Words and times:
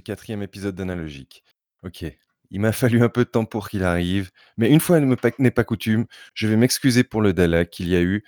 ce 0.00 0.04
quatrième 0.04 0.42
épisode 0.42 0.74
d'Analogique. 0.74 1.44
Ok, 1.84 2.06
il 2.50 2.60
m'a 2.60 2.72
fallu 2.72 3.02
un 3.02 3.10
peu 3.10 3.24
de 3.24 3.30
temps 3.30 3.44
pour 3.44 3.68
qu'il 3.68 3.84
arrive, 3.84 4.30
mais 4.56 4.70
une 4.70 4.80
fois 4.80 4.98
n'est 4.98 5.50
pas 5.50 5.64
coutume, 5.64 6.06
je 6.32 6.48
vais 6.48 6.56
m'excuser 6.56 7.04
pour 7.04 7.20
le 7.20 7.34
délai 7.34 7.66
qu'il 7.66 7.88
y 7.88 7.96
a 7.96 8.00
eu 8.00 8.24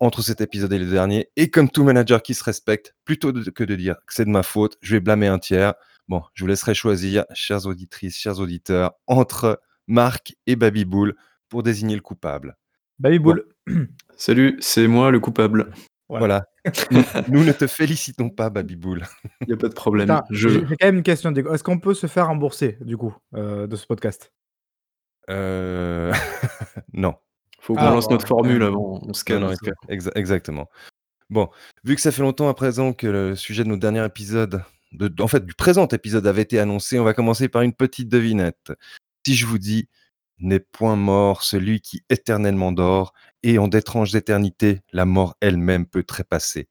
entre 0.00 0.20
cet 0.20 0.42
épisode 0.42 0.72
et 0.74 0.78
le 0.78 0.90
dernier. 0.90 1.30
Et 1.36 1.50
comme 1.50 1.70
tout 1.70 1.82
manager 1.82 2.22
qui 2.22 2.34
se 2.34 2.44
respecte, 2.44 2.94
plutôt 3.06 3.32
que 3.32 3.64
de 3.64 3.74
dire 3.74 3.96
que 4.06 4.12
c'est 4.12 4.26
de 4.26 4.30
ma 4.30 4.42
faute, 4.42 4.76
je 4.82 4.96
vais 4.96 5.00
blâmer 5.00 5.28
un 5.28 5.38
tiers. 5.38 5.72
Bon, 6.08 6.22
je 6.34 6.44
vous 6.44 6.48
laisserai 6.48 6.74
choisir, 6.74 7.24
chères 7.32 7.64
auditrices, 7.64 8.18
chers 8.18 8.38
auditeurs, 8.38 8.92
entre 9.06 9.62
Marc 9.86 10.34
et 10.46 10.56
Babyboul 10.56 11.16
pour 11.48 11.62
désigner 11.62 11.94
le 11.94 12.02
coupable. 12.02 12.58
Babyboul. 12.98 13.46
Salut, 14.16 14.58
c'est 14.60 14.88
moi 14.88 15.10
le 15.10 15.20
coupable. 15.20 15.72
Voilà. 16.10 16.46
nous, 17.28 17.44
ne 17.44 17.52
te 17.52 17.66
félicitons 17.66 18.30
pas, 18.30 18.50
Babyboul. 18.50 19.06
Il 19.42 19.48
n'y 19.48 19.52
a 19.54 19.56
pas 19.56 19.68
de 19.68 19.74
problème. 19.74 20.22
J'ai 20.30 20.62
quand 20.62 20.86
même 20.86 20.96
une 20.96 21.02
question. 21.02 21.32
Est-ce 21.32 21.62
qu'on 21.62 21.78
peut 21.78 21.94
se 21.94 22.06
faire 22.06 22.26
rembourser, 22.28 22.78
du 22.80 22.96
coup, 22.96 23.14
euh, 23.34 23.66
de 23.66 23.76
ce 23.76 23.86
podcast? 23.86 24.32
Euh... 25.30 26.12
Non. 26.92 27.14
Faut 27.60 27.74
qu'on 27.74 27.80
ah, 27.80 27.90
lance 27.90 28.10
notre 28.10 28.26
formule 28.26 28.62
avant, 28.62 29.00
on 29.02 29.14
se 29.14 29.24
calme. 29.24 29.52
exactement. 29.88 30.68
Bon, 31.30 31.48
vu 31.82 31.94
que 31.94 32.00
ça 32.00 32.12
fait 32.12 32.20
longtemps 32.20 32.48
à 32.48 32.54
présent 32.54 32.92
que 32.92 33.06
le 33.06 33.36
sujet 33.36 33.64
de 33.64 33.68
notre 33.68 33.80
dernier 33.80 34.04
épisode, 34.04 34.62
de, 34.92 35.10
en 35.22 35.28
fait 35.28 35.46
du 35.46 35.54
présent 35.54 35.88
épisode 35.88 36.26
avait 36.26 36.42
été 36.42 36.58
annoncé, 36.58 36.98
on 36.98 37.04
va 37.04 37.14
commencer 37.14 37.48
par 37.48 37.62
une 37.62 37.72
petite 37.72 38.10
devinette. 38.10 38.72
Si 39.26 39.34
je 39.34 39.46
vous 39.46 39.58
dis 39.58 39.88
n'est 40.38 40.60
point 40.60 40.96
mort 40.96 41.42
celui 41.42 41.80
qui 41.80 42.04
éternellement 42.10 42.72
dort, 42.72 43.14
et 43.44 43.58
en 43.58 43.68
d'étranges 43.68 44.14
éternités, 44.16 44.80
la 44.92 45.04
mort 45.04 45.36
elle-même 45.40 45.86
peut 45.86 46.02
trépasser. 46.02 46.68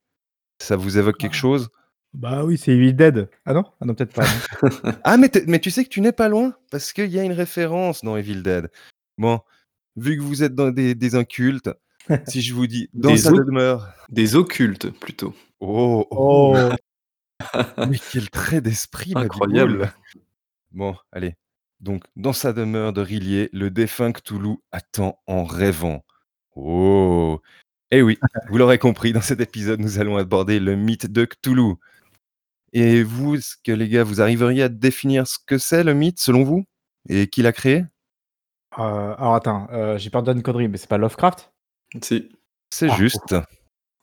Ça 0.60 0.76
vous 0.76 0.98
évoque 0.98 1.18
quelque 1.18 1.36
ah. 1.36 1.38
chose? 1.38 1.70
Bah 2.14 2.44
oui, 2.44 2.58
c'est 2.58 2.74
Evil 2.74 2.94
Dead. 2.94 3.30
Ah 3.46 3.54
non? 3.54 3.64
Ah 3.80 3.86
non, 3.86 3.94
peut-être 3.94 4.14
pas. 4.14 4.26
ah, 5.04 5.18
mais, 5.18 5.32
mais 5.48 5.60
tu 5.60 5.72
sais 5.72 5.84
que 5.84 5.90
tu 5.90 6.02
n'es 6.02 6.12
pas 6.12 6.30
loin, 6.30 6.54
parce 6.72 6.94
qu'il 6.94 7.12
y 7.12 7.20
a 7.20 7.24
une 7.24 7.32
référence 7.32 8.04
dans 8.04 8.18
Evil 8.18 8.42
Dead. 8.42 8.70
Bon, 9.18 9.40
vu 9.96 10.18
que 10.18 10.22
vous 10.22 10.44
êtes 10.44 10.56
dans 10.56 10.72
des, 10.72 11.16
incultes, 11.16 11.70
si 12.28 12.42
je 12.42 12.54
vous 12.54 12.68
dis 12.68 12.90
dans 12.94 13.16
sa 13.16 13.32
demeure. 13.32 13.94
Des 14.10 14.36
occultes 14.36 14.90
plutôt. 15.00 15.34
Oh, 15.60 16.08
oh. 16.12 16.56
Mais 17.78 18.00
quel 18.12 18.30
trait 18.30 18.62
d'esprit, 18.62 19.14
incroyable. 19.16 19.94
Bon, 20.72 20.96
allez. 21.12 21.36
Donc, 21.82 22.04
dans 22.16 22.34
sa 22.34 22.54
demeure 22.54 22.94
de 22.94 23.02
Rillier, 23.02 23.50
le 23.54 23.70
défunt 23.70 24.12
Cthulhu 24.12 24.58
attend 24.72 25.20
en 25.28 25.44
rêvant. 25.44 26.04
Oh 26.56 27.40
Eh 27.92 28.02
oui, 28.02 28.18
vous 28.50 28.58
l'aurez 28.58 28.78
compris, 28.78 29.14
dans 29.14 29.22
cet 29.22 29.40
épisode, 29.40 29.80
nous 29.80 30.00
allons 30.00 30.18
aborder 30.18 30.60
le 30.60 30.76
mythe 30.76 31.08
de 31.08 31.26
Cthulhu. 31.26 31.76
Et 32.74 33.04
vous, 33.04 33.36
est-ce 33.36 33.56
que 33.64 33.72
les 33.72 33.88
gars, 33.88 34.04
vous 34.04 34.22
arriveriez 34.22 34.64
à 34.64 34.70
définir 34.70 35.28
ce 35.28 35.38
que 35.46 35.58
c'est 35.58 35.84
le 35.84 35.94
mythe 35.94 36.20
selon 36.20 36.44
vous? 36.44 36.66
Et 37.08 37.28
qui 37.28 37.42
l'a 37.42 37.52
créé? 37.52 37.86
Euh, 38.80 39.16
alors 39.18 39.36
attends, 39.36 39.68
euh, 39.72 39.98
j'ai 39.98 40.10
peur 40.10 40.24
d'une 40.24 40.42
connerie, 40.42 40.68
mais 40.68 40.78
c'est 40.78 40.90
pas 40.90 40.98
Lovecraft? 40.98 41.52
Si. 42.02 42.30
C'est 42.72 42.90
ah, 42.90 42.96
juste. 42.96 43.36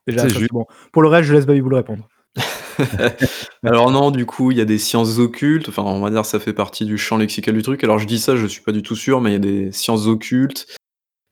Déjà, 0.06 0.28
juste. 0.28 0.52
bon. 0.52 0.66
Pour 0.92 1.02
le 1.02 1.08
reste, 1.08 1.28
je 1.28 1.34
laisse 1.34 1.46
Babybou 1.46 1.74
répondre. 1.74 2.08
Alors 3.64 3.90
non, 3.90 4.12
du 4.12 4.26
coup, 4.26 4.52
il 4.52 4.58
y 4.58 4.60
a 4.60 4.64
des 4.64 4.78
sciences 4.78 5.18
occultes, 5.18 5.68
enfin, 5.68 5.82
on 5.82 6.00
va 6.00 6.10
dire 6.10 6.24
ça 6.24 6.38
fait 6.38 6.52
partie 6.52 6.84
du 6.84 6.96
champ 6.96 7.16
lexical 7.16 7.54
du 7.54 7.62
truc. 7.62 7.82
Alors 7.82 7.98
je 7.98 8.06
dis 8.06 8.18
ça, 8.18 8.36
je 8.36 8.46
suis 8.46 8.62
pas 8.62 8.72
du 8.72 8.82
tout 8.82 8.94
sûr, 8.94 9.20
mais 9.20 9.30
il 9.30 9.32
y 9.32 9.36
a 9.36 9.40
des 9.40 9.72
sciences 9.72 10.06
occultes, 10.06 10.66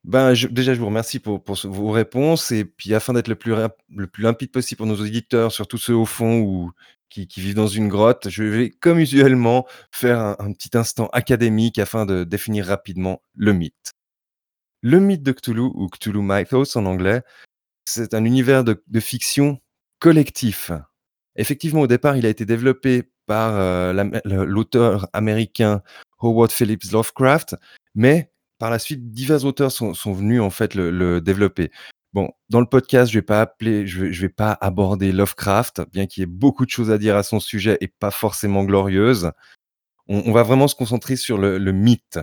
ben, 0.05 0.33
déjà, 0.51 0.75
je 0.75 0.81
vous 0.81 0.87
remercie 0.87 1.19
pour, 1.19 1.43
pour 1.43 1.57
vos 1.65 1.91
réponses. 1.91 2.53
Et 2.53 2.65
puis, 2.65 2.95
afin 2.95 3.13
d'être 3.13 3.29
le 3.29 3.35
plus, 3.35 3.55
le 3.95 4.07
plus 4.07 4.23
limpide 4.23 4.51
possible 4.51 4.79
pour 4.79 4.87
nos 4.87 5.01
auditeurs, 5.01 5.53
surtout 5.53 5.79
ceux 5.79 5.95
au 5.95 6.07
fond 6.07 6.41
ou 6.41 6.73
qui, 7.11 7.27
qui 7.27 7.41
vivent 7.41 7.57
dans 7.57 7.67
une 7.67 7.89
grotte, 7.89 8.29
je 8.31 8.45
vais, 8.45 8.71
comme 8.71 8.99
usuellement, 8.99 9.67
faire 9.91 10.21
un, 10.21 10.53
petit 10.53 10.77
instant 10.79 11.09
académique 11.13 11.79
afin 11.79 12.07
de 12.07 12.25
définir 12.25 12.67
rapidement 12.67 13.21
le 13.35 13.53
mythe. 13.53 13.93
Le 14.83 15.01
mythe 15.01 15.23
de 15.23 15.33
Cthulhu, 15.33 15.71
ou 15.75 15.89
Cthulhu 15.89 16.21
Mythos 16.23 16.77
en 16.77 16.87
anglais, 16.87 17.23
c'est 17.85 18.15
un 18.15 18.25
univers 18.25 18.65
de, 18.65 18.83
de, 18.87 19.01
fiction 19.01 19.59
collectif. 19.99 20.71
Effectivement, 21.37 21.81
au 21.81 21.87
départ, 21.87 22.17
il 22.17 22.25
a 22.25 22.29
été 22.31 22.47
développé 22.47 23.11
par 23.27 23.57
euh, 23.57 23.93
l'auteur 24.25 25.09
américain 25.13 25.83
Howard 26.21 26.53
Phillips 26.53 26.91
Lovecraft, 26.93 27.57
mais 27.95 28.31
par 28.59 28.71
la 28.71 28.79
suite, 28.79 29.11
divers 29.11 29.45
auteurs 29.45 29.73
sont, 29.73 30.13
venus 30.13 30.41
en 30.43 30.51
fait 30.51 30.75
le, 30.75 31.21
développer. 31.21 31.71
Bon, 32.13 32.31
dans 32.51 32.61
le 32.61 32.67
podcast, 32.67 33.11
je 33.11 33.19
vais 33.19 33.23
pas 33.23 33.41
appeler, 33.41 33.87
je 33.87 34.05
vais, 34.05 34.29
pas 34.29 34.53
aborder 34.61 35.13
Lovecraft, 35.13 35.83
bien 35.93 36.07
qu'il 36.07 36.23
y 36.23 36.25
ait 36.25 36.27
beaucoup 36.27 36.67
de 36.67 36.71
choses 36.71 36.91
à 36.91 36.99
dire 36.99 37.17
à 37.17 37.23
son 37.23 37.41
sujet 37.41 37.79
et 37.81 37.89
pas 37.89 38.11
forcément 38.11 38.65
glorieuses. 38.65 39.33
On, 40.09 40.33
va 40.33 40.43
vraiment 40.43 40.67
se 40.67 40.75
concentrer 40.75 41.15
sur 41.15 41.39
le, 41.39 41.59
mythe. 41.73 42.19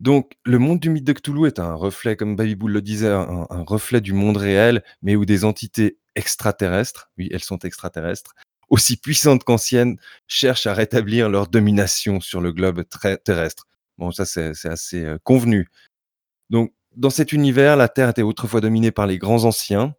Donc, 0.00 0.32
le 0.44 0.58
monde 0.58 0.80
du 0.80 0.88
mythe 0.88 1.04
de 1.04 1.12
Cthulhu 1.12 1.46
est 1.46 1.58
un 1.58 1.74
reflet, 1.74 2.16
comme 2.16 2.36
Baby 2.36 2.54
Bull 2.54 2.72
le 2.72 2.80
disait, 2.80 3.10
un 3.10 3.64
reflet 3.66 4.00
du 4.00 4.14
monde 4.14 4.38
réel, 4.38 4.82
mais 5.02 5.14
où 5.14 5.26
des 5.26 5.44
entités 5.44 5.98
extraterrestres, 6.16 7.10
oui, 7.18 7.28
elles 7.32 7.44
sont 7.44 7.58
extraterrestres, 7.58 8.34
aussi 8.70 8.96
puissantes 8.96 9.44
qu'anciennes, 9.44 9.98
cherchent 10.28 10.66
à 10.66 10.74
rétablir 10.74 11.28
leur 11.28 11.48
domination 11.48 12.20
sur 12.20 12.40
le 12.40 12.52
globe 12.52 12.84
terrestre. 13.24 13.66
Bon, 13.98 14.12
ça 14.12 14.24
c'est 14.24 14.66
assez 14.66 15.04
euh, 15.04 15.18
convenu. 15.24 15.68
Donc, 16.48 16.72
dans 16.96 17.10
cet 17.10 17.32
univers, 17.32 17.76
la 17.76 17.88
Terre 17.88 18.08
était 18.08 18.22
autrefois 18.22 18.60
dominée 18.60 18.92
par 18.92 19.06
les 19.06 19.18
grands 19.18 19.44
anciens. 19.44 19.94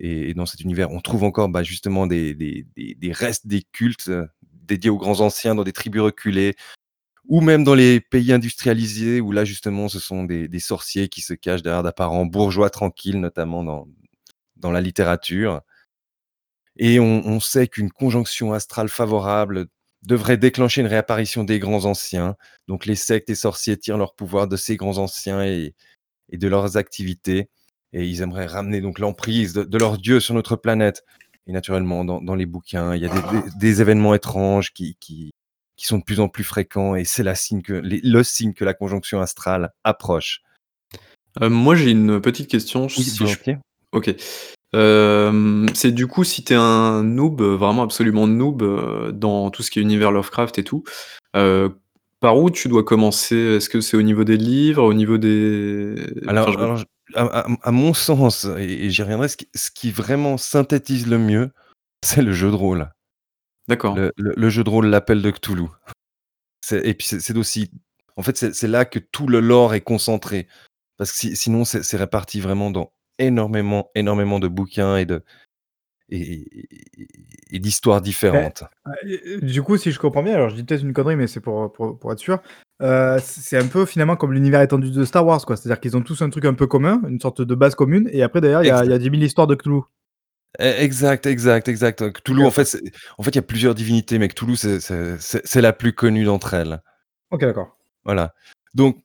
et, 0.00 0.34
dans 0.34 0.46
cet 0.46 0.60
univers, 0.60 0.90
on 0.90 1.00
trouve 1.00 1.24
encore 1.24 1.48
bah, 1.48 1.62
justement 1.62 2.06
des, 2.06 2.64
restes 3.12 3.46
des 3.46 3.62
cultes 3.62 4.08
euh, 4.08 4.26
dédiés 4.42 4.90
aux 4.90 4.96
grands 4.98 5.20
anciens 5.20 5.54
dans 5.54 5.64
des 5.64 5.72
tribus 5.72 6.02
reculées, 6.02 6.54
ou 7.26 7.40
même 7.40 7.64
dans 7.64 7.74
les 7.74 8.00
pays 8.00 8.32
industrialisés, 8.32 9.20
où 9.20 9.32
là 9.32 9.44
justement 9.44 9.88
ce 9.88 9.98
sont 9.98 10.24
des, 10.24 10.58
sorciers 10.60 11.08
qui 11.08 11.20
se 11.20 11.34
cachent 11.34 11.62
derrière 11.62 11.82
d'apparents 11.82 12.26
bourgeois 12.26 12.70
tranquilles, 12.70 13.20
notamment 13.20 13.64
dans 14.56 14.70
la 14.70 14.80
littérature. 14.80 15.62
Et 16.78 16.98
on, 16.98 17.40
sait 17.40 17.68
qu'une 17.68 17.90
conjonction 17.90 18.52
astrale 18.52 18.88
favorable 18.88 19.66
devrait 20.02 20.38
déclencher 20.38 20.80
une 20.80 20.86
réapparition 20.86 21.44
des 21.44 21.58
grands 21.58 21.84
anciens. 21.84 22.36
Donc 22.66 22.86
les 22.86 22.96
sectes 22.96 23.30
et 23.30 23.34
sorciers 23.34 23.76
tirent 23.76 23.98
leur 23.98 24.14
pouvoir 24.14 24.48
de 24.48 24.56
ces 24.56 24.76
grands 24.76 24.98
anciens 24.98 25.44
et, 25.44 25.74
de 26.32 26.48
leurs 26.48 26.76
activités. 26.76 27.50
Et 27.92 28.06
ils 28.06 28.22
aimeraient 28.22 28.46
ramener 28.46 28.80
donc 28.80 28.98
l'emprise 28.98 29.52
de, 29.52 29.78
leur 29.78 29.98
dieu 29.98 30.18
sur 30.18 30.34
notre 30.34 30.56
planète. 30.56 31.04
Et 31.46 31.52
naturellement, 31.52 32.04
dans, 32.04 32.34
les 32.34 32.46
bouquins, 32.46 32.94
il 32.94 33.02
y 33.02 33.06
a 33.06 33.10
des, 33.58 33.80
événements 33.82 34.14
étranges 34.14 34.72
qui, 34.72 34.96
qui, 34.98 35.30
sont 35.76 35.98
de 35.98 36.04
plus 36.04 36.20
en 36.20 36.28
plus 36.28 36.44
fréquents. 36.44 36.94
Et 36.94 37.04
c'est 37.04 37.34
signe 37.34 37.60
que, 37.60 37.74
le 37.74 38.22
signe 38.22 38.54
que 38.54 38.64
la 38.64 38.72
conjonction 38.72 39.20
astrale 39.20 39.72
approche. 39.84 40.40
Heu, 41.40 41.48
moi, 41.48 41.74
j'ai 41.74 41.90
une 41.90 42.20
petite 42.20 42.48
question, 42.48 42.86
Oui, 42.86 43.04
si 43.04 43.26
je. 43.26 43.52
OK. 43.92 44.14
Hem, 44.74 45.68
c'est 45.74 45.92
du 45.92 46.06
coup, 46.06 46.24
si 46.24 46.44
tu 46.44 46.54
es 46.54 46.56
un 46.56 47.02
noob, 47.02 47.42
vraiment 47.42 47.82
absolument 47.82 48.26
noob, 48.26 48.62
heu, 48.62 49.12
dans 49.12 49.50
tout 49.50 49.62
ce 49.62 49.70
qui 49.70 49.78
est 49.78 49.82
univers 49.82 50.10
Lovecraft 50.12 50.58
et 50.58 50.64
tout, 50.64 50.82
heu, 51.36 51.70
par 52.20 52.38
où 52.38 52.50
tu 52.50 52.68
dois 52.68 52.84
commencer? 52.84 53.36
Est-ce 53.36 53.68
que 53.68 53.80
c'est 53.80 53.96
au 53.96 54.02
niveau 54.02 54.24
des 54.24 54.36
livres, 54.38 54.82
au 54.84 54.94
niveau 54.94 55.18
des 55.18 55.94
enfin 56.22 56.28
Alors 56.30 56.52
je 56.52 56.58
alors 56.58 56.76
j 56.78 56.84
à 57.14 57.40
à 57.40 57.46
à 57.62 57.70
mon 57.72 57.92
sens 57.94 58.46
et 58.58 58.86
et 58.86 58.90
j'y 58.90 59.02
reviendrai, 59.02 59.28
ce 59.28 59.36
qui 59.36 59.48
ce 59.54 59.70
qui 59.70 59.90
vraiment 59.90 60.38
synthétise 60.38 61.06
le 61.08 61.18
mieux, 61.18 61.50
c'est 62.04 62.22
le 62.22 62.32
jeu 62.32 62.50
de 62.50 62.56
rôle. 62.56 62.90
D'accord. 63.68 63.96
Le 63.96 64.12
le 64.16 64.34
le 64.36 64.50
jeu 64.50 64.64
de 64.64 64.70
rôle 64.70 64.86
L'Appel 64.86 65.22
de 65.22 65.30
Cthulhu. 65.30 65.66
C'est 66.62 66.86
et 66.86 66.94
puis 66.94 67.06
c'est 67.06 67.20
c'est 67.20 67.34
d'aussi 67.34 67.70
en 68.16 68.22
fait, 68.22 68.36
c'est 68.36 68.54
c'est 68.54 68.68
là 68.68 68.84
que 68.84 68.98
tout 68.98 69.26
le 69.28 69.40
lore 69.40 69.74
est 69.74 69.80
concentré. 69.82 70.48
Parce 70.98 71.12
que 71.12 71.18
si 71.18 71.36
sinon 71.36 71.64
c'est 71.64 71.82
c'est 71.82 71.96
réparti 71.96 72.40
vraiment 72.40 72.70
dans 72.70 72.92
énormément, 73.22 73.90
énormément 73.94 74.40
de 74.40 74.48
bouquins 74.48 74.96
et 74.96 75.06
de 75.06 75.22
et 76.10 77.58
d'histoires 77.58 78.00
Beh, 78.00 78.04
différentes. 78.08 78.64
heu, 79.04 79.40
du 79.40 79.62
coup, 79.62 79.78
si 79.78 79.92
je 79.92 79.98
comprends 79.98 80.22
bien, 80.22 80.34
alors 80.34 80.50
je 80.50 80.56
dis 80.56 80.62
peut-être 80.64 80.82
une 80.82 80.92
connerie, 80.92 81.16
mais 81.16 81.26
c'est 81.26 81.40
pour, 81.40 81.72
pour 81.72 81.98
pour 81.98 82.12
être 82.12 82.18
sûr. 82.18 82.40
Heu, 82.82 83.18
c 83.20 83.40
c'est 83.42 83.56
un 83.58 83.66
peu 83.66 83.86
finalement 83.86 84.16
comme 84.16 84.32
l'univers 84.34 84.60
étendu 84.60 84.90
de 84.90 85.04
Star 85.04 85.24
Wars, 85.26 85.44
quoi. 85.46 85.56
C'est-à-dire 85.56 85.80
qu'ils 85.80 85.96
ont 85.96 86.02
tous 86.02 86.20
un 86.22 86.28
truc 86.30 86.44
un 86.44 86.54
peu 86.54 86.66
commun, 86.66 87.00
une 87.08 87.20
sorte 87.20 87.40
de 87.42 87.54
base 87.54 87.74
commune 87.74 88.08
et 88.12 88.22
après 88.22 88.40
derrière 88.42 88.62
il 88.62 88.66
y 88.66 88.70
a 88.70 88.84
il 88.84 88.90
y 88.90 88.92
Exact. 88.92 88.94
a 88.94 88.98
10 88.98 89.10
000 89.10 89.22
histoires 89.22 89.46
de 89.46 89.54
Cthulhu. 89.54 89.82
E 90.60 90.64
exact, 90.82 91.24
exact, 91.26 91.68
exact. 91.68 92.02
OK, 92.02 92.12
Cthulhu 92.22 92.44
en 92.44 92.50
fait 92.50 92.76
en 93.16 93.22
fait 93.22 93.30
il 93.30 93.36
y 93.36 93.38
a 93.38 93.42
plusieurs 93.42 93.74
divinités, 93.74 94.18
mais 94.18 94.28
Cthulhu 94.28 94.56
c'est 94.56 95.60
la 95.62 95.72
plus 95.72 95.94
connue 95.94 96.24
d'entre 96.24 96.52
elles. 96.54 96.82
OK, 97.30 97.40
d'accord. 97.40 97.78
Voilà. 98.04 98.34
Donc, 98.74 99.01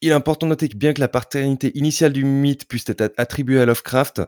il 0.00 0.10
est 0.10 0.14
important 0.14 0.46
de 0.46 0.50
noter 0.50 0.68
que 0.68 0.76
bien 0.76 0.92
que 0.92 1.00
la 1.00 1.08
paternité 1.08 1.76
initiale 1.76 2.12
du 2.12 2.24
mythe 2.24 2.66
puisse 2.66 2.88
être 2.88 3.00
at 3.00 3.10
attribuée 3.16 3.60
à 3.60 3.66
Lovecraft, 3.66 4.22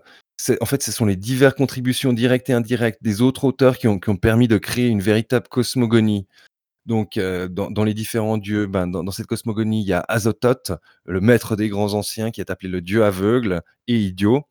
en 0.61 0.67
fait, 0.67 0.83
ce 0.83 0.93
sont 0.93 1.07
les 1.07 1.17
divers 1.17 1.55
contributions 1.55 2.13
directes 2.13 2.51
et 2.51 2.53
indirectes 2.53 3.03
des 3.03 3.23
autres 3.23 3.45
auteurs 3.45 3.79
qui 3.79 3.89
ont 3.89 3.99
qui 3.99 4.11
ont 4.11 4.17
permis 4.17 4.49
de 4.49 4.59
créer 4.59 4.89
une 4.89 5.01
véritable 5.01 5.49
cosmogonie. 5.49 6.27
Donc, 6.87 7.17
heu, 7.17 7.49
dans 7.49 7.71
dans 7.71 7.85
les 7.85 7.95
différents 7.95 8.39
dieux, 8.39 8.67
ben, 8.67 8.87
dans 8.89 9.05
dans 9.05 9.13
cette 9.13 9.27
cosmogonie, 9.27 9.83
il 9.83 9.89
y 9.89 9.93
a 9.93 10.05
Azathoth, 10.09 10.73
le 11.05 11.21
maître 11.21 11.57
des 11.57 11.69
grands 11.69 11.95
anciens 11.95 12.31
qui 12.31 12.41
est 12.41 12.51
appelé 12.51 12.71
le 12.71 12.81
dieu 12.81 13.05
aveugle 13.05 13.63
et 13.89 13.99
idiot. 13.99 14.43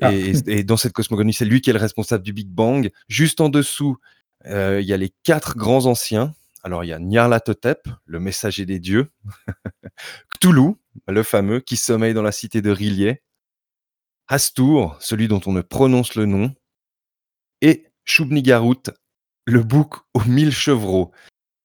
Ah. 0.00 0.12
Et 0.14 0.62
dans 0.62 0.76
cette 0.76 0.92
cosmogonie, 0.92 1.32
c'est 1.32 1.44
lui 1.44 1.60
qui 1.60 1.70
est 1.70 1.72
le 1.72 1.78
responsable 1.80 2.24
du 2.24 2.32
Big 2.32 2.48
Bang. 2.48 2.90
Juste 3.08 3.40
en 3.40 3.48
dessous, 3.48 3.96
heu, 4.46 4.80
il 4.80 4.86
y 4.86 4.92
a 4.92 4.96
les 4.96 5.12
4 5.24 5.56
grands 5.56 5.86
anciens. 5.86 6.34
Alors 6.68 6.84
il 6.84 6.88
y 6.88 6.92
a 6.92 6.98
Nyarlathotep, 6.98 7.88
le 8.04 8.20
messager 8.20 8.66
des 8.66 8.78
dieux. 8.78 9.10
Cthulhu, 10.34 10.74
le 11.06 11.22
fameux, 11.22 11.60
qui 11.60 11.78
sommeille 11.78 12.12
dans 12.12 12.20
la 12.20 12.30
cité 12.30 12.60
de 12.60 12.70
R'lyeh. 12.70 13.22
Hastur, 14.26 14.94
celui 15.00 15.28
dont 15.28 15.40
on 15.46 15.52
ne 15.52 15.62
prononce 15.62 16.14
le 16.14 16.26
nom. 16.26 16.54
Et 17.62 17.86
Shub-Niggurath, 18.04 18.90
le 19.46 19.62
bouc 19.62 19.94
aux 20.12 20.22
1000 20.24 20.52
chevreaux. 20.52 21.10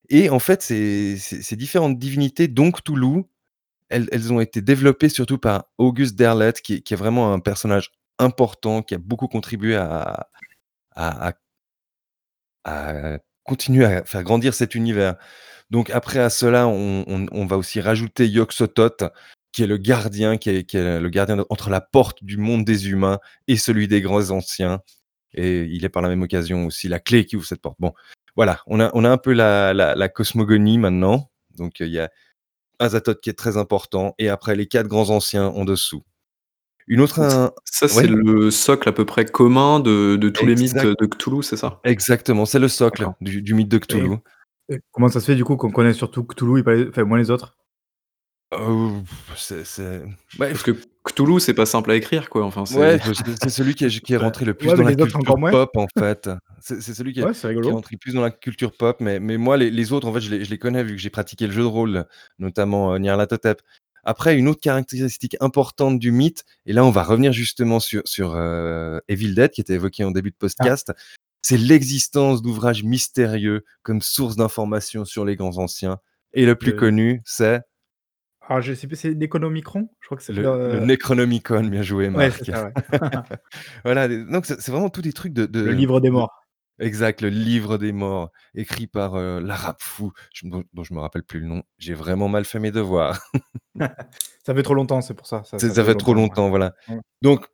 Et 0.08 0.30
en 0.30 0.40
fait, 0.40 0.62
ces 0.62 1.56
différentes 1.58 2.00
divinités, 2.00 2.48
dont 2.48 2.72
Cthulhu, 2.72 3.26
elles 3.90 4.32
ont 4.32 4.40
été 4.40 4.62
développées 4.62 5.10
surtout 5.10 5.38
par 5.38 5.66
August 5.78 6.16
Derleth, 6.16 6.62
qui 6.62 6.76
est 6.76 6.96
vraiment 6.96 7.34
un 7.34 7.42
personnage 7.42 7.92
important, 8.20 8.82
qui 8.82 8.96
a 8.96 9.00
beaucoup 9.00 9.28
contribué 9.28 9.76
à 9.76 10.30
continuer 13.44 13.86
à 13.86 14.04
faire 14.06 14.24
grandir 14.24 14.54
cet 14.54 14.76
univers. 14.76 15.16
Donc 15.70 15.90
après 15.90 16.20
à 16.20 16.30
cela, 16.30 16.68
on 16.68 17.46
va 17.46 17.58
aussi 17.58 17.82
rajouter 17.82 18.28
Yog-Sothoth, 18.28 19.04
qui 19.52 19.64
est 19.64 19.68
le 19.68 19.78
gardien, 19.78 20.38
qui 20.38 20.50
est 20.50 20.74
le 20.74 21.10
gardien 21.10 21.44
entre 21.50 21.70
la 21.70 21.82
porte 21.82 22.24
du 22.24 22.38
monde 22.38 22.66
des 22.66 22.90
humains 22.90 23.20
et 23.48 23.58
celui 23.58 23.88
des 23.88 24.02
grands 24.02 24.32
anciens. 24.32 24.82
Et 25.34 25.64
il 25.64 25.84
est 25.84 25.90
par 25.90 26.04
la 26.04 26.10
même 26.10 26.22
occasion 26.22 26.68
aussi 26.68 26.88
la 26.88 27.00
clé 27.00 27.26
qui 27.26 27.36
ouvre 27.36 27.46
cette 27.46 27.62
porte. 27.62 27.78
Bon, 27.80 27.94
voilà, 28.36 28.62
on 28.68 28.80
a 28.80 28.92
on 28.94 29.04
a 29.04 29.10
un 29.10 29.18
peu 29.18 29.34
la 29.34 30.10
cosmogonie 30.10 30.78
maintenant. 30.78 31.32
Donc, 31.58 31.80
il 31.80 31.90
y 31.90 32.00
a 32.00 32.10
Azathoth 32.80 33.22
qui 33.22 33.30
est 33.30 33.38
très 33.38 33.58
important 33.58 34.16
et 34.20 34.30
après 34.30 34.56
les 34.56 34.68
4 34.68 34.88
grands 34.88 35.10
anciens 35.10 35.48
en 35.48 35.66
dessous. 35.66 36.04
Une 36.88 37.02
autre 37.02 37.20
un 37.22 37.52
ça, 37.66 37.88
c'est 37.88 38.08
ouais? 38.08 38.08
le 38.08 38.52
socle 38.52 38.90
à 38.90 38.92
peu 38.92 39.06
près 39.06 39.26
commun 39.26 39.80
de 39.80 40.16
de 40.16 40.30
tous 40.30 40.46
les 40.46 40.56
mythes 40.56 40.76
de 40.76 41.06
Cthulhu, 41.06 41.44
c'est 41.44 41.58
ça? 41.58 41.80
exactement, 41.84 42.46
c'est 42.46 42.60
le 42.60 42.68
socle 42.68 43.08
du 43.22 43.42
du 43.42 43.54
mythe 43.54 43.70
de 43.70 43.78
Cthulhu. 43.78 44.18
et 44.70 44.80
comment 44.92 45.10
ça 45.10 45.20
se 45.20 45.26
fait 45.26 45.36
du 45.36 45.44
coup 45.44 45.56
qu'on 45.58 45.72
connaît 45.72 45.94
surtout 45.94 46.24
Cthulhu 46.24 46.60
et 46.60 46.64
pas 46.64 46.76
les 46.76 46.88
enfin 46.90 47.04
moins 47.04 47.18
les 47.18 47.32
autres? 47.32 47.58
Ouais 50.40 50.48
Parce 50.50 50.64
que 50.64 50.72
Cthulhu, 51.06 51.40
c'est 51.40 51.54
pas 51.54 51.66
simple 51.66 51.92
à 51.92 51.96
écrire, 51.96 52.30
quoi, 52.30 52.46
enfin 52.46 52.66
c'est 52.66 52.78
Ouais, 52.80 52.98
celui 53.50 53.76
qui 53.76 53.86
est 53.86 54.00
qui 54.00 54.14
est 54.14 54.18
rentré 54.18 54.46
le 54.46 54.54
plus 54.54 54.70
ouais, 54.70 54.78
dans 54.78 54.84
la 54.84 54.96
culture 54.96 55.36
pop, 55.36 55.72
en 55.76 55.88
fait. 55.98 56.30
C'est 56.62 56.82
celui 56.82 57.14
qui 57.14 57.20
est 57.20 57.24
qui 57.62 57.70
est 57.70 57.72
rentré 57.72 57.98
plus 57.98 58.14
dans 58.14 58.22
la 58.22 58.32
culture 58.32 58.72
pop, 58.72 58.98
mais 59.02 59.20
mais 59.20 59.38
moi, 59.38 59.58
les 59.58 59.70
les 59.70 59.92
autres, 59.92 60.08
en 60.08 60.14
fait, 60.14 60.22
je 60.22 60.30
les 60.32 60.46
je 60.46 60.50
les 60.50 60.58
connais 60.58 60.84
vu 60.84 60.92
que 60.96 61.02
j'ai 61.02 61.10
pratiqué 61.10 61.46
le 61.48 61.52
jeu 61.54 61.62
de 61.62 61.68
rôle, 61.68 62.06
notamment, 62.40 62.94
heu, 62.94 63.00
Nyarlathotep. 63.00 63.62
Après, 64.04 64.38
une 64.38 64.48
autre 64.48 64.60
caractéristique 64.62 65.38
importante 65.40 65.98
du 66.00 66.12
mythe 66.12 66.44
et 66.66 66.74
là, 66.74 66.84
on 66.86 66.92
va 66.92 67.04
revenir 67.04 67.32
justement 67.34 67.80
sur 67.80 68.02
sur, 68.06 68.36
heu, 68.36 69.02
Evil 69.08 69.34
Dead 69.34 69.52
qui 69.52 69.62
était 69.62 69.74
évoqué 69.76 70.04
en 70.04 70.12
début 70.12 70.30
de 70.32 70.36
Ah. 70.36 70.48
podcast, 70.48 70.92
c'est 71.42 71.58
l'existence 71.58 72.42
d'ouvrages 72.42 72.84
mystérieux 72.84 73.64
comme 73.82 74.02
source 74.02 74.36
d'information 74.36 75.06
sur 75.06 75.26
les 75.26 75.36
grands 75.36 75.58
anciens 75.58 76.00
et 76.34 76.46
le 76.46 76.56
plus 76.56 76.72
Le 76.72 76.78
connu, 76.78 77.22
c'est 77.26 77.62
Ah, 78.50 78.60
je 78.60 78.74
sais 78.74 78.88
plus, 78.88 78.98
c'est 78.98 79.14
Necronomicron? 79.16 79.90
Je 80.02 80.06
crois 80.08 80.18
que 80.18 80.24
c'est 80.24 80.34
le 80.34 80.42
le 80.42 80.74
le 80.74 80.80
Necronomicon, 80.86 81.64
bien 81.66 81.82
joué 81.82 82.06
ouais, 82.10 82.28
Marc. 82.30 82.44
ça, 82.46 82.66
ouais. 82.66 82.74
Voilà, 83.86 84.08
donc 84.10 84.46
c'est 84.46 84.68
vraiment 84.70 84.90
tous 84.90 85.02
des 85.02 85.14
trucs 85.14 85.34
de 85.34 85.48
Le 85.54 85.72
livre 85.72 86.02
des 86.02 86.10
de 86.10 86.14
morts. 86.14 86.43
Exact, 86.80 87.22
le 87.22 87.30
livre 87.30 87.78
des 87.78 87.92
morts, 87.92 88.32
écrit 88.56 88.88
par, 88.88 89.16
l'arabe 89.16 89.78
fou, 89.80 90.12
je 90.34 90.48
dont 90.48 90.64
dont 90.74 90.84
je 90.84 90.94
me 90.94 91.00
rappelle 91.00 91.24
plus 91.24 91.40
le 91.40 91.48
nom. 91.48 91.64
J'ai 91.78 91.94
vraiment 91.94 92.28
mal 92.28 92.46
fait 92.46 92.60
mes 92.60 92.72
devoirs. 92.72 93.20
Ça 94.46 94.54
fait 94.54 94.64
trop 94.64 94.74
longtemps, 94.74 95.02
c'est 95.02 95.14
pour 95.14 95.26
ça, 95.26 95.44
ça 95.46 95.58
C'est 95.58 95.70
ça 95.70 95.76
ça 95.76 95.84
fait 95.84 95.92
fait 95.92 95.98
trop 95.98 96.14
longtemps, 96.14 96.50
ouais. 96.50 96.50
longtemps, 96.50 96.50
voilà. 96.50 96.74
Mmh. 96.90 97.00
Donc 97.22 97.48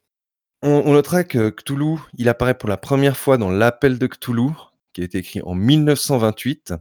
on 0.62 0.84
on 0.86 0.94
notera 0.94 1.24
que 1.24 1.50
Cthulhu, 1.50 2.00
il 2.18 2.30
apparaît 2.30 2.58
pour 2.58 2.70
la 2.70 2.78
1re 2.78 3.16
fois 3.16 3.38
dans 3.38 3.52
L'Appel 3.52 4.00
de 4.00 4.08
Cthulhu, 4.08 4.52
qui 4.94 5.02
a 5.02 5.04
été 5.04 5.20
écrit 5.20 5.42
en 5.44 5.56
1928 5.56 6.74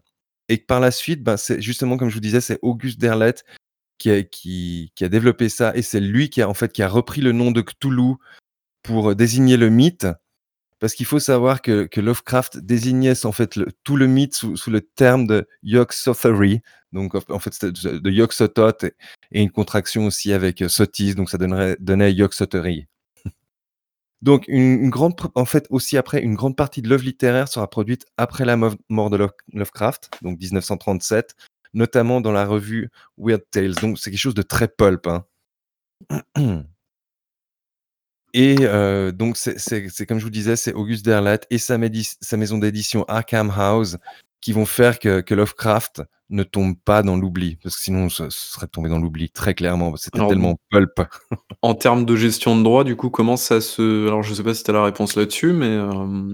et 0.48 0.58
que 0.58 0.66
par 0.66 0.80
la 0.80 0.90
suite, 0.90 1.22
ben, 1.22 1.36
c'est 1.36 1.60
justement 1.60 1.96
comme 1.96 2.08
je 2.08 2.14
vous 2.14 2.20
disais, 2.20 2.40
c'est 2.40 2.58
August 2.62 2.98
Derleth 2.98 3.44
qui 3.98 4.10
a 4.10 4.22
qui 4.22 4.92
qui 4.94 5.04
a 5.04 5.08
développé 5.08 5.48
ça 5.48 5.76
et 5.76 5.82
c'est 5.82 6.00
lui 6.00 6.30
qui 6.30 6.42
a, 6.42 6.48
en 6.48 6.54
fait, 6.54 6.72
qui 6.72 6.82
a 6.82 6.88
repris 6.88 7.20
le 7.20 7.32
nom 7.32 7.50
de 7.50 7.60
Cthulhu 7.60 8.14
pour, 8.82 9.10
heu, 9.10 9.14
désigner 9.14 9.56
le 9.56 9.70
mythe. 9.70 10.06
Parce 10.80 10.94
qu'il 10.94 11.06
faut 11.06 11.18
savoir 11.18 11.60
que 11.60 11.88
Lovecraft 12.00 12.58
désignait 12.58 13.26
en 13.26 13.32
fait, 13.32 13.58
tout 13.84 13.96
le 13.96 14.06
mythe 14.06 14.34
sous 14.34 14.70
le 14.70 14.80
terme 14.80 15.26
de 15.26 15.48
Yog-Sothothery. 15.62 16.60
Donc 16.92 17.14
en 17.14 17.38
fait, 17.38 17.64
de 17.64 18.10
Yog-Sothoth 18.10 18.84
et 18.84 19.42
une 19.42 19.50
contraction 19.50 20.06
aussi 20.06 20.32
avec, 20.32 20.62
heu, 20.62 20.68
sottise, 20.68 21.16
donc 21.16 21.30
ça 21.30 21.38
donnerait 21.38 21.76
donnait 21.80 22.12
Yog-Sothory. 22.12 22.86
Donc 24.22 24.44
une 24.48 24.90
grande 24.90 25.14
en 25.34 25.44
fait, 25.44 25.66
aussi 25.70 25.96
après, 25.96 26.22
une 26.22 26.34
grande 26.34 26.56
partie 26.56 26.82
de 26.82 26.88
l'œuvre 26.88 27.04
littéraire 27.04 27.48
sera 27.48 27.68
produite 27.68 28.06
après 28.16 28.44
la 28.44 28.56
mort 28.56 29.10
de 29.10 29.16
Love 29.16 29.32
Lovecraft, 29.52 30.10
donc 30.22 30.40
1937, 30.40 31.36
notamment 31.74 32.20
dans 32.20 32.32
la 32.32 32.44
revue 32.46 32.90
Weird 33.16 33.42
Tales, 33.50 33.74
donc 33.74 33.98
c'est 33.98 34.10
quelque 34.10 34.18
chose 34.18 34.34
de 34.34 34.42
très 34.42 34.68
pulp, 34.68 35.06
hein. 35.06 35.24
Et 38.34 38.56
donc 39.12 39.36
c'est 39.36 40.06
comme 40.06 40.18
je 40.18 40.24
vous 40.24 40.30
disais, 40.30 40.56
c'est 40.56 40.72
August 40.72 41.04
Derleth 41.04 41.46
et 41.50 41.58
sa 41.58 41.78
maison 41.78 42.58
d'édition 42.58 43.04
Arkham 43.08 43.52
House 43.56 43.96
qui 44.40 44.52
vont 44.52 44.66
faire 44.66 44.98
que 44.98 45.20
que 45.20 45.34
Lovecraft 45.34 46.02
ne 46.30 46.42
tombe 46.42 46.76
pas 46.84 47.02
dans 47.02 47.16
l'oubli. 47.16 47.56
Parce 47.62 47.76
que 47.76 47.82
sinon 47.82 48.08
ce 48.08 48.30
ce 48.30 48.52
serait 48.52 48.66
tombé 48.68 48.88
dans 48.88 48.98
l'oubli 48.98 49.30
très 49.30 49.54
clairement, 49.54 49.96
c'était 49.96 50.24
tellement 50.26 50.60
pulp. 50.70 51.00
en 51.62 51.74
termes 51.74 52.04
de 52.04 52.16
gestion 52.16 52.56
de 52.56 52.62
droits, 52.62 52.84
du 52.84 52.96
coup, 52.96 53.08
comment 53.10 53.36
ça 53.36 53.60
se 53.60 54.06
alors 54.06 54.22
je 54.22 54.34
sais 54.34 54.42
pas 54.42 54.54
si 54.54 54.62
tu 54.62 54.70
as 54.70 54.74
la 54.74 54.84
réponse 54.84 55.16
là-dessus, 55.16 55.52
mais 55.52 55.78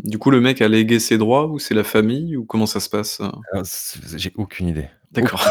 du 0.03 0.19
coup, 0.19 0.31
le 0.31 0.41
mec 0.41 0.61
a 0.61 0.69
légué 0.69 0.99
ses 0.99 1.17
droits 1.17 1.47
ou 1.47 1.59
c'est 1.59 1.75
la 1.75 1.85
famille 1.85 2.37
ou 2.37 2.45
comment 2.45 2.67
ça 2.67 2.81
se 2.81 2.91
passe, 2.91 3.23
c 3.63 4.01
j'ai 4.17 4.33
aucune 4.37 4.69
idée, 4.69 4.89
D'accord. 5.13 5.49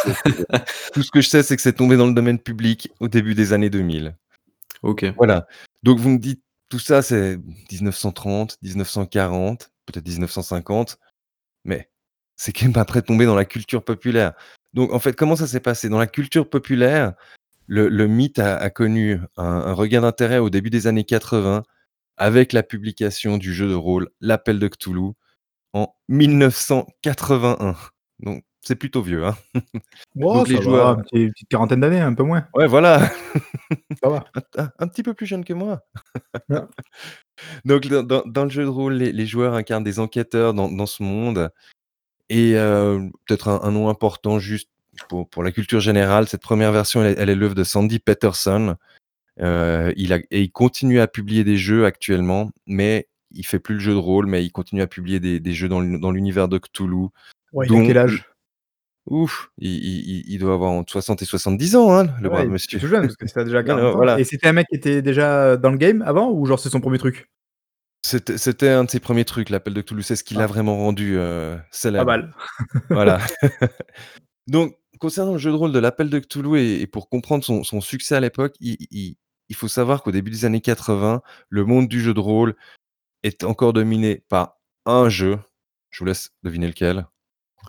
Tout 0.93 1.03
ce 1.03 1.09
que 1.09 1.21
je 1.21 1.29
sais, 1.29 1.41
c'est 1.41 1.55
que 1.55 1.62
c'est 1.62 1.73
tombé 1.73 1.95
dans 1.95 2.07
le 2.07 2.13
domaine 2.13 2.38
public 2.38 2.91
au 3.00 3.07
début 3.07 3.33
des 3.33 3.53
années 3.53 3.69
2000. 3.69 4.13
OK. 4.83 5.05
Voilà, 5.15 5.47
donc 5.83 5.99
vous 5.99 6.09
me 6.09 6.19
dites 6.19 6.41
tout 6.69 6.79
ça, 6.79 7.01
c'est 7.01 7.37
1930-1940, 7.71 9.69
peut-être 9.85 10.07
1950, 10.07 10.97
mais 11.65 11.89
c'est 12.35 12.51
quand 12.53 12.65
même 12.65 12.77
après 12.77 13.01
tombé 13.01 13.25
dans 13.25 13.35
la 13.35 13.45
culture 13.45 13.83
populaire. 13.83 14.33
Donc 14.73 14.91
en 14.91 14.99
fait, 14.99 15.13
comment 15.13 15.35
ça 15.35 15.47
s'est 15.47 15.59
passé? 15.59 15.89
Dans 15.89 15.99
la 15.99 16.07
culture 16.07 16.49
populaire, 16.49 17.13
le 17.67 18.07
mythe 18.07 18.39
a 18.39 18.57
a 18.57 18.69
connu 18.69 19.19
un 19.37 19.43
un 19.45 19.73
regain 19.73 20.01
d'intérêt 20.01 20.39
au 20.39 20.49
début 20.49 20.69
des 20.69 20.87
années 20.87 21.05
80 21.05 21.63
avec 22.17 22.53
la 22.53 22.63
publication 22.63 23.37
du 23.37 23.53
jeu 23.53 23.69
de 23.69 23.75
rôle 23.75 24.09
L'Appel 24.21 24.59
de 24.59 24.67
Cthulhu 24.67 25.13
en 25.73 25.93
1981. 26.09 27.75
Donc 28.19 28.43
c'est 28.63 28.75
plutôt 28.75 29.01
vieux, 29.01 29.25
hein. 29.25 29.36
Oh, 30.22 30.46
ça 30.46 30.60
va, 30.62 30.98
une 31.12 31.32
petite 31.32 31.50
quarantaine 31.50 31.82
d'années, 31.82 32.00
un 32.00 32.13
peu 32.13 32.24
moins. 32.24 32.48
Ouais, 32.53 32.67
voilà. 32.67 33.10
Ça 34.03 34.10
va. 34.10 34.25
Un 34.79 34.88
petit 34.88 35.03
peu 35.03 35.13
plus 35.13 35.25
jeune 35.25 35.43
que 35.43 35.53
moi. 35.53 35.82
Donc 37.65 37.88
dans 37.88 38.43
le 38.43 38.50
jeu 38.50 38.63
de 38.63 38.70
rôle, 38.70 38.93
les 38.93 39.25
joueurs 39.25 39.55
incarnent 39.55 39.84
des 39.84 40.00
enquêteurs 40.00 40.53
dans 40.53 40.86
ce 40.86 41.03
monde 41.03 41.50
et 42.29 42.53
peut-être 43.25 43.50
un 43.50 43.72
nom 43.72 43.89
important 43.89 44.39
juste 44.39 44.70
pour 45.10 45.43
la 45.43 45.51
culture 45.51 45.79
générale, 45.79 46.27
cette 46.27 46.43
première 46.43 46.72
version, 46.72 47.03
elle 47.03 47.29
est 47.29 47.36
l'œuvre 47.36 47.55
de 47.55 47.63
Sandy 47.63 48.00
Peterson. 48.00 48.75
il 49.39 50.25
et 50.29 50.41
il 50.41 50.51
continue 50.51 51.00
à 51.00 51.08
publier 51.08 51.43
des 51.43 51.58
jeux 51.58 51.86
actuellement, 51.86 52.51
mais 52.67 53.08
il 53.32 53.46
fait 53.46 53.60
plus 53.60 53.75
le 53.75 53.82
jeu 53.82 53.93
de 53.93 53.98
rôle, 53.98 54.27
mais 54.27 54.46
il 54.46 54.51
continue 54.51 54.84
à 54.84 54.88
publier 54.88 55.20
des 55.20 55.53
jeux 55.53 55.70
dans 55.70 56.12
l'univers 56.12 56.48
de 56.48 56.60
Cthulhu, 56.60 57.10
Ouais, 57.53 57.67
il 57.70 57.75
a 57.75 57.86
quel 57.86 57.98
âge? 57.98 58.25
Ouf, 59.05 59.51
il 59.57 60.38
doit 60.39 60.53
avoir 60.53 60.72
entre 60.72 60.91
60 60.91 61.22
et 61.22 61.25
70 61.25 61.75
ans, 61.75 61.93
hein, 61.93 62.07
le 62.22 62.29
brave 62.29 62.48
monsieur. 62.48 62.79
tout 62.79 62.88
jeune 62.88 63.01
parce 63.01 63.17
que 63.17 63.27
ça 63.27 63.43
déjà 63.43 63.62
40 63.62 64.17
et 64.17 64.24
c'était 64.24 64.48
un 64.48 64.53
mec 64.53 64.67
qui 64.69 64.75
était 64.75 65.01
déjà 65.01 65.57
dans 65.57 65.72
le 65.72 65.77
game 65.77 66.01
avant 66.03 66.31
ou 66.31 66.45
genre 66.45 66.60
c'est 66.60 66.69
son 66.69 66.79
premier 66.79 66.98
truc? 66.98 67.29
C'était 68.05 68.69
un 68.69 68.83
de 68.83 68.89
ses 68.89 69.00
premiers 69.00 69.24
trucs, 69.24 69.50
l'appel 69.50 69.74
de 69.74 69.81
Cthulhu, 69.81 70.03
c'est 70.03 70.17
ce 70.17 70.25
qui 70.25 70.33
l'a 70.33 70.43
ah. 70.43 70.48
vraiment 70.48 70.77
rendu, 70.77 71.15
heu, 71.15 71.57
Pas 71.81 72.03
mal. 72.03 72.36
Voilà. 72.89 73.19
Donc 74.48 74.77
concernant 75.00 75.33
le 75.33 75.38
jeu 75.38 75.51
de 75.51 75.55
rôle 75.55 75.72
de 75.72 75.79
l'appel 75.79 76.10
de 76.10 76.19
Cthulhu 76.19 76.60
et 76.60 76.88
pour 76.88 77.10
comprendre 77.10 77.43
son 77.43 77.81
succès 77.81 78.15
à 78.15 78.19
l'époque, 78.22 78.55
il 78.60 79.17
faut 79.53 79.67
savoir 79.67 80.01
qu'au 80.01 80.12
début 80.12 80.31
des 80.31 80.45
années 80.45 80.62
80, 80.62 81.22
le 81.50 81.65
monde 81.65 81.88
du 81.89 82.01
jeu 82.01 82.13
de 82.13 82.19
rôle 82.19 82.55
est 83.24 83.43
encore 83.43 83.74
dominé 83.74 84.24
par 84.29 84.57
un 84.86 85.10
jeu. 85.10 85.39
Je 85.89 86.00
vous 86.00 86.05
laisse 86.05 86.31
deviner 86.43 86.67
lequel. 86.67 87.05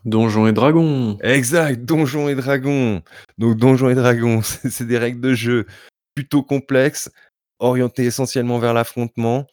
Donjons 0.05 0.47
et 0.47 0.53
Dragons. 0.53 1.19
Exact, 1.23 1.85
Donjons 1.85 2.29
et 2.29 2.35
Dragons. 2.35 3.03
Donc 3.39 3.57
Donjons 3.57 3.91
et 3.91 3.95
Dragons, 3.95 4.43
c'est 4.43 4.87
des 4.87 4.99
règles 4.99 5.21
de 5.21 5.35
jeu 5.35 5.67
plutôt 6.15 6.43
complexes, 6.43 7.11
orientées 7.59 8.05
essentiellement 8.05 8.59
vers 8.59 8.75
l'affrontement. 8.75 9.47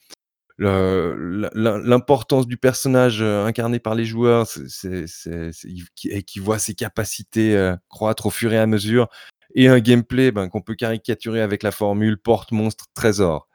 L'importance 0.58 2.46
du 2.46 2.58
personnage 2.58 3.22
euh, 3.22 3.46
incarné 3.46 3.80
par 3.80 3.96
les 3.96 4.06
joueurs, 4.06 4.46
c'est 4.46 5.06
et 6.06 6.24
qui 6.24 6.40
voit 6.40 6.60
ses 6.60 6.76
capacités 6.76 7.58
euh, 7.58 7.76
croître 7.90 8.28
au 8.28 8.30
fur 8.30 8.54
et 8.54 8.60
à 8.60 8.68
mesure, 8.68 9.08
et 9.56 9.68
un 9.70 9.80
gameplay 9.80 10.32
ben, 10.32 10.50
qu'on 10.50 10.62
peut 10.62 10.76
caricaturer 10.76 11.42
avec 11.42 11.64
la 11.64 11.72
formule 11.72 12.18
porte, 12.18 12.52
monstre, 12.52 12.86
trésor. 12.94 13.48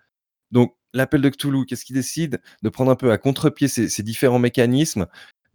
Donc 0.51 0.77
l'appel 0.95 1.21
de 1.21 1.29
Cthulhu, 1.29 1.65
qu'est-ce 1.67 1.85
qu'il 1.85 1.95
décide? 1.95 2.41
De 2.63 2.69
prendre 2.69 2.91
un 2.91 2.97
peu 2.97 3.13
à 3.13 3.19
contre-pied 3.19 3.69
ces, 3.69 4.03
différents 4.03 4.39
mécanismes, 4.39 5.07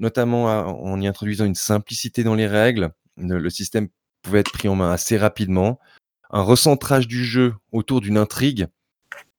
notamment 0.02 0.46
en 0.46 1.00
y 1.00 1.08
introduisant 1.08 1.46
une 1.46 1.56
simplicité 1.56 2.24
dans 2.24 2.36
les 2.36 2.48
règles. 2.48 2.92
Le, 3.18 3.50
système 3.50 3.88
pouvait 4.24 4.40
être 4.40 4.52
pris 4.52 4.68
en 4.68 4.76
main 4.76 4.92
assez 4.92 5.16
rapidement. 5.16 5.80
Un 6.32 6.42
recentrage 6.42 7.08
du 7.08 7.24
jeu 7.24 7.54
autour 7.72 8.02
d'une 8.02 8.18
intrigue, 8.18 8.68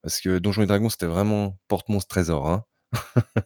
parce 0.03 0.21
que 0.21 0.39
Donjons 0.39 0.63
et 0.63 0.67
Dragons, 0.67 0.89
c'était 0.89 1.07
vraiment 1.07 1.59
porte-monstre 1.67 2.09
trésor. 2.09 2.49
Hein. 2.49 2.65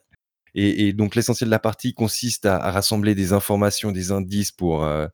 et, 0.54 0.92
donc 0.92 1.14
l'essentiel 1.14 1.48
de 1.48 1.52
la 1.52 1.58
partie 1.58 1.94
consiste 1.94 2.44
à, 2.44 2.70
rassembler 2.70 3.14
des 3.14 3.32
informations, 3.32 3.92
des 3.92 4.12
indices 4.12 4.52
pour, 4.52 4.84
euh, 4.84 5.08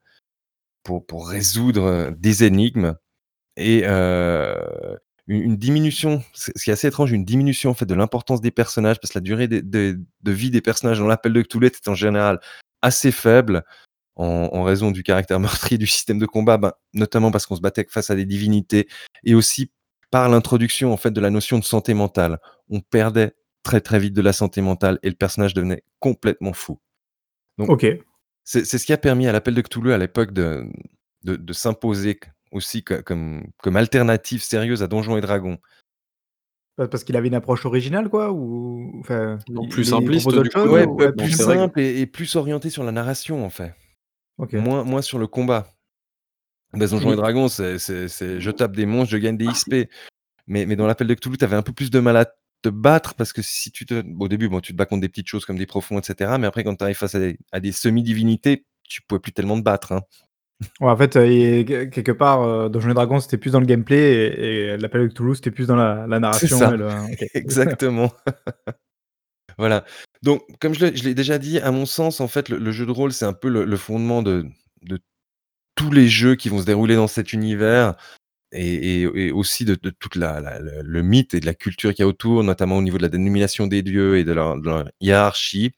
résoudre 1.12 1.85
euh, 1.85 2.11
des 2.11 2.42
énigmes. 2.42 2.97
Et 3.56 3.82
euh, 3.85 4.97
une, 5.33 5.57
diminution, 5.57 6.23
ce 6.33 6.51
qui 6.53 6.71
est 6.71 6.73
assez 6.73 6.89
étrange, 6.89 7.12
une 7.12 7.25
diminution 7.25 7.71
en 7.71 7.75
fait 7.75 7.87
de 7.87 7.95
l'importance 7.95 8.41
des 8.41 8.51
personnages, 8.51 9.01
parce 9.01 9.12
que 9.12 9.19
la 9.19 9.23
durée 9.23 9.49
de, 9.49 9.99
vie 10.25 10.51
des 10.51 10.61
personnages 10.61 10.99
dans 10.99 11.07
l'appel 11.07 11.33
de 11.33 11.43
Cthulhu 11.43 11.67
est 11.67 11.89
en 11.89 11.95
général 11.95 12.41
assez 12.83 13.12
faible 13.12 13.65
en, 14.17 14.62
raison 14.62 14.91
du 14.91 15.03
caractère 15.03 15.41
meurtrier 15.41 15.79
du 15.79 15.87
système 15.87 16.19
de 16.19 16.27
combat, 16.27 16.59
ben, 16.59 16.73
notamment 16.93 17.31
parce 17.31 17.47
qu'on 17.47 17.57
se 17.57 17.61
battait 17.61 17.87
face 17.89 18.11
à 18.11 18.15
des 18.15 18.27
divinités, 18.27 18.89
et 19.25 19.35
aussi 19.35 19.71
par 20.11 20.29
l'introduction 20.29 20.93
en 20.93 20.97
fait 20.97 21.11
de 21.11 21.21
la 21.21 21.31
notion 21.31 21.59
de 21.59 21.65
santé 21.65 21.95
mentale. 21.95 22.39
On 22.69 22.81
perdait 22.81 23.35
très 23.62 23.81
très 23.81 23.99
vite 23.99 24.12
de 24.12 24.23
la 24.23 24.33
santé 24.33 24.61
mentale 24.61 24.99
et 25.03 25.09
le 25.09 25.15
personnage 25.15 25.55
devenait 25.55 25.83
complètement 26.01 26.53
fou. 26.53 26.79
Donc, 27.59 27.71
ok. 27.71 27.87
C'est 28.45 28.65
ce 28.65 28.85
qui 28.85 28.93
a 28.93 28.99
permis 28.99 29.29
à 29.29 29.33
l'appel 29.33 29.55
de 29.55 29.62
Cthulhu 29.62 29.93
à 29.93 29.99
l'époque 29.99 30.33
de, 30.33 30.67
de 31.23 31.53
s'imposer 31.53 32.19
aussi 32.52 32.85
comme, 32.85 33.44
comme 33.59 33.76
alternative 33.76 34.42
sérieuse 34.42 34.82
à 34.82 34.87
Donjons 34.87 35.16
et 35.16 35.21
Dragons. 35.21 35.59
Parce 36.76 37.04
qu'il 37.04 37.16
avait 37.16 37.28
une 37.28 37.35
approche 37.35 37.66
originale, 37.66 38.09
quoi 38.09 38.32
ou 38.32 38.99
enfin, 39.00 39.38
plus 39.71 39.85
simpliste, 39.85 40.28
du 40.28 40.49
coup, 40.49 41.12
plus 41.16 41.32
simple 41.32 41.80
et, 41.80 42.06
plus 42.06 42.35
orienté 42.37 42.71
sur 42.71 42.82
la 42.85 42.92
narration, 42.92 43.44
en 43.44 43.50
fait. 43.50 43.75
Moins, 44.52 44.85
moins 44.85 45.02
sur 45.02 45.18
le 45.18 45.26
combat. 45.26 45.66
Donjons 46.73 47.12
et 47.12 47.16
Dragons, 47.16 47.49
c'est 47.49 47.78
je 47.78 48.50
tape 48.50 48.75
des 48.75 48.87
monstres, 48.87 49.12
je 49.12 49.18
gagne 49.18 49.37
des 49.37 49.47
XP. 49.47 49.88
Mais, 50.47 50.66
mais 50.66 50.76
dans 50.76 50.87
l'appel 50.87 51.06
de 51.06 51.14
Cthulhu, 51.14 51.37
tu 51.37 51.44
avais 51.44 51.56
un 51.56 51.62
peu 51.62 51.73
plus 51.73 51.90
de 51.90 52.00
mal 52.00 52.16
à 52.16 52.26
te 52.62 52.68
battre 52.68 53.14
parce 53.14 53.32
que 53.32 53.42
si 53.42 53.71
tu 53.71 53.87
te. 53.87 54.02
Au 54.18 54.28
début, 54.28 54.49
bon, 54.49 54.61
tu 54.61 54.73
te 54.73 54.76
bats 54.76 54.87
contre 54.87 55.02
des 55.02 55.09
petites 55.09 55.28
choses 55.28 55.44
comme 55.44 55.59
des 55.59 55.66
profonds, 55.66 55.99
etc. 55.99 56.32
Mais 56.40 56.47
après, 56.47 56.64
quand 56.64 56.75
tu 56.75 56.82
arrives 56.82 56.97
face 56.97 57.14
à 57.14 57.61
des, 57.61 57.73
semi-divinités, 57.73 58.64
tu 58.88 59.02
pouvais 59.02 59.21
plus 59.21 59.32
tellement 59.32 59.59
te 59.59 59.62
battre. 59.62 59.92
Hein. 59.92 60.02
Ouais, 60.81 60.90
en 60.90 60.97
fait, 60.97 61.16
euh, 61.16 61.64
quelque 61.64 62.12
part, 62.12 62.42
euh, 62.42 62.69
Donjons 62.69 62.90
et 62.90 62.95
Dragons, 62.95 63.21
c'était 63.21 63.38
plus 63.38 63.52
dans 63.52 63.61
le 63.61 63.66
gameplay 63.66 64.12
et, 64.26 64.76
l'appel 64.76 65.09
de 65.09 65.12
Toulouse, 65.12 65.37
c'était 65.37 65.50
plus 65.50 65.66
dans 65.66 65.76
la, 65.76 66.07
narration. 66.07 66.59
Exactement. 67.35 68.12
voilà. 69.59 69.85
Donc, 70.23 70.42
comme 70.61 70.75
je 70.75 70.87
l'ai 70.87 71.14
déjà 71.14 71.38
dit, 71.38 71.59
à 71.59 71.71
mon 71.71 71.87
sens, 71.87 72.21
en 72.21 72.28
fait, 72.28 72.49
le, 72.49 72.73
jeu 72.73 72.87
de 72.87 72.90
rôle, 72.90 73.12
c'est 73.12 73.25
un 73.25 73.33
peu 73.33 73.49
le, 73.49 73.76
fondement 73.76 74.23
de, 74.23 74.47
tous 75.75 75.90
les 75.90 76.09
jeux 76.09 76.35
qui 76.35 76.49
vont 76.49 76.61
se 76.61 76.66
dérouler 76.66 76.97
dans 76.97 77.09
cet 77.09 77.33
univers 77.33 77.95
et, 78.52 79.31
aussi 79.33 79.64
de, 79.64 79.75
tout 79.75 80.11
le 80.14 81.02
mythe 81.02 81.35
et 81.35 81.40
de 81.40 81.47
la 81.47 81.54
culture 81.54 81.90
qu'il 81.90 82.02
y 82.02 82.04
a 82.04 82.09
autour, 82.09 82.45
notamment 82.45 82.76
au 82.76 82.83
niveau 82.83 82.99
de 82.99 83.02
la 83.02 83.09
dénomination 83.09 83.66
des 83.66 83.83
dieux 83.83 84.19
et 84.19 84.25
de 84.25 84.33
leur 84.33 84.90
hiérarchie. 85.00 85.73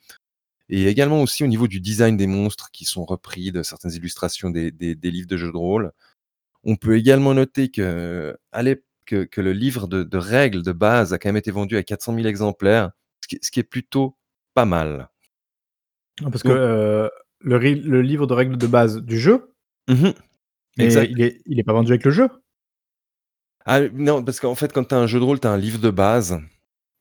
Et 0.68 0.87
également 0.87 1.23
aussi 1.23 1.44
au 1.44 1.47
niveau 1.47 1.68
du 1.68 1.80
design 1.80 2.16
des 2.16 2.26
monstres 2.26 2.71
qui 2.73 2.85
sont 2.85 3.04
repris 3.04 3.52
de 3.52 3.62
certaines 3.62 3.92
illustrations 3.92 4.50
des, 4.50 4.71
livres 5.02 5.28
de 5.28 5.37
jeux 5.37 5.52
de 5.52 5.56
rôle. 5.56 5.92
On 6.64 6.76
peut 6.76 6.97
également 6.97 7.35
noter 7.35 7.68
que, 7.68 8.35
que, 9.04 9.40
le 9.40 9.52
livre 9.52 9.87
de, 9.87 10.16
règles 10.16 10.62
de 10.62 10.73
base 10.73 11.12
a 11.12 11.18
quand 11.18 11.28
même 11.28 11.37
été 11.37 11.50
vendu 11.50 11.76
à 11.76 11.83
400 11.83 12.14
000 12.14 12.26
exemplaires, 12.26 12.92
ce 13.21 13.50
qui, 13.50 13.61
est 13.61 13.64
plutôt 13.64 14.16
pas 14.54 14.64
mal. 14.64 15.09
Ah, 16.23 16.30
parce 16.30 16.42
que 16.42 16.49
euh, 16.49 17.09
le, 17.40 18.00
livre 18.00 18.26
de 18.26 18.33
règles 18.33 18.56
de 18.56 18.66
base 18.66 19.02
du 19.02 19.18
jeu, 19.18 19.54
mmh 19.88 20.11
il 20.76 20.88
n'est 21.16 21.38
est 21.47 21.62
pas 21.62 21.73
vendu 21.73 21.92
avec 21.92 22.04
le 22.04 22.11
jeu? 22.11 22.28
Ah, 23.64 23.80
non, 23.92 24.25
parce 24.25 24.40
qu'en 24.40 24.54
fait, 24.54 24.73
quand 24.73 24.85
tu 24.85 24.94
as 24.94 24.99
un 24.99 25.06
jeu 25.06 25.21
de 25.21 25.25
rôle, 25.25 25.38
tu 25.38 25.47
as 25.47 25.50
un 25.50 25.56
livre 25.56 25.78
de 25.78 25.90
base 25.90 26.40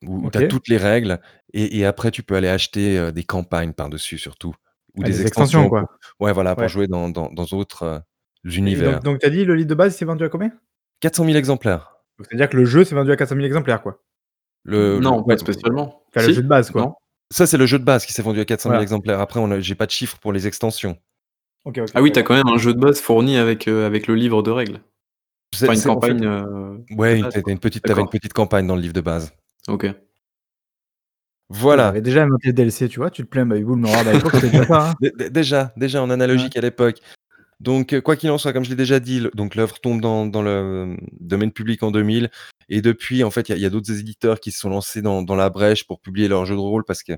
où, 0.02 0.30
tu 0.30 0.38
as 0.38 0.46
toutes 0.46 0.68
les 0.68 0.76
règles 0.76 1.20
et, 1.54 1.84
après 1.86 2.10
tu 2.10 2.22
peux 2.22 2.34
aller 2.34 2.48
acheter 2.48 3.12
des 3.12 3.24
campagnes 3.24 3.72
par-dessus 3.72 4.18
surtout. 4.18 4.54
Ou 4.96 5.02
ah, 5.02 5.06
des, 5.06 5.22
extensions, 5.22 5.68
quoi. 5.68 5.88
Ouais, 6.20 6.32
voilà, 6.32 6.54
pour 6.54 6.68
jouer 6.68 6.86
dans, 6.86 7.08
dans, 7.08 7.28
d'autres 7.28 8.02
univers. 8.44 9.00
donc, 9.00 9.18
tu 9.18 9.26
as 9.26 9.30
dit 9.30 9.44
le 9.44 9.54
livre 9.54 9.68
de 9.68 9.74
base 9.74 9.96
c'est 9.96 10.04
vendu 10.04 10.24
à 10.24 10.28
combien? 10.28 10.52
400 11.00 11.24
000 11.24 11.36
exemplaires. 11.36 11.94
C'est-à-dire 12.20 12.48
que 12.48 12.56
le 12.56 12.64
jeu 12.64 12.84
s'est 12.84 12.94
vendu 12.94 13.10
à 13.10 13.16
400 13.16 13.34
000 13.34 13.46
exemplaires, 13.46 13.82
quoi. 13.82 14.00
Le, 14.62 14.98
non, 14.98 15.22
pas 15.22 15.36
spécialement. 15.36 16.02
le 16.14 16.32
jeu 16.32 16.42
de 16.42 16.48
base, 16.48 16.70
quoi. 16.70 16.94
Ça, 17.30 17.46
c'est 17.46 17.56
le 17.56 17.66
jeu 17.66 17.78
de 17.78 17.84
base 17.84 18.06
qui 18.06 18.12
s'est 18.12 18.22
vendu 18.22 18.40
à 18.40 18.44
400 18.44 18.70
000 18.70 18.82
exemplaires. 18.82 19.20
Après, 19.20 19.40
j'ai 19.60 19.74
pas 19.74 19.86
de 19.86 19.90
chiffres 19.90 20.18
pour 20.18 20.32
les 20.32 20.46
extensions. 20.46 20.96
ah 21.66 22.02
oui, 22.02 22.12
tu 22.12 22.18
as 22.18 22.22
quand 22.22 22.34
même 22.34 22.48
un 22.48 22.58
jeu 22.58 22.72
de 22.72 22.78
base 22.78 23.00
fourni 23.00 23.36
avec, 23.36 23.66
avec 23.68 24.06
le 24.06 24.14
livre 24.14 24.42
de 24.42 24.50
règles. 24.50 24.80
Enfin, 25.54 25.74
une 25.74 25.82
campagne. 25.82 26.26
ouais, 26.96 27.18
une, 27.18 27.28
une, 27.46 27.58
petite, 27.58 27.88
une 27.88 28.08
petite 28.08 28.32
campagne 28.32 28.66
dans 28.66 28.76
le 28.76 28.82
livre 28.82 28.94
de 28.94 29.00
base. 29.00 29.32
Ok. 29.68 29.86
Voilà. 31.50 32.00
déjà 32.00 32.22
inventé 32.22 32.48
le 32.48 32.52
DLC, 32.54 32.88
tu 32.88 32.98
vois, 32.98 33.10
tu 33.10 33.22
te 33.22 33.28
plains, 33.28 33.46
bah, 33.46 33.56
à 33.56 34.12
l'époque, 34.12 34.40
déjà. 34.40 34.66
Hein. 34.70 34.94
Déjà, 35.30 35.72
déjà 35.76 36.02
en 36.02 36.10
analogique 36.10 36.56
à 36.56 36.60
l'époque. 36.60 37.00
Donc, 37.60 37.92
euh, 37.92 38.00
quoi 38.00 38.16
qu'il 38.16 38.30
en 38.30 38.38
soit, 38.38 38.52
comme 38.52 38.64
je 38.64 38.70
l'ai 38.70 38.76
déjà 38.76 39.00
dit, 39.00 39.26
donc 39.34 39.54
l'œuvre 39.54 39.78
tombe 39.80 40.00
dans, 40.00 40.26
dans, 40.26 40.42
le 40.42 40.50
euh, 40.50 40.96
domaine 41.20 41.52
public 41.52 41.82
en 41.82 41.90
2000. 41.90 42.30
Et 42.68 42.82
depuis, 42.82 43.24
en 43.24 43.30
fait, 43.30 43.48
il 43.48 43.58
y 43.58 43.64
a, 43.64 43.70
d'autres 43.70 43.92
éditeurs 43.92 44.40
qui 44.40 44.50
se 44.52 44.58
sont 44.58 44.70
lancés 44.70 45.02
dans, 45.02 45.22
dans, 45.22 45.36
la 45.36 45.50
brèche 45.50 45.86
pour 45.86 46.00
publier 46.00 46.28
leur 46.28 46.46
jeu 46.46 46.54
de 46.54 46.60
rôle 46.60 46.84
parce 46.84 47.02
que, 47.02 47.12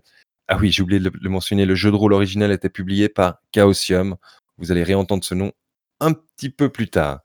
ah 0.49 0.59
oui, 0.61 0.71
j'ai 0.71 0.83
oublié 0.83 1.01
de 1.01 1.11
le, 1.13 1.31
mentionner, 1.31 1.65
le 1.65 1.75
jeu 1.75 1.91
de 1.91 1.97
rôle 1.97 2.13
original 2.13 2.53
était 2.53 2.69
publié 2.69 3.09
par 3.09 3.41
Chaosium. 3.55 4.17
Vous 4.59 4.71
allez 4.71 4.83
réentendre 4.83 5.25
ce 5.25 5.35
nom 5.35 5.53
un 6.01 6.13
petit 6.13 6.51
peu 6.51 6.69
plus 6.69 6.89
tard. 6.89 7.21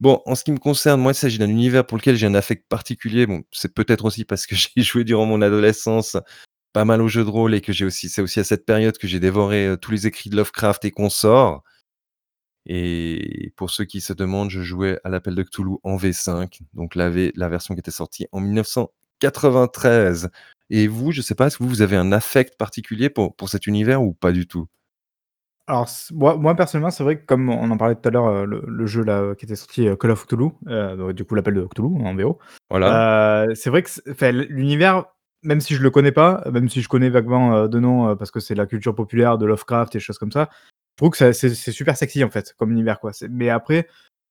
Bon, 0.00 0.22
en 0.24 0.34
ce 0.34 0.44
qui 0.44 0.52
me 0.52 0.58
concerne, 0.58 1.00
moi, 1.00 1.12
il 1.12 1.14
s'agit 1.14 1.38
d'un 1.38 1.48
univers 1.48 1.86
pour 1.86 1.98
lequel 1.98 2.16
j'ai 2.16 2.26
un 2.26 2.34
affect 2.34 2.66
particulier. 2.68 3.26
Bon, 3.26 3.42
c'est 3.52 3.74
peut-être 3.74 4.06
aussi 4.06 4.24
parce 4.24 4.46
que 4.46 4.54
j'ai 4.76 4.82
joué 4.82 5.04
durant 5.04 5.26
mon 5.26 5.42
adolescence 5.42 6.16
pas 6.72 6.84
mal 6.84 7.02
aux 7.02 7.08
jeux 7.08 7.24
de 7.24 7.30
rôle 7.30 7.54
et 7.54 7.60
que 7.60 7.72
j'ai 7.72 7.84
aussi, 7.84 8.08
c'est 8.08 8.22
aussi 8.22 8.40
à 8.40 8.44
cette 8.44 8.64
période 8.64 8.96
que 8.96 9.08
j'ai 9.08 9.20
dévoré 9.20 9.66
euh, 9.66 9.76
tous 9.76 9.90
les 9.90 10.06
écrits 10.06 10.30
de 10.30 10.36
Lovecraft 10.36 10.84
et 10.84 10.90
consorts. 10.90 11.62
Et 12.66 13.52
pour 13.56 13.70
ceux 13.70 13.84
qui 13.84 14.00
se 14.00 14.12
demandent, 14.12 14.50
je 14.50 14.62
jouais 14.62 14.98
à 15.04 15.08
l'appel 15.08 15.34
de 15.34 15.42
Cthulhu 15.42 15.76
en 15.82 15.96
V5, 15.96 16.60
donc 16.74 16.94
la, 16.94 17.10
version 17.10 17.74
qui 17.74 17.80
était 17.80 17.90
sortie 17.90 18.26
en 18.32 18.40
1993. 18.40 20.30
Et 20.70 20.86
vous, 20.86 21.10
je 21.12 21.22
sais 21.22 21.34
pas, 21.34 21.48
est-ce 21.48 21.58
que 21.58 21.64
vous, 21.64 21.82
avez 21.82 21.96
un 21.96 22.12
affect 22.12 22.56
particulier 22.56 23.10
pour, 23.10 23.34
pour 23.34 23.48
cet 23.48 23.66
univers 23.66 24.02
ou 24.02 24.12
pas 24.12 24.32
du 24.32 24.46
tout? 24.46 24.68
Alors, 25.70 25.88
moi, 26.10 26.56
personnellement, 26.56 26.90
c'est 26.90 27.04
vrai 27.04 27.20
que 27.20 27.24
comme 27.24 27.48
on 27.48 27.70
en 27.70 27.76
parlait 27.76 27.94
tout 27.94 28.08
à 28.08 28.10
l'heure, 28.10 28.26
euh, 28.26 28.44
le, 28.44 28.86
jeu 28.86 29.04
là, 29.04 29.36
qui 29.36 29.44
était 29.44 29.54
sorti, 29.54 29.86
euh, 29.86 29.94
Call 29.94 30.10
of 30.10 30.26
Cthulhu, 30.26 30.50
euh, 30.66 31.12
du 31.12 31.24
coup 31.24 31.36
l'appel 31.36 31.54
de 31.54 31.64
Cthulhu 31.64 32.04
en 32.04 32.12
VO. 32.16 32.40
Voilà. 32.70 33.46
c'est 33.54 33.70
vrai 33.70 33.84
que 33.84 34.30
l'univers, 34.50 35.04
même 35.44 35.60
si 35.60 35.76
je 35.76 35.82
le 35.82 35.90
connais 35.90 36.10
pas, 36.10 36.42
même 36.50 36.68
si 36.68 36.82
je 36.82 36.88
connais 36.88 37.08
vaguement 37.08 37.68
de 37.68 37.78
nom 37.78 38.16
parce 38.16 38.32
que 38.32 38.40
c'est 38.40 38.56
la 38.56 38.66
culture 38.66 38.96
populaire 38.96 39.38
de 39.38 39.46
Lovecraft 39.46 39.94
et 39.94 39.98
des 39.98 40.02
choses 40.02 40.18
comme 40.18 40.32
ça, 40.32 40.48
je 40.50 40.96
trouve 40.96 41.10
que 41.10 41.32
c'est 41.32 41.54
super 41.54 41.96
sexy 41.96 42.24
en 42.24 42.30
fait 42.30 42.52
comme 42.58 42.72
univers 42.72 42.98
quoi. 42.98 43.12
Mais 43.30 43.48
après, 43.48 43.86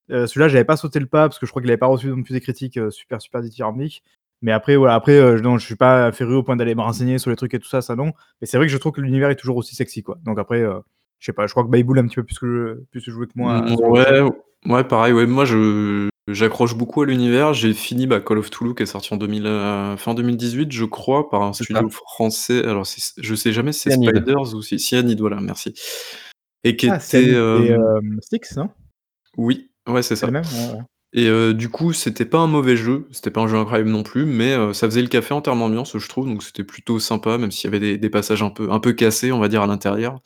celui-là, 0.09 0.49
j'avais 0.49 0.65
pas 0.65 0.75
sauté 0.75 0.99
le 0.99 1.05
pas 1.05 1.29
parce 1.29 1.39
que 1.39 1.45
je 1.45 1.51
crois 1.53 1.61
qu'il 1.61 1.71
avait 1.71 1.77
pas 1.77 1.87
reçu 1.87 2.07
non 2.07 2.21
plus 2.21 2.33
des 2.33 2.41
critiques 2.41 2.79
super 2.91 3.21
super 3.21 3.41
dithyrambiques. 3.41 4.03
Mais 4.41 4.51
après, 4.51 4.75
voilà, 4.75 4.95
après, 4.95 5.41
non, 5.41 5.57
je 5.57 5.65
suis 5.65 5.75
pas 5.75 6.11
féru 6.11 6.35
au 6.35 6.43
point 6.43 6.57
d'aller 6.57 6.75
me 6.75 6.81
renseigner 6.81 7.17
sur 7.17 7.29
les 7.29 7.37
trucs 7.37 7.53
et 7.53 7.59
tout 7.59 7.69
ça, 7.69 7.81
ça 7.81 7.95
non. 7.95 8.11
Mais 8.41 8.47
c'est 8.47 8.57
vrai 8.57 8.67
que 8.67 8.73
je 8.73 8.77
trouve 8.77 8.91
que 8.91 9.01
l'univers 9.01 9.29
est 9.29 9.37
toujours 9.37 9.55
aussi 9.55 9.75
sexy 9.75 10.03
quoi. 10.03 10.17
Donc 10.25 10.37
après 10.37 10.65
je 11.19 11.25
sais 11.25 11.33
pas, 11.33 11.47
je 11.47 11.51
crois 11.51 11.63
que 11.63 11.69
Bayboul 11.69 11.99
a 11.99 12.01
un 12.01 12.07
petit 12.07 12.15
peu 12.15 12.23
plus, 12.23 12.39
que, 12.39 12.83
plus 12.91 13.01
joué 13.01 13.27
que 13.27 13.33
moi. 13.35 13.61
Mm, 13.61 13.75
ouais, 13.81 14.21
ouais, 14.67 14.83
pareil. 14.85 15.13
Ouais, 15.13 15.25
moi, 15.25 15.43
je, 15.43 16.09
j'accroche 16.29 16.75
beaucoup 16.75 17.01
à 17.01 17.05
l'univers. 17.05 17.53
J'ai 17.53 17.73
fini 17.73 18.07
bah, 18.07 18.21
Call 18.21 18.37
of 18.37 18.49
Toulouse 18.49 18.73
qui 18.75 18.83
est 18.83 18.87
sorti 18.87 19.13
en 19.13 19.17
2000, 19.17 19.45
euh, 19.45 19.97
fin 19.97 20.13
2018, 20.13 20.71
je 20.71 20.85
crois, 20.85 21.29
par 21.29 21.41
un 21.41 21.53
studio 21.53 21.89
français. 21.89 22.63
Alors, 22.63 22.85
je 23.17 23.35
sais 23.35 23.51
jamais 23.51 23.73
si 23.73 23.81
c'est 23.81 23.91
Spiders 23.91 24.55
ou 24.55 24.61
si 24.61 24.79
Cyanide, 24.79 25.19
voilà, 25.19 25.41
merci. 25.41 25.73
Et 26.63 26.77
qui 26.77 26.89
ah, 26.89 26.97
était. 26.97 27.33
Euh... 27.33 27.77
euh 27.77 28.01
non? 28.55 28.69
Oui, 29.37 29.69
ouais, 29.87 30.01
c'est 30.01 30.15
ça. 30.15 30.31
Même, 30.31 30.43
Et 31.11 31.27
euh, 31.27 31.53
du 31.53 31.67
coup, 31.67 31.91
c'était 31.91 32.25
pas 32.25 32.39
un 32.39 32.47
mauvais 32.47 32.77
jeu, 32.77 33.07
c'était 33.11 33.31
pas 33.31 33.41
un 33.41 33.47
jeu 33.47 33.57
incroyable 33.57 33.89
non 33.89 34.03
plus, 34.03 34.25
mais 34.25 34.55
ça 34.73 34.87
faisait 34.87 35.01
le 35.01 35.09
café 35.09 35.33
en 35.33 35.41
termes 35.41 35.59
d'ambiance, 35.59 35.97
je 35.97 36.07
trouve, 36.07 36.27
donc 36.27 36.43
c'était 36.43 36.63
plutôt 36.63 36.99
sympa, 36.99 37.37
même 37.37 37.51
s'il 37.51 37.65
y 37.65 37.67
avait 37.67 37.79
des, 37.79 37.97
des, 37.97 38.09
passages 38.09 38.41
un 38.41 38.49
peu, 38.49 38.71
un 38.71 38.79
peu 38.79 38.93
cassés, 38.93 39.33
on 39.33 39.39
va 39.39 39.49
dire, 39.49 39.61
à 39.61 39.67
l'intérieur. 39.67 40.21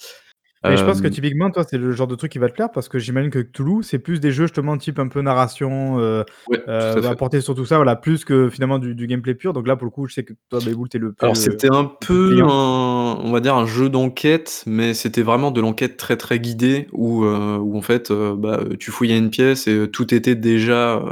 Mais 0.64 0.78
je 0.78 0.86
pense 0.86 1.02
que 1.02 1.08
typiquement, 1.08 1.50
toi, 1.52 1.64
c'est 1.70 1.78
le 1.78 1.92
genre 1.92 2.08
de 2.08 2.16
truc 2.16 2.32
qui 2.32 2.40
va 2.40 2.50
te 2.50 2.54
plaire 2.54 2.72
parce 2.72 2.88
que 2.88 3.00
j'imagine 3.00 3.30
que 3.30 3.40
Toulouse, 3.40 3.86
c'est 3.90 4.00
plus 4.00 4.20
des 4.20 4.32
jeux 4.32 4.46
justement 4.46 4.78
type 4.78 5.00
un 5.00 5.08
peu 5.08 5.22
narration, 5.22 6.00
euh, 6.00 6.24
euh, 6.68 7.00
va 7.02 7.16
porter 7.16 7.42
sur 7.42 7.56
tout 7.56 7.66
ça, 7.66 7.76
voilà, 7.76 7.96
plus 7.96 8.24
que 8.24 8.50
finalement 8.50 8.80
du, 8.80 9.08
gameplay 9.08 9.34
pur. 9.34 9.54
Donc 9.54 9.68
là, 9.68 9.76
pour 9.76 9.86
le 9.86 9.92
coup, 9.92 10.08
je 10.08 10.14
sais 10.14 10.24
que 10.24 10.34
toi, 10.50 10.60
Bayboul, 10.64 10.90
t'es 10.90 11.00
le. 11.00 11.14
Alors 11.20 11.36
c'était 11.36 11.74
un 11.74 11.86
peu, 11.86 12.40
un, 12.42 12.48
on 12.48 13.32
va 13.32 13.40
dire, 13.40 13.56
un 13.56 13.66
jeu 13.66 13.90
d'enquête, 13.90 14.64
mais 14.66 14.94
c'était 14.94 15.24
vraiment 15.24 15.52
de 15.52 15.60
l'enquête 15.60 15.98
très 15.98 16.16
très 16.16 16.40
guidée 16.40 16.88
où, 16.92 17.26
euh, 17.26 17.58
où 17.58 17.78
en 17.78 17.82
fait, 17.82 18.12
bah, 18.12 18.62
tu 18.80 18.92
fouillais 18.92 19.18
une 19.18 19.30
pièce 19.30 19.68
et 19.68 19.90
tout 19.92 20.14
était 20.14 20.36
déjà 20.36 21.04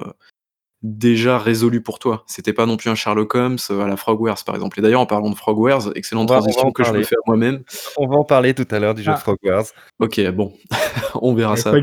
déjà 0.83 1.37
résolu 1.37 1.81
pour 1.81 1.99
toi. 1.99 2.23
C'était 2.27 2.53
pas 2.53 2.65
non 2.65 2.77
plus 2.77 2.89
un 2.89 2.95
Sherlock 2.95 3.35
Holmes 3.35 3.57
euh, 3.69 3.81
à 3.81 3.87
la 3.87 3.97
Frogwares 3.97 4.43
par 4.45 4.55
exemple. 4.55 4.79
Et 4.79 4.81
d'ailleurs 4.81 5.01
en 5.01 5.05
parlant 5.05 5.29
de 5.29 5.35
Frogwares, 5.35 5.91
excellente 5.95 6.27
transition 6.27 6.71
que 6.71 6.83
je 6.83 6.91
me 6.91 7.03
fais 7.03 7.15
à 7.15 7.23
moi-même. 7.27 7.63
On 7.97 8.07
va 8.07 8.15
en 8.15 8.23
parler 8.23 8.53
tout 8.53 8.67
à 8.71 8.79
l'heure 8.79 8.93
du 8.93 9.03
jeu 9.03 9.11
de 9.11 9.15
ah. 9.15 9.19
Frogwares. 9.19 9.65
Ok, 9.99 10.19
bon, 10.31 10.53
on 11.21 11.33
verra 11.33 11.55
ça. 11.55 11.69
Après, 11.69 11.81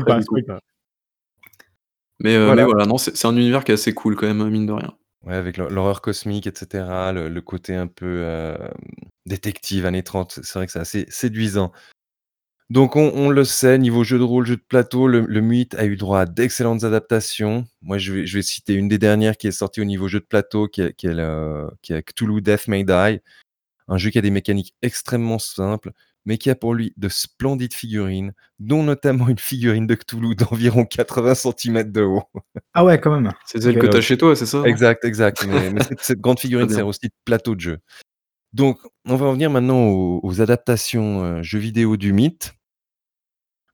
mais, 2.21 2.35
euh, 2.35 2.45
voilà. 2.47 2.63
mais, 2.63 2.71
voilà. 2.71 2.85
non, 2.85 2.97
c'est 2.97 3.25
un 3.25 3.35
univers 3.35 3.63
qui 3.63 3.71
est 3.71 3.75
assez 3.75 3.93
cool 3.93 4.15
quand 4.15 4.27
même, 4.27 4.47
mine 4.49 4.65
de 4.65 4.73
rien. 4.73 4.93
Ouais, 5.25 5.35
avec 5.35 5.57
l'horreur 5.57 6.01
cosmique, 6.01 6.47
etc. 6.47 6.85
Le, 7.13 7.39
côté 7.39 7.75
un 7.75 7.87
peu 7.87 8.21
euh, 8.23 8.57
détective 9.25 9.85
années 9.85 10.03
30, 10.03 10.39
c'est 10.43 10.59
vrai 10.59 10.65
que 10.65 10.71
c'est 10.71 10.79
assez 10.79 11.05
séduisant. 11.09 11.71
Donc 12.69 12.95
on, 12.95 13.29
le 13.29 13.43
sait, 13.45 13.79
niveau 13.79 14.03
jeu 14.03 14.19
de 14.19 14.23
rôle, 14.23 14.45
jeu 14.45 14.55
de 14.55 14.61
plateau, 14.61 15.07
le, 15.07 15.41
Mythe 15.41 15.73
a 15.75 15.85
eu 15.85 15.95
droit 15.95 16.21
à 16.21 16.25
d'excellentes 16.27 16.83
adaptations. 16.83 17.65
Moi, 17.81 17.97
je 17.97 18.13
vais, 18.13 18.25
je 18.27 18.37
vais, 18.37 18.43
citer 18.43 18.75
une 18.75 18.87
des 18.87 18.99
dernières 18.99 19.37
qui 19.37 19.47
est 19.47 19.51
sortie 19.51 19.81
au 19.81 19.85
niveau 19.85 20.07
jeu 20.07 20.19
de 20.19 20.25
plateau, 20.25 20.67
qui 20.67 20.81
est, 20.81 20.93
qui 20.93 21.07
est, 21.07 22.01
Cthulhu 22.03 22.41
Death 22.41 22.67
May 22.67 22.83
Die. 22.83 23.21
Un 23.87 23.97
jeu 23.97 24.11
qui 24.11 24.19
a 24.19 24.21
des 24.21 24.29
mécaniques 24.29 24.75
extrêmement 24.83 25.39
simples, 25.39 25.93
mais 26.25 26.37
qui 26.37 26.51
a 26.51 26.55
pour 26.55 26.75
lui 26.75 26.93
de 26.95 27.09
splendides 27.09 27.73
figurines, 27.73 28.33
dont 28.59 28.83
notamment 28.83 29.29
une 29.29 29.39
figurine 29.39 29.87
de 29.87 29.95
Cthulhu 29.95 30.35
d'environ 30.35 30.85
80 30.85 31.33
cm 31.33 31.91
de 31.91 32.01
haut. 32.01 32.23
Ah 32.75 32.85
ouais, 32.85 32.99
quand 32.99 33.19
même. 33.19 33.33
C'est 33.47 33.63
celle 33.63 33.79
que 33.79 33.87
tu 33.87 33.97
as 33.97 34.01
chez 34.01 34.17
toi, 34.17 34.35
c'est 34.35 34.45
ça? 34.45 34.61
Exact, 34.65 35.03
exact. 35.05 35.43
mais, 35.47 35.81
cette, 36.01 36.19
grande 36.19 36.39
figurine 36.39 36.69
sert 36.69 36.85
aussi 36.85 37.07
de 37.07 37.13
plateau 37.25 37.55
de 37.55 37.61
jeu. 37.61 37.79
Donc, 38.53 38.79
on 39.05 39.15
va 39.15 39.27
revenir 39.27 39.49
maintenant 39.49 39.87
aux, 39.89 40.41
adaptations 40.41 41.23
euh, 41.23 41.41
jeux 41.41 41.59
vidéo 41.59 41.97
du 41.97 42.13
mythe. 42.13 42.53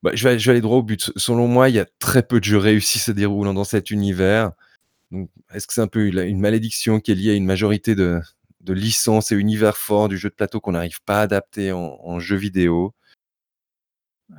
Bah, 0.06 0.12
je, 0.14 0.30
vais, 0.30 0.50
aller 0.52 0.62
droit 0.62 0.78
au 0.78 0.84
but. 0.84 1.12
Selon 1.16 1.48
moi, 1.48 1.68
il 1.68 1.74
y 1.74 1.80
a 1.80 1.86
très 1.98 2.22
peu 2.22 2.40
de 2.40 2.44
jeux 2.44 2.60
réussis 2.60 3.00
se 3.00 3.12
déroulant 3.12 3.56
dans 3.56 3.64
cet 3.64 3.90
univers. 3.90 4.52
est-ce 5.52 5.66
que 5.66 5.74
c'est 5.74 5.82
un 5.82 5.88
peu 5.88 6.06
une 6.06 6.40
malédiction 6.40 7.00
qui 7.00 7.12
est 7.12 7.16
liée 7.16 7.32
à 7.32 7.34
une 7.34 7.48
majorité 7.48 7.96
de, 7.96 8.22
licences 8.68 9.32
et 9.32 9.36
univers 9.36 9.78
forts 9.78 10.08
du 10.08 10.20
jeu 10.20 10.30
de 10.30 10.36
plateau 10.36 10.60
qu'on 10.60 10.74
n'arrive 10.74 11.02
pas 11.08 11.18
à 11.18 11.22
adapter 11.22 11.72
en, 11.72 12.20
jeu 12.20 12.36
vidéo? 12.36 12.94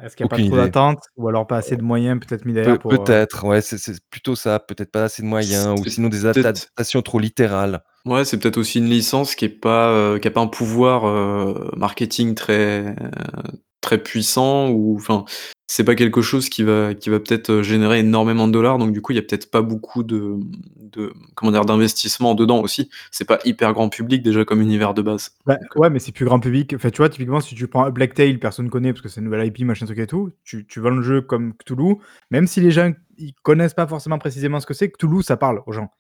Est-ce 0.05 0.15
qu'il 0.15 0.25
n'y 0.27 0.33
a 0.33 0.37
pas 0.37 0.45
trop 0.45 0.57
d'attente 0.57 1.01
ou 1.17 1.27
alors 1.27 1.49
pas 1.49 1.57
assez 1.57 1.77
de 1.77 1.83
moyens 1.83 2.21
peut-être 2.25 2.45
mis 2.45 2.53
derrière 2.53 2.75
euh, 2.75 2.89
Peut-être, 2.89 3.45
ouais, 3.45 3.61
c'est 3.61 4.01
plutôt 4.09 4.37
ça. 4.37 4.61
Peut-être 4.61 4.93
pas 4.93 5.05
assez 5.05 5.23
de 5.23 5.27
moyens 5.27 5.81
ou 5.81 5.89
sinon 5.89 6.09
des 6.09 6.27
adaptations 6.27 7.03
trop 7.03 7.19
littérales. 7.19 7.83
Ouais, 8.05 8.25
c'est 8.25 8.39
peut-être 8.39 8.59
aussi 8.59 8.79
une 8.79 8.89
licence 8.89 9.35
qui 9.35 9.49
n'a 9.49 9.55
pas, 9.61 9.91
euh, 9.91 10.21
pas 10.21 10.41
un 10.41 10.47
pouvoir 10.47 11.07
euh, 11.07 11.71
marketing 11.77 12.37
très, 12.37 12.95
très 13.87 14.03
puissant 14.03 14.69
ou 14.71 14.97
enfin 14.97 15.25
c'est 15.69 15.85
pas 15.85 15.95
quelque 15.95 16.23
chose 16.23 16.49
qui 16.49 16.65
va 16.65 16.93
qui 16.95 17.09
va 17.09 17.21
peut-être 17.21 17.51
euh, 17.51 17.63
générer 17.63 18.01
énormément 18.01 18.49
de 18.49 18.53
dollars. 18.53 18.79
Donc 18.79 18.93
du 18.93 19.01
coup 19.01 19.13
il 19.13 19.17
y 19.17 19.19
a 19.19 19.23
peut-être 19.23 19.49
pas 19.49 19.63
beaucoup 19.63 20.03
de, 20.03 20.35
de 20.77 21.13
comment 21.37 21.53
dire 21.53 21.65
d'investissement 21.65 22.35
dedans 22.35 22.61
aussi. 22.61 22.91
C'est 23.13 23.25
pas 23.25 23.39
hyper 23.45 23.73
grand 23.73 23.89
public 23.89 24.23
déjà 24.23 24.45
comme 24.45 24.61
univers 24.61 24.93
de 24.93 25.03
base. 25.03 25.33
Bah, 25.47 25.59
ouais 25.77 25.89
mais 25.89 26.01
c'est 26.01 26.11
plus 26.13 26.25
grand 26.25 26.41
public. 26.41 26.75
Enfin 26.75 26.91
tu 26.91 26.99
vois 26.99 27.09
typiquement 27.09 27.41
si 27.41 27.55
tu 27.55 27.69
prends 27.69 27.89
Blacktail 27.91 28.39
personne 28.39 28.71
connaît 28.71 28.93
parce 28.93 29.03
que 29.03 29.09
c'est 29.09 29.21
une 29.21 29.27
nouvelle 29.27 29.47
IP 29.47 29.61
machin 29.61 29.87
truc 29.87 29.99
et 30.01 30.07
tout 30.09 30.33
tu, 30.43 30.67
tu 30.67 30.81
vends 30.81 30.91
le 30.91 31.03
jeu 31.03 31.21
comme 31.21 31.55
Cthulhu. 31.55 31.97
Même 32.33 32.49
si 32.49 32.61
les 32.61 32.73
gens 32.73 32.93
ils 33.19 33.35
connaissent 33.45 33.75
pas 33.75 33.87
forcément 33.87 34.19
précisément 34.19 34.59
ce 34.59 34.67
que 34.67 34.75
c'est 34.75 34.91
Cthulhu 34.91 35.23
ça 35.23 35.37
parle 35.37 35.63
aux 35.67 35.73
gens 35.73 35.91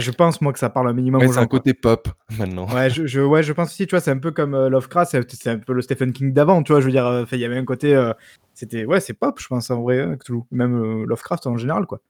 je 0.00 0.10
pense, 0.10 0.40
moi, 0.40 0.52
que 0.52 0.58
ça 0.58 0.70
parle 0.70 0.88
un 0.88 0.92
minimum. 0.92 1.26
c'est 1.28 1.38
un 1.38 1.46
côté 1.46 1.74
pop, 1.74 2.08
maintenant. 2.38 2.66
Ouais, 2.72 2.88
je, 2.88 3.20
ouais, 3.20 3.42
je 3.42 3.52
pense 3.52 3.70
aussi, 3.70 3.86
tu 3.86 3.90
vois, 3.90 4.00
c'est 4.00 4.10
un 4.10 4.18
peu 4.18 4.30
comme 4.30 4.54
euh, 4.54 4.68
Lovecraft, 4.68 5.26
c'est 5.28 5.50
un 5.50 5.58
peu 5.58 5.72
le 5.72 5.82
Stephen 5.82 6.12
King 6.12 6.32
d'avant, 6.32 6.62
tu 6.62 6.72
vois, 6.72 6.80
je 6.80 6.86
veux 6.86 6.92
dire, 6.92 7.06
euh, 7.06 7.24
il 7.32 7.38
y 7.38 7.44
avait 7.44 7.58
un 7.58 7.64
côté. 7.64 7.94
Euh, 7.94 8.12
c'était, 8.54 8.84
ouais, 8.84 9.00
c'est 9.00 9.12
pop, 9.12 9.38
je 9.38 9.46
pense, 9.46 9.70
en 9.70 9.82
vrai, 9.82 10.00
hein, 10.00 10.16
Même 10.50 11.04
Lovecraft 11.04 11.46
en 11.46 11.56
général, 11.56 11.86
quoi. 11.86 12.00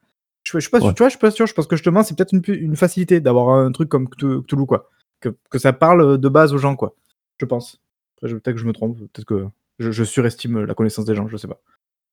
Je, 0.44 0.52
je, 0.58 0.60
suis 0.60 0.70
pas 0.70 0.80
sûr, 0.80 0.94
tu 0.94 1.02
vois, 1.02 1.08
je 1.08 1.12
suis 1.12 1.20
pas 1.20 1.30
sûr, 1.30 1.46
je 1.46 1.54
pense 1.54 1.66
que 1.66 1.76
justement, 1.76 2.02
c'est 2.02 2.16
peut-être 2.16 2.32
une, 2.32 2.42
une, 2.46 2.76
facilité 2.76 3.20
d'avoir 3.20 3.50
un 3.50 3.70
truc 3.70 3.88
comme 3.88 4.08
Cthulhu, 4.08 4.66
quoi. 4.66 4.90
Que, 5.20 5.36
que, 5.50 5.58
ça 5.58 5.72
parle 5.72 6.18
de 6.18 6.28
base 6.28 6.52
aux 6.52 6.58
gens, 6.58 6.74
quoi. 6.74 6.94
Je 7.38 7.46
pense. 7.46 7.80
Peut-être 8.20 8.52
que 8.52 8.56
je 8.56 8.66
me 8.66 8.72
trompe, 8.72 8.98
peut-être 8.98 9.24
que 9.24 9.46
je, 9.78 9.90
je 9.90 10.04
surestime 10.04 10.64
la 10.64 10.74
connaissance 10.74 11.04
des 11.04 11.14
gens, 11.14 11.28
je 11.28 11.36
sais 11.36 11.48
pas. 11.48 11.60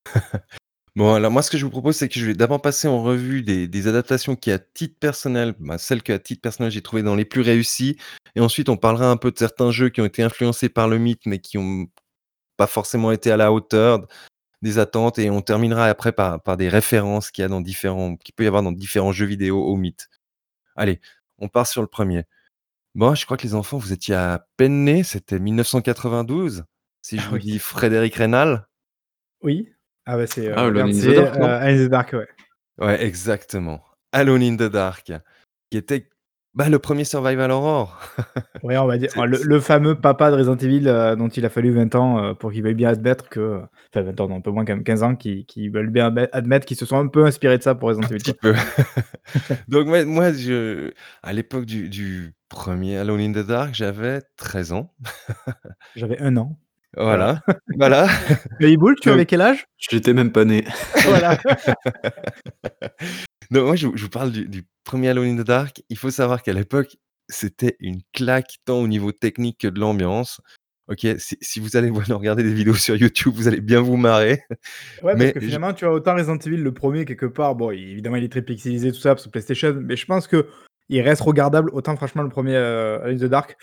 Bon, 0.99 1.13
alors 1.13 1.31
moi, 1.31 1.41
ce 1.41 1.49
que 1.49 1.57
je 1.57 1.63
vous 1.63 1.71
propose, 1.71 1.95
c'est 1.95 2.09
que 2.09 2.19
je 2.19 2.25
vais 2.25 2.33
d'abord 2.33 2.61
passer 2.61 2.89
en 2.89 3.01
revue 3.01 3.41
des, 3.41 3.87
adaptations 3.87 4.35
qui, 4.35 4.51
à 4.51 4.59
titre 4.59 4.99
personnel, 4.99 5.55
bah, 5.57 5.77
celles 5.77 6.03
que, 6.03 6.11
à 6.11 6.19
titre 6.19 6.41
personnel, 6.41 6.73
j'ai 6.73 6.81
trouvées 6.81 7.03
dans 7.03 7.15
les 7.15 7.23
plus 7.23 7.39
réussies. 7.39 7.95
Et 8.35 8.41
ensuite, 8.41 8.67
on 8.67 8.75
parlera 8.75 9.09
un 9.09 9.15
peu 9.15 9.31
de 9.31 9.37
certains 9.37 9.71
jeux 9.71 9.87
qui 9.87 10.01
ont 10.01 10.05
été 10.05 10.23
influencés 10.23 10.67
par 10.67 10.89
le 10.89 10.97
mythe, 10.97 11.25
mais 11.25 11.39
qui 11.39 11.57
n'ont 11.57 11.87
pas 12.57 12.67
forcément 12.67 13.13
été 13.13 13.31
à 13.31 13.37
la 13.37 13.53
hauteur 13.53 14.07
des 14.61 14.77
attentes. 14.77 15.19
Et 15.19 15.29
on 15.29 15.39
terminera 15.41 15.85
après 15.85 16.11
par, 16.11 16.43
par 16.43 16.57
des 16.57 16.67
références 16.67 17.31
qu'il 17.31 17.43
y 17.43 17.45
a 17.45 17.47
dans 17.47 17.61
différents, 17.61 18.17
qu'il 18.17 18.35
peut 18.35 18.43
y 18.43 18.47
avoir 18.47 18.61
dans 18.61 18.73
différents 18.73 19.13
jeux 19.13 19.25
vidéo 19.25 19.63
au 19.63 19.77
mythe. 19.77 20.09
Allez, 20.75 20.99
on 21.37 21.47
part 21.47 21.67
sur 21.67 21.81
le 21.81 21.87
premier. 21.87 22.25
Bon, 22.93 23.15
je 23.15 23.23
crois 23.23 23.37
que 23.37 23.43
les 23.43 23.55
enfants, 23.55 23.77
vous 23.77 23.93
étiez 23.93 24.15
à 24.15 24.45
peine 24.57 24.83
nés, 24.83 25.03
c'était 25.03 25.39
1992, 25.39 26.65
si 27.01 27.17
je 27.17 27.23
ah 27.25 27.29
vous 27.29 27.37
dis 27.37 27.57
Frédéric 27.57 28.15
Rénal. 28.15 28.67
Oui. 29.41 29.69
Ah 30.11 30.17
bah 30.17 30.25
c'est, 30.25 30.51
Ah, 30.51 30.63
Alone 30.63 30.89
in 30.89 30.99
the 30.99 31.13
Dark, 31.13 31.37
euh, 31.39 31.87
Dark, 31.87 32.13
ouais. 32.13 32.27
Ouais, 32.83 33.03
exactement. 33.03 33.79
Alone 34.11 34.41
in 34.41 34.55
the 34.55 34.71
Dark, 34.71 35.11
qui 35.69 35.77
était, 35.77 36.07
bah, 36.55 36.67
le 36.67 36.79
premier 36.79 37.03
survival 37.03 37.51
horror. 37.51 37.99
Ouais, 38.63 38.75
on 38.77 38.87
va 38.87 38.97
dire 38.97 39.09
le 39.25 39.59
fameux 39.61 39.95
papa 39.95 40.31
de 40.31 40.35
Resident 40.35 40.57
Evil, 40.57 40.87
euh, 40.87 41.15
dont 41.15 41.29
il 41.29 41.45
a 41.45 41.49
fallu 41.49 41.71
20 41.71 41.93
ans, 41.95 42.23
euh, 42.23 42.33
pour 42.33 42.51
qu'il 42.51 42.63
veuille 42.63 42.73
bien 42.73 42.89
admettre 42.89 43.29
que 43.29 43.61
enfin 43.93 44.01
20 44.03 44.19
ans, 44.19 44.27
non, 44.27 44.37
un 44.37 44.41
peu 44.41 44.49
moins 44.51 44.65
quand 44.65 44.73
même, 44.73 44.83
15 44.83 45.03
ans, 45.03 45.15
qui 45.15 45.45
qui 45.45 45.69
veulent 45.69 45.91
bien 45.91 46.13
admettre 46.33 46.65
qu'ils 46.65 46.75
se 46.75 46.85
sont 46.85 46.97
un 46.97 47.07
peu 47.07 47.23
inspirés 47.25 47.57
de 47.59 47.63
ça 47.63 47.75
pour 47.75 47.89
Resident 47.89 48.07
Un 48.07 48.09
Evil, 48.09 48.17
petit 48.17 48.33
peu. 48.33 48.53
Donc 49.69 49.87
moi 49.87 50.03
moi 50.05 50.33
je 50.33 50.91
à 51.21 51.31
l'époque 51.31 51.65
du 51.65 51.87
du 51.87 52.33
1 52.53 52.97
Alone 52.97 53.21
in 53.21 53.31
the 53.31 53.45
Dark, 53.45 53.75
j'avais 53.75 54.21
13 54.37 54.73
ans. 54.73 54.91
J'avais 55.95 56.19
1 56.19 56.35
an. 56.35 56.57
Voilà, 56.97 57.41
voilà. 57.77 58.07
Mais 58.59 58.71
Iboul, 58.71 58.95
tu 59.01 59.09
avais 59.09 59.25
quel 59.25 59.41
âge? 59.41 59.65
J'étais 59.77 60.13
même 60.13 60.31
pas 60.31 60.45
né. 60.45 60.65
Voilà. 61.05 61.37
Donc 63.51 63.65
moi, 63.65 63.75
je 63.75 63.87
vous 63.87 64.09
parle 64.09 64.31
du 64.31 64.63
premier 64.83 65.09
Alone 65.09 65.39
in 65.39 65.43
the 65.43 65.45
Dark. 65.45 65.83
Il 65.89 65.97
faut 65.97 66.11
savoir 66.11 66.41
qu'à 66.41 66.53
l'époque, 66.53 66.97
c'était 67.27 67.75
une 67.79 68.01
claque 68.13 68.55
tant 68.65 68.79
au 68.79 68.87
niveau 68.87 69.11
technique 69.11 69.59
que 69.59 69.67
de 69.67 69.79
l'ambiance. 69.79 70.41
OK, 70.87 71.05
si 71.19 71.59
vous 71.59 71.77
allez 71.77 71.91
regarder 71.91 72.41
des 72.41 72.53
vidéos 72.53 72.73
sur 72.73 72.95
YouTube, 72.95 73.33
vous 73.35 73.47
allez 73.47 73.61
bien 73.61 73.79
vous 73.79 73.95
marrer. 73.95 74.41
Ouais, 75.03 75.15
parce 75.15 75.33
que 75.33 75.39
finalement, 75.39 75.71
tu 75.71 75.85
as 75.85 75.91
autant 75.91 76.15
Resident 76.15 76.39
Evil, 76.39 76.57
le 76.57 76.73
premier 76.73 77.05
quelque 77.05 77.27
part, 77.27 77.53
bon, 77.53 77.69
évidemment, 77.69 78.15
il 78.15 78.23
est 78.23 78.31
très 78.31 78.41
pixelisé, 78.41 78.91
tout 78.91 78.97
ça, 78.97 79.13
que 79.13 79.29
PlayStation, 79.29 79.75
mais 79.79 79.95
je 79.95 80.07
pense 80.07 80.27
qu'il 80.27 81.01
reste 81.01 81.21
regardable, 81.21 81.69
autant 81.73 81.95
franchement 81.95 82.23
le 82.23 82.29
premier, 82.29 82.55
Alone 82.55 83.13
in 83.13 83.17
the 83.17 83.29
Dark 83.29 83.55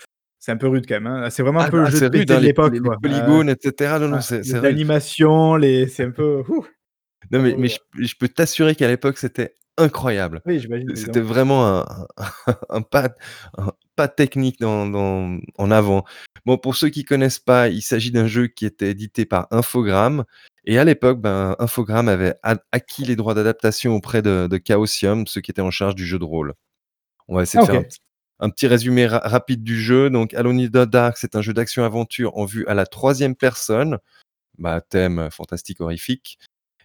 c'est 0.47 0.53
un 0.53 0.57
peu 0.57 0.69
rude 0.69 0.85
quand 0.87 0.95
même, 0.95 1.07
hein. 1.07 1.29
C'est 1.29 1.43
vraiment 1.43 1.59
un 1.59 1.65
ah 1.65 1.69
peu 1.69 1.77
le 1.79 1.83
bah, 1.83 1.89
jeu 1.89 2.09
de 2.09 2.19
rude, 2.19 2.31
hein, 2.31 2.39
l'époque, 2.39 2.73
les, 2.73 2.79
polygones, 2.79 3.49
etc. 3.49 3.97
Non, 3.99 4.07
non, 4.07 4.21
c'est 4.21 4.47
L'animation, 4.61 5.57
les... 5.57 5.87
c'est 5.87 6.05
un 6.05 6.11
peu. 6.11 6.41
Non, 7.31 7.41
mais, 7.41 7.55
mais 7.57 7.67
je, 7.67 8.15
peux 8.17 8.29
t'assurer 8.29 8.73
qu'à 8.73 8.87
l'époque, 8.87 9.17
c'était 9.17 9.55
incroyable. 9.75 10.41
Oui, 10.45 10.61
j'imagine. 10.61 10.95
C'était 10.95 11.19
vraiment 11.19 11.67
un, 11.67 11.85
un, 12.69 12.81
pas, 12.81 13.09
un, 13.57 13.73
pas, 13.97 14.07
technique 14.07 14.61
dans, 14.61 14.87
dans, 14.87 15.37
en 15.57 15.69
avant. 15.69 16.05
Bon, 16.45 16.57
pour 16.57 16.77
ceux 16.77 16.87
qui 16.87 17.03
connaissent 17.03 17.39
pas, 17.39 17.67
il 17.67 17.81
s'agit 17.81 18.11
d'un 18.11 18.27
jeu 18.27 18.47
qui 18.47 18.65
était 18.65 18.91
édité 18.91 19.25
par 19.25 19.47
Infogrames. 19.51 20.23
Et 20.63 20.79
à 20.79 20.85
l'époque, 20.85 21.19
ben, 21.19 21.57
Infogrames 21.59 22.07
avait 22.07 22.35
acquis 22.71 23.03
les 23.03 23.17
droits 23.17 23.33
d'adaptation 23.33 23.95
auprès 23.95 24.21
de, 24.21 24.47
de 24.49 24.61
Chaosium, 24.65 25.27
ceux 25.27 25.41
qui 25.41 25.51
étaient 25.51 25.61
en 25.61 25.71
charge 25.71 25.95
du 25.95 26.05
jeu 26.05 26.19
de 26.19 26.23
rôle. 26.23 26.53
On 27.27 27.35
va 27.35 27.43
essayer 27.43 27.61
de 27.61 27.69
faire 27.69 27.83
un, 28.39 28.49
petit 28.49 28.67
résumé 28.67 29.07
rapide 29.07 29.63
du 29.63 29.79
jeu. 29.79 30.09
Donc, 30.09 30.33
Alone 30.33 30.67
the 30.67 30.89
Dark, 30.89 31.17
c'est 31.17 31.35
un 31.35 31.41
jeu 31.41 31.53
d'action-aventure 31.53 32.37
en 32.37 32.45
vue 32.45 32.65
à 32.67 32.73
la 32.73 32.85
troisième 32.85 33.35
personne. 33.35 33.97
Bah, 34.57 34.81
thème 34.81 35.29
fantastique 35.31 35.81
horrifique 35.81 36.39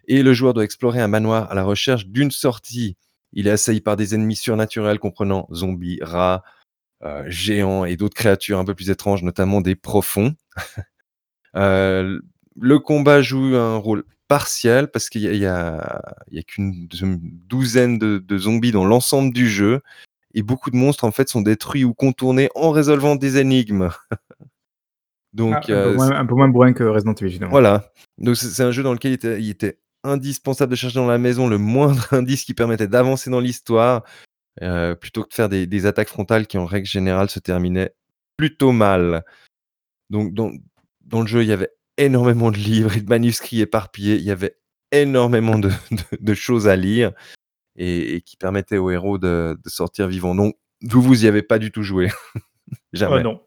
et 0.07 0.23
le 0.23 0.33
joueur 0.35 0.55
doit 0.55 0.65
explorer 0.65 1.01
un 1.01 1.09
manoir 1.09 1.51
à 1.51 1.55
la 1.55 1.65
recherche 1.65 2.07
d'une 2.07 2.31
sortie. 2.31 2.97
Il 3.33 3.47
est 3.47 3.53
assailli 3.53 3.81
par 3.81 3.97
des 3.97 4.15
ennemis 4.15 4.37
surnaturels 4.37 4.99
comprenant 4.99 5.49
zombies, 5.53 5.99
rats, 6.03 6.43
euh, 7.03 7.25
géants 7.29 7.85
et 7.85 7.97
d'autres 7.97 8.15
créatures 8.15 8.59
un 8.59 8.65
peu 8.65 8.75
plus 8.75 8.91
étranges, 8.91 9.23
notamment 9.23 9.61
des 9.61 9.75
profonds. 9.75 10.35
Euh, 11.55 12.19
le 12.59 12.79
combat 12.79 13.21
joue 13.21 13.57
un 13.57 13.77
rôle 13.77 14.05
partiel 14.27 14.91
parce 14.91 15.11
qu'il 15.11 15.37
y 15.37 15.45
a, 15.45 16.01
qu'une 16.47 16.89
douzaine 17.47 17.99
de, 17.99 18.39
zombies 18.39 18.73
dans 18.73 18.87
l'ensemble 18.87 19.35
du 19.35 19.51
jeu 19.51 19.83
et 20.35 20.43
beaucoup 20.43 20.71
de 20.71 20.77
monstres 20.77 21.05
en 21.05 21.13
fait 21.13 21.29
sont 21.29 21.43
détruits 21.43 21.85
ou 21.85 21.95
contournés 21.95 22.49
en 22.55 22.71
résolvant 22.71 23.17
des 23.17 23.39
énigmes. 23.39 23.91
Donc, 25.33 25.55
ah, 25.55 25.73
un, 25.73 25.85
peu 25.85 25.95
moins, 25.95 26.11
un, 26.11 26.27
peu 26.27 26.35
moins, 26.35 26.49
bourrin 26.49 26.73
que 26.73 26.85
Resident 26.85 27.15
Evil, 27.15 27.27
évidemment. 27.27 27.53
Voilà. 27.53 27.91
Donc, 28.19 28.37
c'est 28.37 28.63
un 28.63 28.71
jeu 28.71 28.83
dans 28.83 28.93
lequel 28.93 29.19
il 29.23 29.49
était 29.49 29.79
indispensable 30.05 30.71
de 30.71 30.77
chercher 30.77 30.99
dans 30.99 31.07
la 31.07 31.19
maison 31.19 31.49
le 31.49 31.59
moindre 31.59 32.07
indice 32.13 32.45
qui 32.45 32.55
permettait 32.55 32.89
d'avancer 32.89 33.31
dans 33.31 33.41
l'histoire, 33.41 34.05
euh, 34.61 34.95
plutôt 34.95 35.23
que 35.23 35.29
de 35.29 35.35
faire 35.35 35.49
des, 35.49 35.87
attaques 35.87 36.09
frontales 36.09 36.47
qui, 36.47 36.59
en 36.59 36.67
règle 36.67 36.87
générale, 36.87 37.31
se 37.31 37.39
terminaient 37.39 37.95
plutôt 38.37 38.73
mal. 38.73 39.25
Donc, 40.11 40.35
dans, 40.35 40.51
le 41.21 41.27
jeu, 41.27 41.43
il 41.43 41.49
y 41.49 41.53
avait 41.53 41.73
énormément 41.97 42.51
de 42.51 42.59
livres 42.59 42.97
et 42.97 43.01
de 43.01 43.09
manuscrits 43.09 43.61
éparpillés. 43.61 44.17
Il 44.17 44.25
y 44.25 44.31
avait 44.31 44.59
énormément 44.91 45.59
de, 45.59 46.35
choses 46.35 46.69
à 46.69 46.77
lire 46.77 47.13
et, 47.77 48.21
qui 48.23 48.37
permettaient 48.37 48.79
aux 48.79 48.91
héros 48.91 49.19
de, 49.19 49.57
sortir 49.67 50.09
vivants. 50.09 50.35
Donc, 50.35 50.57
vous, 50.83 51.03
vous 51.03 51.25
y 51.25 51.29
avez 51.29 51.43
pas 51.43 51.59
du 51.59 51.71
tout 51.71 51.83
joué. 51.83 52.09
Jamais. 52.93 53.23
non. 53.23 53.41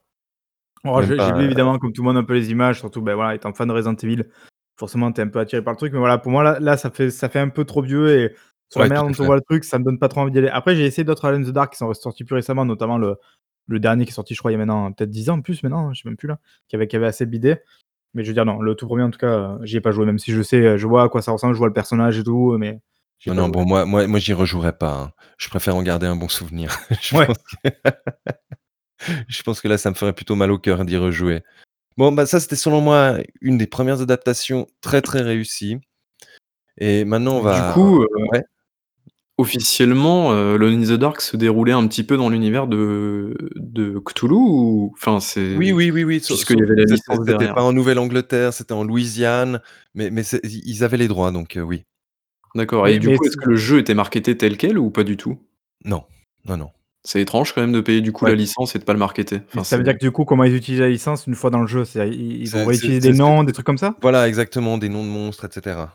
Oh, 0.84 1.02
j'ai 1.02 1.16
vu 1.16 1.44
évidemment, 1.44 1.80
comme 1.80 1.94
tout 1.94 2.04
le 2.04 2.08
monde, 2.08 2.18
un 2.18 2.24
peu 2.24 2.34
les 2.34 2.52
images, 2.52 2.80
surtout 2.80 3.02
ben, 3.02 3.16
voilà, 3.16 3.34
étant 3.34 3.54
fan 3.54 3.68
de 3.68 3.74
Resident 3.74 3.96
Evil 3.96 4.24
forcément, 4.78 5.12
tu 5.12 5.22
es 5.22 5.24
un 5.24 5.28
peu 5.28 5.40
attiré 5.40 5.64
par 5.64 5.74
le 5.74 5.78
truc. 5.78 5.94
Mais 5.94 6.00
voilà, 6.00 6.18
pour 6.18 6.32
moi, 6.32 6.44
là, 6.44 6.60
là 6.60 6.78
ça, 6.78 6.90
fait, 6.90 7.10
ça 7.10 7.30
fait 7.30 7.40
un 7.40 7.50
peu 7.50 7.66
trop 7.66 7.82
vieux. 7.82 8.18
Et 8.18 8.36
sur 8.70 8.82
la 8.82 8.88
manière 8.88 9.04
dont 9.04 9.14
on 9.20 9.26
voit 9.26 9.36
le 9.36 9.42
truc, 9.42 9.64
ça 9.64 9.80
me 9.80 9.84
donne 9.84 10.00
pas 10.00 10.08
trop 10.08 10.22
envie 10.22 10.32
d'y 10.32 10.40
aller. 10.40 10.50
Après, 10.50 10.76
j'ai 10.76 10.86
essayé 10.86 11.04
d'autres 11.04 11.26
Alone 11.26 11.44
in 11.44 11.50
the 11.50 11.54
Dark 11.54 11.74
qui 11.74 11.78
sont 11.78 11.94
sortis 11.94 12.24
plus 12.24 12.36
récemment, 12.36 12.66
notamment 12.66 12.98
le, 12.98 13.16
le 13.68 13.80
dernier 13.80 14.06
qui 14.06 14.12
est 14.12 14.14
sorti, 14.14 14.34
je 14.34 14.40
crois, 14.40 14.52
il 14.52 14.56
y 14.56 14.56
a 14.56 14.60
maintenant 14.60 14.92
peut-être 14.92 15.10
10 15.10 15.30
ans 15.30 15.38
en 15.38 15.42
plus, 15.42 15.64
maintenant, 15.64 15.94
je 15.94 16.02
sais 16.02 16.10
même 16.10 16.18
plus 16.18 16.28
là, 16.28 16.40
qui 16.68 16.76
avait, 16.76 16.88
qui 16.88 16.96
avait 16.96 17.08
assez 17.08 17.26
bidé. 17.26 17.58
Mais 18.14 18.24
je 18.24 18.30
veux 18.30 18.34
dire, 18.34 18.46
non, 18.46 18.62
le 18.62 18.76
tout 18.76 18.88
premier, 18.88 19.04
en 19.04 19.12
tout 19.12 19.20
cas, 19.20 19.58
j'y 19.64 19.78
ai 19.78 19.82
pas 19.82 19.92
joué, 19.92 20.06
même 20.06 20.20
si 20.20 20.32
je 20.32 20.42
sais, 20.42 20.78
je 20.78 20.88
vois 20.88 21.04
à 21.04 21.10
quoi 21.10 21.22
ça 21.22 21.32
ressemble, 21.32 21.54
je 21.54 21.58
vois 21.58 21.68
le 21.68 21.74
personnage 21.74 22.18
et 22.20 22.24
tout, 22.24 22.56
mais. 22.58 22.80
Non, 23.28 23.34
non, 23.34 23.50
bon, 23.50 23.66
moi, 23.66 23.86
moi, 23.86 24.06
moi 24.08 24.20
j'y 24.20 24.34
rejouerai 24.34 24.78
pas. 24.78 24.94
Hein. 24.94 25.12
Je 25.38 25.50
préfère 25.50 25.76
en 25.76 25.82
garder 25.82 26.06
un 26.06 26.16
bon 26.16 26.28
souvenir. 26.28 26.78
je, 27.02 27.16
pense 27.16 27.38
que... 27.38 27.70
je 29.28 29.44
pense 29.44 29.62
que 29.62 29.68
là, 29.68 29.78
ça 29.78 29.90
me 29.90 29.96
ferait 29.96 30.14
plutôt 30.14 30.36
mal 30.36 30.52
au 30.52 30.60
cœur 30.60 30.86
d'y 30.86 30.98
rejouer. 30.98 31.44
Bon, 31.98 32.12
bah 32.12 32.26
ça, 32.26 32.40
c'était 32.40 32.56
selon 32.56 32.82
moi 32.82 33.18
une 33.42 33.58
des 33.58 33.68
premières 33.68 34.02
adaptations 34.02 34.68
très 34.82 35.02
très 35.02 35.22
réussies. 35.22 35.80
Et 36.78 37.06
maintenant, 37.06 37.38
on 37.38 37.42
va. 37.42 37.70
Du 37.70 37.74
coup, 37.74 38.04
euh, 38.04 38.08
officiellement, 39.38 40.34
euh, 40.34 40.58
in 40.60 40.84
the 40.84 40.98
Dark 40.98 41.22
se 41.22 41.38
déroulait 41.38 41.74
un 41.74 41.88
petit 41.88 42.04
peu 42.04 42.18
dans 42.18 42.30
l'univers 42.30 42.68
de, 42.68 43.36
de 43.56 44.00
Cthulhu 44.00 44.36
ou... 44.36 44.94
Enfin, 44.94 45.20
c'est. 45.20 45.56
Oui, 45.56 45.72
oui, 45.72 45.92
oui, 45.92 46.04
oui. 46.04 46.20
Puisqu'il 46.20 46.60
y 46.60 46.64
avait 46.64 46.76
la 46.76 46.98
C'était 46.98 47.54
pas 47.54 47.64
en 47.64 47.74
Nouvelle-Angleterre, 47.74 48.54
c'était 48.54 48.74
en 48.74 48.84
Louisiane, 48.84 49.62
mais, 49.94 50.10
mais 50.10 50.24
ils 50.44 50.84
avaient 50.84 50.98
les 50.98 51.08
droits, 51.08 51.32
donc 51.32 51.58
euh, 51.58 51.62
oui. 51.62 51.86
D'accord. 52.56 52.88
Et 52.88 53.00
du 53.00 53.16
coup, 53.18 53.26
est-ce 53.26 53.38
que 53.38 53.50
le 53.50 53.56
jeu 53.56 53.80
était 53.80 53.94
marketé 53.94 54.38
tel 54.38 54.58
quel 54.58 54.80
ou 54.80 54.90
pas 54.90 55.04
du 55.04 55.18
tout? 55.18 55.38
Non, 55.84 56.04
non, 56.46 56.58
non. 56.58 56.72
C'est 57.04 57.22
étrange 57.22 57.54
quand 57.54 57.62
même 57.62 57.72
de 57.72 57.82
payer 57.82 58.02
du 58.02 58.12
coup 58.12 58.26
la 58.26 58.34
licence 58.34 58.76
et 58.76 58.80
de 58.80 58.84
pas 58.84 58.94
le 58.94 59.00
marketer. 59.00 59.42
ça 59.64 59.78
veut 59.78 59.84
dire 59.84 59.94
que 59.94 60.00
du 60.00 60.12
coup, 60.12 60.26
comment 60.26 60.44
ils 60.44 60.56
utilisent 60.56 60.82
la 60.82 60.90
licence 60.90 61.28
une 61.28 61.36
fois 61.36 61.52
dans 61.52 61.62
le 61.62 61.68
jeu? 61.68 61.84
Ils 61.96 62.50
vont 62.50 62.66
réutiliser 62.66 63.12
des 63.12 63.18
noms, 63.18 63.44
des 63.44 63.54
trucs 63.54 63.66
comme 63.66 63.78
ça? 63.78 63.96
Voilà, 64.02 64.28
exactement, 64.28 64.80
des 64.80 64.90
noms 64.90 65.04
de 65.04 65.10
monstres, 65.10 65.46
etc. 65.46 65.86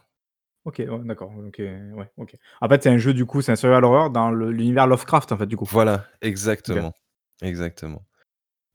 Ok, 0.66 0.82
d'accord. 1.04 1.32
Ok, 1.48 1.58
ouais, 1.58 2.10
ok. 2.18 2.36
En 2.60 2.68
fait, 2.68 2.82
c'est 2.82 2.90
un 2.90 2.98
jeu 2.98 3.14
du 3.14 3.24
coup, 3.24 3.40
c'est 3.40 3.50
un 3.50 3.56
survival 3.56 3.84
horror 3.84 4.10
dans 4.10 4.30
l'univers 4.30 4.86
Lovecraft 4.86 5.32
en 5.32 5.38
fait 5.38 5.46
du 5.46 5.56
coup. 5.56 5.66
Voilà, 5.68 6.04
exactement, 6.20 6.92
exactement. 7.42 8.02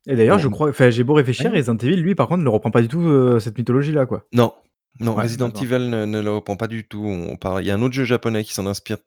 Et 0.07 0.15
d'ailleurs, 0.15 0.39
je 0.39 0.47
crois, 0.47 0.69
enfin, 0.69 0.89
j'ai 0.89 1.03
beau 1.03 1.13
réfléchir, 1.13 1.51
Resident 1.51 1.77
Evil, 1.77 1.97
lui, 1.97 2.15
par 2.15 2.27
contre, 2.27 2.43
ne 2.43 2.49
reprend 2.49 2.69
pas 2.69 2.81
du 2.81 2.87
tout 2.87 3.01
euh, 3.01 3.39
cette 3.39 3.57
mythologie-là, 3.57 4.05
quoi. 4.05 4.25
Non, 4.33 4.53
non, 4.99 5.15
Resident 5.15 5.49
Evil 5.49 5.89
ne, 5.89 6.21
le 6.21 6.31
reprend 6.31 6.55
pas 6.55 6.67
du 6.67 6.87
tout. 6.87 7.03
On 7.05 7.35
parle... 7.37 7.63
Il 7.63 7.67
y 7.67 7.71
a 7.71 7.75
un 7.75 7.81
autre 7.81 7.93
jeu 7.93 8.05
japonais 8.05 8.43
qui 8.43 8.53
s'en 8.53 8.65
inspire 8.65 8.97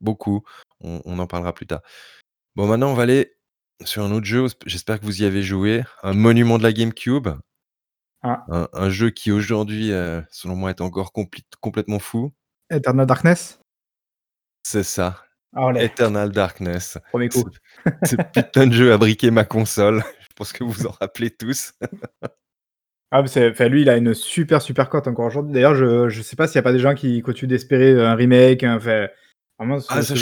beaucoup. 0.00 0.42
on 0.80 1.18
en 1.18 1.26
parlera 1.26 1.54
plus 1.54 1.66
tard. 1.66 1.80
Bon, 2.56 2.66
maintenant, 2.66 2.90
on 2.90 2.94
va 2.94 3.02
aller 3.02 3.36
sur 3.84 4.04
un 4.04 4.12
autre 4.12 4.26
jeu. 4.26 4.46
J'espère 4.66 5.00
que 5.00 5.04
vous 5.04 5.22
y 5.22 5.24
avez 5.24 5.42
joué. 5.42 5.82
Un 6.02 6.12
monument 6.12 6.58
de 6.58 6.62
la 6.62 6.72
GameCube. 6.72 7.28
Ah. 8.22 8.68
Un, 8.72 8.90
jeu 8.90 9.10
qui 9.10 9.32
aujourd'hui, 9.32 9.92
euh, 9.92 10.22
selon 10.30 10.56
moi, 10.56 10.70
est 10.70 10.80
encore 10.80 11.12
complètement 11.60 11.98
fou. 11.98 12.32
Eternal 12.70 13.06
Darkness? 13.06 13.60
C'est 14.62 14.82
ça. 14.84 15.22
Ah, 15.54 15.70
Eternal 15.76 16.32
Darkness. 16.32 16.96
Premier 17.10 17.28
coup. 17.28 17.44
Ce 18.04 18.16
putain 18.16 18.66
de 18.66 18.72
jeu 18.72 18.92
a 18.92 18.98
briqué 18.98 19.30
ma 19.30 19.44
console. 19.44 20.02
Je 20.20 20.34
pense 20.36 20.52
que 20.52 20.64
vous 20.64 20.70
vous 20.70 20.86
en 20.86 20.92
rappelez 20.92 21.30
tous. 21.30 21.74
ah, 23.16 23.22
mais 23.22 23.68
lui, 23.68 23.82
il 23.82 23.88
a 23.88 23.96
une 23.96 24.12
super, 24.12 24.60
super 24.60 24.88
cote 24.88 25.06
encore 25.06 25.26
aujourd'hui. 25.26 25.52
D'ailleurs, 25.52 25.76
je, 25.76 26.08
je 26.08 26.20
sais 26.20 26.34
pas 26.34 26.48
s'il 26.48 26.58
n'y 26.58 26.60
a 26.60 26.62
pas 26.64 26.72
des 26.72 26.80
gens 26.80 26.94
qui 26.94 27.22
continuent 27.22 27.48
d'espérer 27.48 28.04
un 28.04 28.16
remake. 28.16 28.64
Un, 28.64 28.80
fait, 28.80 29.12
ah, 29.60 30.00
je, 30.00 30.14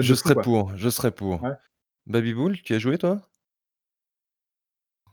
je, 0.00 0.14
serais 0.14 0.34
pour. 0.36 0.72
Je 0.74 0.88
serais 0.88 1.10
pour. 1.10 1.42
Babybull, 2.06 2.62
tu 2.62 2.74
as 2.74 2.78
joué 2.78 2.96
toi? 2.96 3.20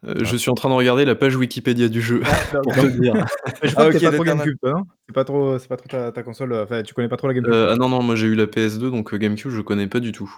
Euh, 0.06 0.13
ah. 0.16 0.24
Je 0.24 0.38
suis 0.38 0.50
en 0.50 0.56
train 0.56 0.70
de 0.70 0.74
regarder 0.74 1.04
la 1.04 1.16
page 1.16 1.36
Wikipédia 1.36 1.90
du 1.90 2.02
jeu. 2.02 2.22
Ah, 2.26 2.60
pour 2.63 2.74
te 2.74 2.88
dire. 2.88 3.13
je 3.63 3.72
crois 3.72 3.86
ah, 3.88 3.92
que 3.92 3.98
t'es 3.98 4.06
pas 4.06 4.13
trop 4.13 4.24
GameCube, 4.24 4.58
toi, 4.62 4.72
non? 4.72 4.86
C'est 5.08 5.13
pas 5.13 5.26
trop, 5.26 5.60
c'est 5.60 5.68
pas 5.68 5.76
trop 5.76 6.12
ta, 6.12 6.24
console. 6.24 6.54
Euh, 6.54 6.63
enfin, 6.63 6.82
tu 6.82 6.94
connais 6.94 7.10
pas 7.10 7.18
trop 7.18 7.28
la 7.28 7.34
GameCube. 7.34 7.54
Euh, 7.54 7.74
ah 7.74 7.76
non 7.76 7.90
non, 7.90 8.02
moi 8.02 8.16
j'ai 8.16 8.28
eu 8.28 8.36
la 8.36 8.46
PS2, 8.46 8.90
donc 8.90 9.13
GameCube 9.13 9.52
je 9.52 9.62
connais 9.62 9.88
pas 9.88 10.00
du 10.00 10.13
tout. 10.13 10.34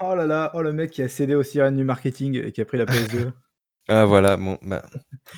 Oh 0.00 0.14
là 0.14 0.26
là, 0.26 0.50
oh 0.54 0.62
le 0.62 0.74
mec 0.74 0.90
qui 0.90 1.02
a 1.02 1.08
cédé 1.08 1.34
au 1.34 1.42
sirènes 1.42 1.76
du 1.76 1.84
marketing 1.84 2.38
et 2.44 2.52
qui 2.52 2.60
a 2.60 2.64
pris 2.64 2.76
la 2.76 2.84
PS2. 2.84 3.30
ah 3.88 4.04
voilà, 4.04 4.36
bon, 4.36 4.58
bah. 4.62 4.84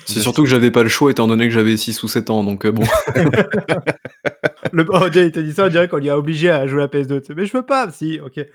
C'est 0.05 0.19
surtout 0.19 0.43
que 0.43 0.49
j'avais 0.49 0.71
pas 0.71 0.83
le 0.83 0.89
choix 0.89 1.11
étant 1.11 1.27
donné 1.27 1.47
que 1.47 1.53
j'avais 1.53 1.77
6 1.77 2.03
ou 2.03 2.07
7 2.07 2.29
ans, 2.29 2.43
donc 2.43 2.67
bon. 2.67 2.83
le... 4.71 4.85
Oh, 4.89 5.07
il 5.13 5.31
t'a 5.31 5.41
dit 5.41 5.53
ça, 5.53 5.65
on 5.65 5.69
dirait 5.69 5.87
qu'on 5.87 5.97
lui 5.97 6.09
a 6.09 6.17
obligé 6.17 6.49
à 6.49 6.67
jouer 6.67 6.83
à 6.83 6.89
la 6.91 7.01
PS2. 7.01 7.33
Mais 7.35 7.45
je 7.45 7.53
veux 7.53 7.65
pas, 7.65 7.91
si, 7.91 8.19
ok. 8.19 8.45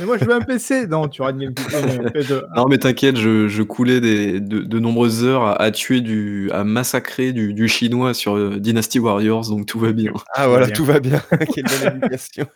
Mais 0.00 0.06
moi, 0.06 0.18
je 0.18 0.24
veux 0.24 0.34
un 0.34 0.40
PC. 0.40 0.86
Non, 0.86 1.08
tu 1.08 1.22
auras 1.22 1.30
une 1.30 1.38
GameCube. 1.38 2.42
Non, 2.56 2.66
mais 2.68 2.78
t'inquiète, 2.78 3.16
je, 3.16 3.62
coulais 3.62 4.00
de, 4.00 4.78
nombreuses 4.78 5.24
heures 5.24 5.60
à, 5.60 5.70
tuer 5.70 6.00
du, 6.00 6.50
à 6.52 6.64
massacrer 6.64 7.32
du, 7.32 7.68
chinois 7.68 8.12
sur 8.14 8.36
euh, 8.36 8.58
Dynasty 8.58 8.98
Warriors, 8.98 9.48
donc 9.48 9.66
tout 9.66 9.78
va 9.78 9.92
bien. 9.92 10.12
Ah 10.34 10.48
voilà, 10.48 10.68
tout 10.68 10.84
va 10.84 11.00
bien. 11.00 11.22
Quelle 11.54 11.64
bonne 11.64 11.96
éducation. 12.02 12.46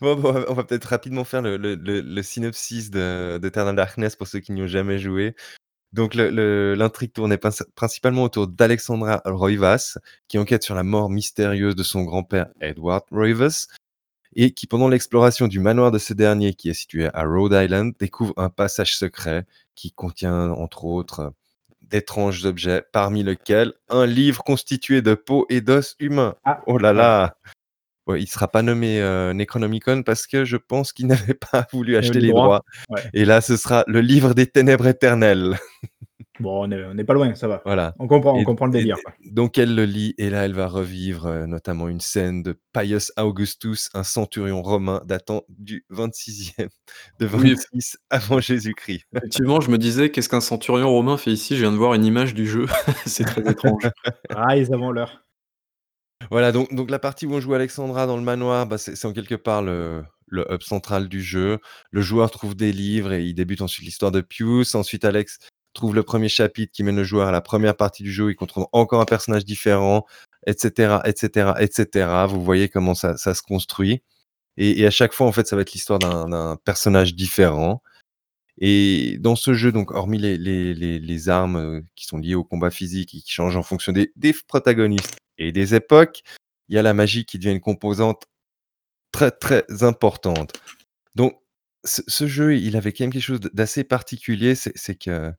Bon, 0.00 0.18
on 0.48 0.54
va 0.54 0.64
peut-être 0.64 0.86
rapidement 0.86 1.24
faire 1.24 1.42
le, 1.42 2.22
synopsis 2.22 2.90
d'Eternal 2.90 3.76
Darkness 3.76 4.16
pour 4.16 4.26
ceux 4.26 4.40
qui 4.40 4.52
n'y 4.52 4.62
ont 4.62 4.66
jamais 4.66 4.98
joué. 4.98 5.34
Donc 5.92 6.14
l'intrigue 6.14 7.12
tournait 7.12 7.38
principalement 7.74 8.24
autour 8.24 8.46
d'Alexandra 8.46 9.22
Roivas, 9.24 9.98
qui 10.28 10.38
enquête 10.38 10.62
sur 10.62 10.74
la 10.74 10.84
mort 10.84 11.10
mystérieuse 11.10 11.74
de 11.74 11.82
son 11.82 12.04
grand-père 12.04 12.48
Edward 12.60 13.04
Roivas, 13.10 13.66
et 14.36 14.52
qui, 14.52 14.68
pendant 14.68 14.88
l'exploration 14.88 15.48
du 15.48 15.58
manoir 15.58 15.90
de 15.90 15.98
ce 15.98 16.14
dernier, 16.14 16.54
qui 16.54 16.70
est 16.70 16.74
situé 16.74 17.08
à 17.12 17.24
Rhode 17.24 17.52
Island, 17.52 17.94
découvre 17.98 18.34
un 18.36 18.48
passage 18.48 18.96
secret 18.96 19.44
qui 19.74 19.90
contient, 19.90 20.50
entre 20.50 20.84
autres, 20.84 21.32
d'étranges 21.82 22.44
objets, 22.44 22.84
parmi 22.92 23.24
lesquels 23.24 23.72
un 23.88 24.06
livre 24.06 24.44
constitué 24.44 25.02
de 25.02 25.14
peau 25.14 25.46
et 25.48 25.60
d'os 25.60 25.96
humains. 25.98 26.36
Ah. 26.44 26.62
Oh 26.66 26.78
là 26.78 26.92
là 26.92 27.36
Il 28.08 28.22
ne 28.22 28.26
sera 28.26 28.48
pas 28.48 28.62
nommé 28.62 29.00
euh, 29.00 29.32
Necronomicon 29.32 30.02
parce 30.02 30.26
que 30.26 30.44
je 30.44 30.56
pense 30.56 30.92
qu'il 30.92 31.06
n'avait 31.08 31.34
pas 31.34 31.66
voulu 31.72 31.96
acheter 31.96 32.20
les 32.20 32.30
droits. 32.30 32.62
Et 33.14 33.24
là, 33.24 33.40
ce 33.40 33.56
sera 33.56 33.84
le 33.86 34.00
livre 34.00 34.34
des 34.34 34.46
ténèbres 34.46 34.86
éternelles. 34.86 35.56
Bon, 36.40 36.64
on 36.64 36.94
n'est 36.94 37.04
pas 37.04 37.12
loin, 37.12 37.34
ça 37.34 37.48
va. 37.48 37.60
Voilà. 37.66 37.94
On 37.98 38.08
comprend, 38.08 38.34
on 38.34 38.44
comprend 38.44 38.66
le 38.66 38.72
délire. 38.72 38.96
donc 39.26 39.58
elle 39.58 39.74
le 39.74 39.84
lit 39.84 40.14
et 40.16 40.30
là 40.30 40.44
elle 40.46 40.54
va 40.54 40.66
revivre 40.66 41.26
euh, 41.26 41.46
notamment 41.46 41.88
une 41.88 42.00
scène 42.00 42.42
de 42.42 42.58
Pius 42.72 43.12
Augustus, 43.18 43.90
un 43.92 44.04
centurion 44.04 44.62
romain 44.62 45.02
datant 45.04 45.42
du 45.50 45.84
26e, 45.90 46.68
de 47.18 47.26
26 47.26 47.98
avant 48.08 48.40
Jésus-Christ. 48.40 49.04
Effectivement, 49.16 49.60
je 49.60 49.70
me 49.70 49.76
disais, 49.76 50.10
qu'est-ce 50.10 50.30
qu'un 50.30 50.40
centurion 50.40 50.88
romain 50.88 51.18
fait 51.18 51.30
ici 51.30 51.56
Je 51.56 51.60
viens 51.60 51.72
de 51.72 51.76
voir 51.76 51.92
une 51.94 52.06
image 52.06 52.32
du 52.32 52.46
jeu, 52.46 52.64
c'est 53.04 53.24
très 53.24 53.42
étrange. 53.42 53.82
Ah, 54.34 54.56
ils 54.56 54.72
avant 54.72 54.92
l'heure. 54.92 55.22
Voilà, 56.30 56.52
donc, 56.52 56.72
donc 56.74 56.90
la 56.90 56.98
partie 56.98 57.26
où 57.26 57.34
on 57.34 57.40
joue 57.40 57.54
Alexandra 57.54 58.06
dans 58.06 58.16
le 58.16 58.22
manoir, 58.22 58.66
bah, 58.66 58.78
c'est 58.78 59.04
en 59.04 59.12
quelque 59.12 59.34
part 59.34 59.62
le, 59.62 60.04
le 60.26 60.46
hub 60.50 60.62
central 60.62 61.08
du 61.08 61.22
jeu. 61.22 61.58
Le 61.90 62.00
joueur 62.00 62.30
trouve 62.30 62.54
des 62.54 62.72
livres 62.72 63.12
et 63.12 63.24
il 63.24 63.34
débute 63.34 63.62
ensuite 63.62 63.84
l'histoire 63.84 64.12
de 64.12 64.20
Pius. 64.20 64.74
Ensuite, 64.74 65.04
Alex 65.04 65.38
trouve 65.74 65.94
le 65.94 66.02
premier 66.02 66.28
chapitre 66.28 66.72
qui 66.72 66.82
mène 66.82 66.96
le 66.96 67.04
joueur 67.04 67.28
à 67.28 67.32
la 67.32 67.40
première 67.40 67.76
partie 67.76 68.02
du 68.02 68.12
jeu, 68.12 68.30
il 68.30 68.34
contrôle 68.34 68.66
encore 68.72 69.00
un 69.00 69.04
personnage 69.04 69.44
différent, 69.44 70.04
etc., 70.46 70.98
etc., 71.04 71.52
etc. 71.58 72.24
Vous 72.28 72.42
voyez 72.42 72.68
comment 72.68 72.94
ça, 72.94 73.16
ça 73.16 73.34
se 73.34 73.42
construit. 73.42 74.02
Et, 74.56 74.86
à 74.86 74.90
chaque 74.90 75.12
fois, 75.12 75.26
en 75.26 75.32
fait, 75.32 75.46
ça 75.46 75.56
va 75.56 75.62
être 75.62 75.72
l'histoire 75.72 75.98
d'un 75.98 76.56
personnage 76.64 77.14
différent. 77.14 77.82
Et 78.60 79.16
dans 79.18 79.36
ce 79.36 79.54
jeu, 79.54 79.72
donc, 79.72 79.90
hormis 79.90 80.18
les, 80.18 80.36
les, 80.36 80.74
les, 80.74 81.28
armes 81.30 81.56
euh, 81.56 81.80
qui 81.96 82.04
sont 82.04 82.18
liées 82.18 82.34
au 82.34 82.44
combat 82.44 82.70
physique 82.70 83.14
et 83.14 83.20
qui 83.20 83.30
changent 83.30 83.56
en 83.56 83.62
fonction 83.62 83.92
des, 83.92 84.12
des 84.16 84.34
protagonistes 84.46 85.16
et 85.38 85.50
des 85.50 85.74
époques, 85.74 86.22
il 86.68 86.76
y 86.76 86.78
a 86.78 86.82
la 86.82 86.92
magie 86.92 87.24
qui 87.24 87.38
devient 87.38 87.52
une 87.52 87.60
composante 87.60 88.24
très, 89.12 89.30
très 89.30 89.64
importante. 89.82 90.52
Donc, 91.14 91.40
ce, 91.84 92.26
jeu, 92.26 92.56
il 92.56 92.76
avait 92.76 92.92
quand 92.92 93.04
même 93.04 93.12
quelque 93.12 93.22
chose 93.22 93.40
d'assez 93.40 93.84
particulier, 93.84 94.54
c'est 94.54 94.94
que 94.94 95.32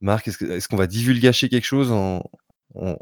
Marc, 0.00 0.28
est-ce 0.28 0.68
qu'on 0.68 0.76
va 0.76 0.86
divulgacher 0.86 1.48
quelque 1.48 1.64
chose 1.64 1.90
en, 1.90 2.22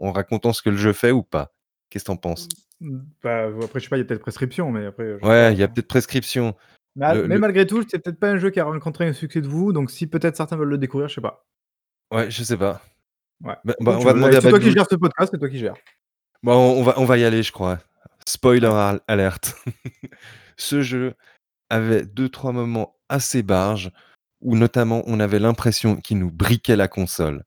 racontant 0.01 0.55
ce 0.55 0.62
que 0.62 0.71
le 0.71 0.79
jeu 0.79 0.95
fait 0.95 1.11
ou 1.11 1.23
pas? 1.23 1.53
Qu'est-ce 1.91 2.05
que 2.05 2.07
t'en 2.07 2.17
penses? 2.17 2.49
Bah, 2.81 3.49
Après, 3.62 3.79
je 3.79 3.85
sais 3.85 3.91
pas, 3.91 3.97
il 3.99 4.01
y 4.01 4.03
a 4.03 4.07
peut-être 4.07 4.23
prescription, 4.23 4.71
mais 4.71 4.87
après. 4.87 5.15
Ouais, 5.23 5.53
il 5.53 5.59
y 5.59 5.62
a 5.62 5.69
peut-être 5.69 5.88
prescription. 5.88 6.57
Mais, 6.96 7.38
malgré 7.38 7.66
tout, 7.66 7.85
c'est 7.88 7.98
peut-être 7.98 8.18
pas 8.18 8.31
un 8.31 8.38
jeu 8.38 8.50
qui 8.50 8.61
a 8.61 8.64
rencontré 8.64 9.07
un 9.07 9.12
succès 9.12 9.40
de 9.40 9.48
vous, 9.48 9.72
donc 9.72 9.90
si 9.90 10.07
peut-être 10.07 10.37
certains 10.37 10.57
veulent 10.57 10.68
le 10.68 10.78
découvrir, 10.78 11.09
je 11.09 11.14
sais 11.14 11.20
pas. 11.20 11.46
Ouais, 12.12 12.31
je 12.31 12.42
sais 12.42 12.57
pas. 12.57 12.83
Ouais. 13.42 13.55
Bah, 13.64 13.74
bah, 13.81 13.96
on 13.98 14.05
va 14.05 14.12
demander 14.12 14.37
à 14.37 14.40
C'est 14.40 14.50
toi 14.50 14.61
qui 14.61 14.70
gères 14.70 14.87
ce 14.88 14.96
podcast, 14.96 15.31
c'est 15.33 15.38
toi 15.38 15.48
qui 15.48 15.59
gères. 15.59 15.74
Bon, 16.42 16.55
on 16.55 16.83
va, 16.83 16.94
on 16.98 17.05
va 17.05 17.18
y 17.18 17.24
aller, 17.24 17.42
je 17.42 17.52
crois. 17.52 17.78
Spoiler 18.26 18.98
alerte. 19.09 19.57
ce 20.57 20.83
jeu 20.83 21.14
avait 21.70 22.05
deux, 22.05 22.28
trois 22.28 22.52
moments 22.52 22.96
assez 23.09 23.42
barges 23.42 23.90
où 24.40 24.57
notamment 24.57 25.02
on 25.07 25.20
avait 25.20 25.38
l'impression 25.38 25.96
qu'il 25.96 26.18
nous 26.18 26.31
briquait 26.31 26.76
la 26.76 26.88
console. 26.88 27.44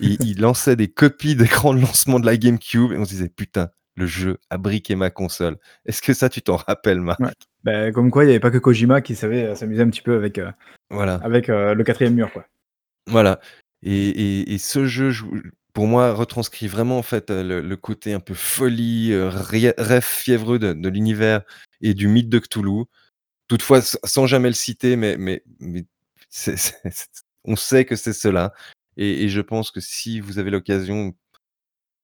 il 0.00 0.40
lançait 0.40 0.76
des 0.76 0.88
copies 0.88 1.34
d'écran 1.34 1.74
de 1.74 1.80
lancement 1.80 2.20
de 2.20 2.26
la 2.26 2.36
GameCube 2.36 2.92
et 2.92 2.98
on 2.98 3.04
se 3.04 3.10
disait 3.10 3.28
putain, 3.28 3.70
le 3.96 4.06
jeu 4.06 4.38
a 4.50 4.58
briqué 4.58 4.94
ma 4.94 5.10
console. 5.10 5.58
Est-ce 5.86 6.02
que 6.02 6.12
ça, 6.12 6.28
tu 6.28 6.42
t'en 6.42 6.56
rappelles, 6.56 7.00
Marc 7.00 7.20
bah, 7.64 7.92
Comme 7.92 8.10
quoi, 8.10 8.24
il 8.24 8.28
n'y 8.28 8.32
avait 8.32 8.40
pas 8.40 8.50
que 8.50 8.58
Kojima 8.58 9.00
qui 9.00 9.14
savait 9.14 9.44
euh, 9.44 9.54
s'amuser 9.54 9.82
un 9.82 9.90
petit 9.90 10.02
peu 10.02 10.14
avec, 10.14 10.38
euh, 10.38 10.50
voilà. 10.90 11.14
avec 11.22 11.48
euh, 11.48 11.74
le 11.74 11.84
quatrième 11.84 12.14
mur. 12.14 12.32
Quoi. 12.32 12.46
Voilà. 13.06 13.40
Et, 13.82 14.58
ce 14.58 14.86
jeu, 14.86 15.12
pour 15.72 15.86
moi, 15.86 16.12
retranscrit 16.12 16.68
vraiment 16.68 16.98
en 16.98 17.02
fait 17.02 17.30
le, 17.30 17.74
côté 17.76 18.12
un 18.12 18.20
peu 18.20 18.34
folie, 18.34 19.14
rêve 19.14 20.04
fiévreux 20.04 20.58
de, 20.58 20.88
l'univers 20.88 21.42
et 21.80 21.94
du 21.94 22.08
mythe 22.08 22.28
de 22.28 22.38
Cthulhu. 22.38 22.84
Toutefois, 23.48 23.80
sans 23.82 24.26
jamais 24.26 24.48
le 24.48 24.54
citer, 24.54 24.96
mais, 24.96 25.16
mais, 25.16 25.42
mais 25.60 25.84
on 27.44 27.56
sait 27.56 27.84
que 27.84 27.96
c'est 27.96 28.12
cela. 28.12 28.52
Et, 28.96 29.28
je 29.28 29.40
pense 29.40 29.70
que 29.70 29.80
si 29.80 30.20
vous 30.20 30.38
avez 30.38 30.50
l'occasion, 30.50 31.14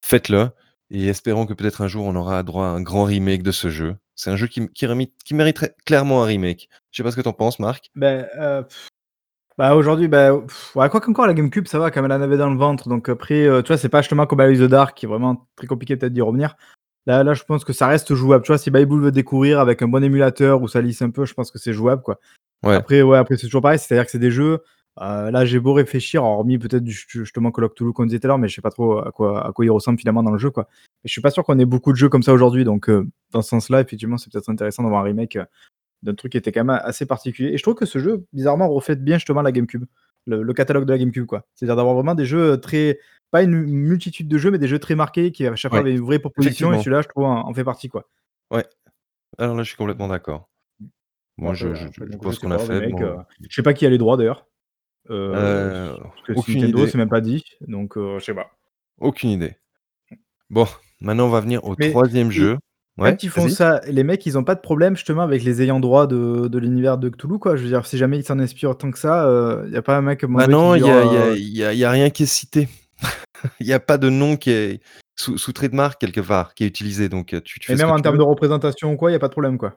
faites-le. 0.02 0.50
Et 0.90 1.08
espérons 1.08 1.46
que 1.46 1.54
peut-être 1.54 1.80
un 1.82 1.88
jour 1.88 2.06
on 2.06 2.14
aura 2.14 2.42
droit 2.42 2.66
à 2.66 2.68
un 2.68 2.80
grand 2.80 3.04
remake 3.04 3.42
de 3.42 3.52
ce 3.52 3.70
jeu. 3.70 3.96
C'est 4.14 4.30
un 4.30 4.36
jeu 4.36 4.46
qui, 4.46 4.68
qui, 4.68 5.34
mériterait 5.34 5.74
clairement 5.84 6.22
un 6.22 6.26
remake. 6.26 6.68
Je 6.90 6.96
sais 6.96 7.02
pas 7.02 7.10
ce 7.10 7.16
que 7.16 7.20
t'en 7.20 7.32
penses, 7.32 7.58
Marc. 7.58 7.90
Ben, 7.94 8.26
euh, 8.38 8.62
bah 9.58 9.74
aujourd'hui, 9.74 10.08
bah, 10.08 10.32
quoi 10.74 11.00
qu'encore 11.00 11.26
la 11.26 11.34
GameCube, 11.34 11.66
ça 11.66 11.78
va, 11.78 11.90
quand 11.90 12.04
elle 12.04 12.12
en 12.12 12.22
avait 12.22 12.36
dans 12.36 12.50
le 12.50 12.56
ventre. 12.56 12.88
Donc 12.88 13.08
après, 13.08 13.46
euh, 13.46 13.62
tu 13.62 13.68
vois, 13.68 13.78
c'est 13.78 13.88
pas 13.88 14.00
justement 14.00 14.26
comme 14.26 14.38
Balloon 14.38 14.66
the 14.66 14.70
Dark, 14.70 14.96
qui 14.96 15.06
est 15.06 15.08
vraiment 15.08 15.48
très 15.56 15.66
compliqué 15.66 15.96
peut-être 15.96 16.12
d'y 16.12 16.22
revenir. 16.22 16.56
Là, 17.06 17.22
là, 17.22 17.34
je 17.34 17.44
pense 17.44 17.64
que 17.64 17.72
ça 17.72 17.86
reste 17.86 18.14
jouable. 18.14 18.44
Tu 18.44 18.48
vois, 18.48 18.58
si 18.58 18.70
Bible 18.70 19.00
veut 19.00 19.12
découvrir 19.12 19.60
avec 19.60 19.82
un 19.82 19.88
bon 19.88 20.02
émulateur 20.02 20.62
où 20.62 20.68
ça 20.68 20.80
lisse 20.80 21.02
un 21.02 21.10
peu, 21.10 21.24
je 21.24 21.34
pense 21.34 21.50
que 21.50 21.58
c'est 21.58 21.72
jouable, 21.72 22.02
quoi. 22.02 22.18
Après, 22.62 23.02
ouais, 23.02 23.18
après 23.18 23.36
c'est 23.36 23.46
toujours 23.46 23.62
pareil, 23.62 23.78
c'est-à-dire 23.78 24.06
que 24.06 24.10
c'est 24.10 24.18
des 24.18 24.30
jeux. 24.30 24.60
Euh, 25.00 25.30
là, 25.30 25.44
j'ai 25.44 25.60
beau 25.60 25.74
réfléchir, 25.74 26.24
hormis 26.24 26.58
peut-être 26.58 26.86
justement 26.86 27.50
Call 27.52 27.64
of 27.64 27.74
Toulouse 27.74 27.92
qu'on 27.94 28.06
disait 28.06 28.18
tout 28.18 28.26
à 28.26 28.28
l'heure, 28.28 28.38
mais 28.38 28.48
je 28.48 28.54
sais 28.54 28.62
pas 28.62 28.70
trop 28.70 28.98
à 28.98 29.12
quoi, 29.12 29.46
à 29.46 29.52
quoi 29.52 29.64
il 29.64 29.70
ressemble 29.70 29.98
finalement 29.98 30.22
dans 30.22 30.30
le 30.30 30.38
jeu, 30.38 30.50
quoi. 30.50 30.68
Mais 30.70 31.08
je 31.08 31.12
suis 31.12 31.20
pas 31.20 31.30
sûr 31.30 31.44
qu'on 31.44 31.58
ait 31.58 31.66
beaucoup 31.66 31.92
de 31.92 31.96
jeux 31.96 32.08
comme 32.08 32.22
ça 32.22 32.32
aujourd'hui, 32.32 32.64
donc 32.64 32.88
euh, 32.88 33.06
dans 33.30 33.42
ce 33.42 33.50
sens-là, 33.50 33.80
effectivement, 33.80 34.16
c'est 34.16 34.32
peut-être 34.32 34.48
intéressant 34.48 34.82
d'avoir 34.82 35.02
un 35.02 35.04
remake 35.04 35.36
euh, 35.36 35.44
d'un 36.02 36.14
truc 36.14 36.32
qui 36.32 36.38
était 36.38 36.50
quand 36.52 36.64
même 36.64 36.80
assez 36.82 37.04
particulier. 37.04 37.50
Et 37.50 37.58
je 37.58 37.62
trouve 37.62 37.74
que 37.74 37.84
ce 37.84 37.98
jeu, 37.98 38.24
bizarrement, 38.32 38.68
reflète 38.68 39.04
bien 39.04 39.16
justement 39.18 39.42
la 39.42 39.52
GameCube, 39.52 39.84
le, 40.26 40.52
catalogue 40.54 40.86
de 40.86 40.92
la 40.92 40.98
GameCube, 40.98 41.26
quoi. 41.26 41.44
C'est-à-dire 41.54 41.76
d'avoir 41.76 41.94
vraiment 41.94 42.14
des 42.14 42.24
jeux 42.24 42.58
très, 42.58 42.98
pas 43.30 43.42
une 43.42 43.64
multitude 43.64 44.28
de 44.28 44.38
jeux, 44.38 44.50
mais 44.50 44.58
des 44.58 44.68
jeux 44.68 44.78
très 44.78 44.94
marqués 44.94 45.30
qui 45.30 45.46
à 45.46 45.56
chaque 45.56 45.72
fois 45.72 45.80
avaient 45.80 45.94
une 45.94 46.00
vraie 46.00 46.18
proposition, 46.18 46.72
et 46.72 46.78
celui-là, 46.78 47.02
je 47.02 47.08
trouve, 47.08 47.24
en, 47.24 47.52
fait 47.52 47.64
partie, 47.64 47.88
quoi. 47.88 48.08
Ouais. 48.50 48.64
Alors 49.38 49.56
là, 49.56 49.62
je 49.62 49.68
suis 49.68 49.76
complètement 49.76 50.08
d'accord. 50.08 50.48
Moi, 51.38 51.52
je, 51.52 51.74
je, 51.74 51.88
pense 52.16 52.38
qu'on 52.38 52.50
a 52.50 52.58
fait. 52.58 52.94
Euh, 52.94 53.16
je 53.48 53.54
sais 53.54 53.62
pas 53.62 53.74
qui 53.74 53.84
a 53.84 53.90
les 53.90 53.98
droits 53.98 54.16
d'ailleurs. 54.16 54.46
Euh, 55.10 55.34
euh, 55.34 55.96
que 56.26 56.32
aucune 56.34 56.60
Nintendo, 56.60 56.86
c'est 56.86 56.98
même 56.98 57.08
pas 57.08 57.20
dit. 57.20 57.44
Donc, 57.66 57.94
je 57.96 58.18
sais 58.20 58.34
pas. 58.34 58.50
Aucune 58.98 59.30
idée. 59.30 59.56
Bon, 60.50 60.66
maintenant, 61.00 61.26
on 61.26 61.30
va 61.30 61.40
venir 61.40 61.64
au 61.64 61.74
troisième 61.74 62.30
jeu. 62.30 62.58
Ouais, 62.98 63.10
quand 63.10 63.22
ils 63.22 63.28
font 63.28 63.48
ça, 63.48 63.82
les 63.88 64.04
mecs, 64.04 64.24
ils 64.24 64.38
ont 64.38 64.44
pas 64.44 64.54
de 64.54 64.60
problème 64.60 64.96
justement 64.96 65.20
avec 65.20 65.44
les 65.44 65.60
ayants 65.60 65.80
droit 65.80 66.06
de, 66.06 66.48
de 66.48 66.58
l'univers 66.58 66.96
de 66.96 67.10
Cthulhu, 67.10 67.38
quoi. 67.38 67.54
Je 67.54 67.62
veux 67.62 67.68
dire, 67.68 67.84
si 67.84 67.98
jamais 67.98 68.18
ils 68.18 68.24
s'en 68.24 68.38
inspirent 68.38 68.78
tant 68.78 68.90
que 68.90 68.98
ça, 68.98 69.30
il 69.66 69.72
y 69.72 69.76
a 69.76 69.82
pas 69.82 69.98
un 69.98 70.02
mec. 70.02 70.24
Bah 70.24 70.46
non, 70.46 70.74
il 70.74 70.84
y, 70.84 70.90
a, 70.90 71.34
y, 71.36 71.62
a, 71.62 71.74
y 71.74 71.84
a 71.84 71.90
rien 71.90 72.08
qui 72.10 72.22
est 72.22 72.26
cité. 72.26 72.68
Il 73.60 73.66
n'y 73.66 73.74
a 73.74 73.80
pas 73.80 73.98
de 73.98 74.08
nom 74.08 74.38
qui 74.38 74.50
est 74.50 74.80
sous, 75.14 75.36
sous 75.36 75.52
trademark 75.52 76.00
quelque 76.00 76.22
part 76.22 76.54
qui 76.54 76.64
est 76.64 76.66
utilisé. 76.66 77.10
Donc, 77.10 77.36
tu, 77.44 77.60
tu 77.60 77.70
Et 77.70 77.74
même 77.74 77.90
en 77.90 78.00
termes 78.00 78.16
de 78.16 78.22
représentation 78.22 78.92
ou 78.92 78.96
quoi, 78.96 79.10
il 79.10 79.12
n'y 79.12 79.16
a 79.16 79.20
pas 79.20 79.28
de 79.28 79.32
problème, 79.32 79.58
quoi. 79.58 79.76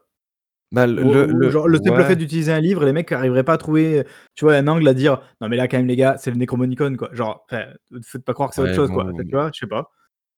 Bah, 0.71 0.85
le, 0.85 1.25
le, 1.25 1.49
genre, 1.49 1.67
le 1.67 1.79
simple 1.79 2.03
fait 2.03 2.15
d'utiliser 2.15 2.51
un 2.51 2.59
livre, 2.59 2.85
les 2.85 2.93
mecs 2.93 3.09
n'arriveraient 3.09 3.43
pas 3.43 3.53
à 3.53 3.57
trouver, 3.57 4.03
tu 4.35 4.45
vois, 4.45 4.53
un 4.53 4.67
angle 4.67 4.87
à 4.87 4.93
dire 4.93 5.19
non 5.41 5.49
mais 5.49 5.57
là 5.57 5.67
quand 5.67 5.77
même 5.77 5.87
les 5.87 5.95
gars, 5.95 6.17
c'est 6.19 6.29
le 6.29 6.37
Necromonicon 6.37 6.95
quoi. 6.95 7.09
Genre, 7.11 7.45
ne 7.51 8.01
faites 8.03 8.23
pas 8.23 8.33
croire 8.33 8.49
que 8.49 8.55
c'est 8.55 8.61
autre 8.61 8.75
chose 8.75 8.91
quoi. 8.91 9.11
Tu 9.17 9.31
vois, 9.31 9.49
je 9.51 9.59
sais 9.59 9.67
pas, 9.67 9.89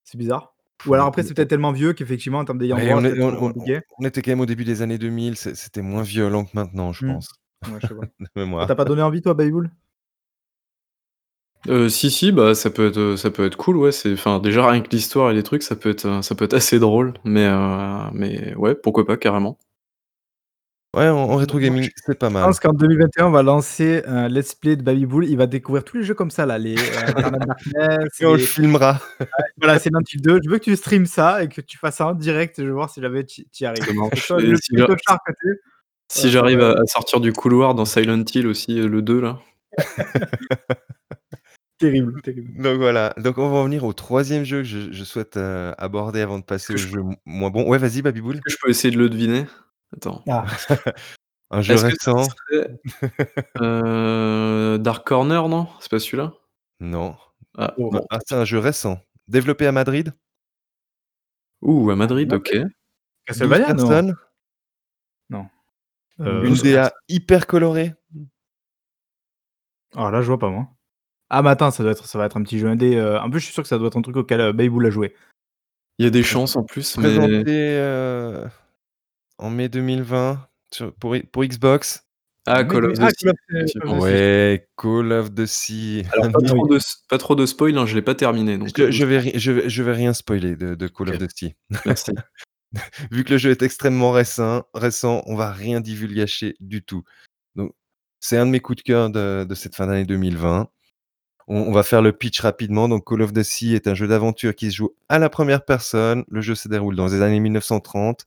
c'est 0.05 0.17
bizarre. 0.17 0.55
Ou 0.87 0.93
alors 0.93 1.07
après 1.07 1.23
c'est 1.23 1.33
peut-être 1.33 1.49
tellement 1.49 1.73
vieux 1.73 1.93
qu'effectivement 1.93 2.39
en 2.39 2.45
termes 2.45 2.59
d'ayant 2.59 2.77
droit, 2.77 3.01
on, 3.01 3.45
on, 3.45 3.53
on, 3.99 4.05
était 4.05 4.21
quand 4.21 4.31
même 4.31 4.39
au 4.39 4.45
début 4.45 4.63
des 4.63 4.81
années 4.81 4.97
2000, 4.97 5.35
c'était 5.35 5.81
moins 5.81 6.01
violent 6.01 6.45
que 6.45 6.51
maintenant, 6.53 6.93
je 6.93 7.05
mmh. 7.05 7.13
pense. 7.13 7.29
Ouais, 7.67 7.77
je 7.79 7.87
sais 7.87 7.93
pas. 7.93 8.65
T'as 8.65 8.73
pas 8.73 8.85
donné 8.85 9.03
envie 9.03 9.21
toi, 9.21 9.35
Bayboul 9.35 9.69
euh, 11.67 11.89
si 11.89 12.09
si, 12.09 12.31
bah 12.31 12.55
ça 12.55 12.71
peut 12.71 12.87
être, 12.87 13.15
ça 13.17 13.29
peut 13.29 13.45
être 13.45 13.55
cool, 13.55 13.77
ouais. 13.77 13.91
C'est, 13.91 14.13
enfin 14.13 14.39
déjà 14.39 14.67
rien 14.67 14.81
que 14.81 14.89
l'histoire 14.89 15.29
et 15.29 15.35
les 15.35 15.43
trucs, 15.43 15.61
ça 15.61 15.75
peut 15.75 15.91
être, 15.91 16.23
ça 16.23 16.33
peut 16.33 16.45
être 16.45 16.55
assez 16.55 16.79
drôle, 16.79 17.13
mais 17.23 17.45
euh, 17.45 18.09
mais 18.13 18.55
ouais, 18.55 18.73
pourquoi 18.73 19.05
pas 19.05 19.15
carrément. 19.15 19.59
Ouais, 20.93 21.07
en, 21.07 21.37
rétro 21.37 21.57
gaming, 21.57 21.89
c'est 22.05 22.19
pas 22.19 22.29
mal. 22.29 22.41
Je 22.41 22.47
pense 22.47 22.59
qu'en 22.59 22.73
2021, 22.73 23.27
on 23.27 23.31
va 23.31 23.43
lancer 23.43 24.03
un 24.05 24.27
let's 24.27 24.53
play 24.53 24.75
de 24.75 24.83
Baby 24.83 25.05
Bull. 25.05 25.25
Il 25.25 25.37
va 25.37 25.47
découvrir 25.47 25.85
tous 25.85 25.95
les 25.95 26.03
jeux 26.03 26.13
comme 26.13 26.31
ça, 26.31 26.45
là, 26.45 26.57
les 26.57 26.75
euh, 26.75 28.05
Et 28.19 28.25
on 28.25 28.33
le 28.33 28.39
filmera. 28.39 28.99
voilà, 29.57 29.79
c'est 29.79 29.89
l'un 29.89 30.01
2. 30.01 30.41
Je 30.43 30.49
veux 30.49 30.57
que 30.57 30.65
tu 30.65 30.75
streames 30.75 31.05
ça 31.05 31.43
et 31.43 31.47
que 31.47 31.61
tu 31.61 31.77
fasses 31.77 31.95
ça 31.95 32.07
en 32.07 32.13
direct. 32.13 32.55
Je 32.57 32.65
veux 32.65 32.73
voir 32.73 32.89
si 32.89 32.99
jamais 32.99 33.25
tu 33.25 33.45
y 33.61 33.65
arrives. 33.65 33.85
si 36.09 36.29
j'arrive 36.29 36.61
à, 36.61 36.85
sortir 36.87 37.21
du 37.21 37.31
couloir 37.31 37.73
dans 37.73 37.85
Silent 37.85 38.25
Hill 38.33 38.47
aussi, 38.47 38.77
euh, 38.77 38.89
le 38.89 39.01
2 39.01 39.21
là. 39.21 39.39
terrible, 41.79 42.21
terrible. 42.21 42.61
Donc 42.61 42.79
voilà, 42.79 43.13
donc 43.15 43.37
on 43.37 43.49
va 43.49 43.59
revenir 43.59 43.85
au 43.85 43.93
troisième 43.93 44.43
jeu 44.43 44.57
que 44.57 44.65
je, 44.65 45.03
souhaite 45.05 45.37
euh, 45.37 45.73
aborder 45.77 46.19
avant 46.19 46.37
de 46.37 46.43
passer 46.43 46.73
au 46.73 46.77
jeu 46.77 47.01
moins 47.25 47.49
bon. 47.49 47.65
Ouais, 47.65 47.77
vas-y, 47.77 48.01
Babyboul. 48.01 48.41
Je 48.45 48.57
peux 48.61 48.69
essayer 48.69 48.93
de 48.93 48.99
le 48.99 49.07
deviner? 49.07 49.45
Attends. 49.95 50.23
Ah. 50.27 50.45
Un 51.51 51.61
jeu 51.61 51.75
récent. 51.75 52.27
Euh, 53.61 54.77
Dark 54.77 55.05
Corner, 55.05 55.49
non? 55.49 55.67
C'est 55.79 55.91
pas 55.91 55.99
celui-là? 55.99 56.33
Non. 56.79 57.15
Ah, 57.57 57.73
oh, 57.77 57.91
ah, 58.09 58.19
c'est 58.25 58.35
un 58.35 58.45
jeu 58.45 58.59
récent. 58.59 58.99
Développé 59.27 59.67
à 59.67 59.71
Madrid 59.71 60.13
Ouh, 61.61 61.91
à 61.91 61.95
Madrid, 61.95 62.31
ok. 62.31 62.55
Castlevania, 63.25 63.73
non 63.73 64.13
Non. 65.29 65.45
Euh, 66.21 66.43
Une 66.43 66.55
DA 66.55 66.93
hyper 67.09 67.45
colorée. 67.45 67.93
Ah 69.95 70.09
là, 70.09 70.21
je 70.21 70.27
vois 70.27 70.39
pas 70.39 70.49
moi. 70.49 70.69
Ah, 71.29 71.41
mais 71.41 71.49
attends, 71.49 71.71
ça, 71.71 71.83
doit 71.83 71.91
être, 71.91 72.05
ça 72.05 72.17
va 72.17 72.25
être 72.25 72.37
un 72.37 72.43
petit 72.43 72.59
jeu 72.59 72.67
indé. 72.67 72.95
Euh... 72.95 73.19
En 73.21 73.29
plus, 73.29 73.39
je 73.39 73.45
suis 73.45 73.53
sûr 73.53 73.63
que 73.63 73.69
ça 73.69 73.77
doit 73.77 73.87
être 73.87 73.97
un 73.97 74.01
truc 74.01 74.15
auquel 74.15 74.39
euh, 74.39 74.53
Babybull 74.53 74.85
a 74.85 74.89
joué. 74.89 75.15
Il 75.97 76.05
y 76.05 76.07
a 76.07 76.11
des 76.11 76.23
chances 76.23 76.55
en 76.55 76.63
plus, 76.63 76.97
mais. 76.97 77.15
Présenté, 77.17 77.77
en 79.41 79.49
mai 79.49 79.67
2020 79.67 80.47
pour, 80.99 81.15
pour 81.31 81.43
Xbox. 81.43 82.05
Ah, 82.47 82.63
Call 82.63 82.85
of 82.85 82.97
the 82.97 83.09
Sea, 83.15 83.79
Ouais, 83.85 84.67
Call 84.75 85.11
of 85.11 85.35
the 85.35 85.45
Sea. 85.45 86.03
Alors 86.13 86.31
pas 86.31 86.41
trop 86.45 86.67
de 86.67 86.79
pas 87.07 87.17
trop 87.19 87.35
de 87.35 87.45
spoil, 87.45 87.77
hein, 87.77 87.85
je 87.85 87.93
l'ai 87.93 88.01
pas 88.01 88.15
terminé 88.15 88.57
donc 88.57 88.69
Je 88.75 88.89
je 88.89 89.05
vais 89.05 89.37
je 89.37 89.51
vais 89.51 89.69
je 89.69 89.83
vais 89.83 89.93
rien 89.93 90.13
spoiler 90.13 90.55
de 90.55 90.73
de 90.73 90.87
Call 90.87 91.09
of 91.09 91.19
the 91.19 91.29
Sea. 91.29 91.55
Merci. 91.85 92.11
Vu 93.11 93.25
que 93.25 93.31
le 93.31 93.37
jeu 93.37 93.51
est 93.51 93.61
extrêmement 93.61 94.11
récent 94.11 94.63
récent, 94.73 95.21
on 95.27 95.35
va 95.35 95.51
rien 95.51 95.81
divulgacher 95.81 96.55
du 96.59 96.81
tout. 96.81 97.03
Donc 97.55 97.73
c'est 98.19 98.37
un 98.37 98.45
de 98.47 98.51
mes 98.51 98.59
coups 98.59 98.77
de 98.77 98.83
cœur 98.83 99.09
de 99.11 99.45
de 99.47 99.55
cette 99.55 99.75
fin 99.75 99.85
d'année 99.85 100.05
2020. 100.05 100.67
On 101.47 101.57
on 101.57 101.71
va 101.71 101.83
faire 101.83 102.01
le 102.01 102.11
pitch 102.11 102.39
rapidement. 102.39 102.89
Donc 102.89 103.07
Call 103.07 103.21
of 103.21 103.33
the 103.33 103.43
Sea 103.43 103.75
est 103.75 103.87
un 103.87 103.93
jeu 103.93 104.07
d'aventure 104.07 104.55
qui 104.55 104.71
se 104.71 104.77
joue 104.77 104.95
à 105.09 105.19
la 105.19 105.29
première 105.29 105.63
personne. 105.63 106.23
Le 106.27 106.41
jeu 106.41 106.55
se 106.55 106.67
déroule 106.67 106.95
dans 106.95 107.07
les 107.07 107.21
années 107.21 107.39
1930 107.39 108.25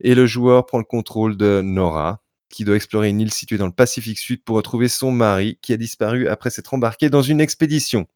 et 0.00 0.14
le 0.14 0.26
joueur 0.26 0.66
prend 0.66 0.78
le 0.78 0.84
contrôle 0.84 1.36
de 1.36 1.60
Nora, 1.62 2.22
qui 2.48 2.64
doit 2.64 2.76
explorer 2.76 3.08
une 3.08 3.20
île 3.20 3.32
située 3.32 3.58
dans 3.58 3.66
le 3.66 3.72
Pacifique 3.72 4.18
Sud 4.18 4.42
pour 4.44 4.56
retrouver 4.56 4.88
son 4.88 5.12
mari 5.12 5.58
qui 5.62 5.72
a 5.72 5.76
disparu 5.76 6.28
après 6.28 6.50
s'être 6.50 6.74
embarqué 6.74 7.10
dans 7.10 7.22
une 7.22 7.40
expédition. 7.40 8.06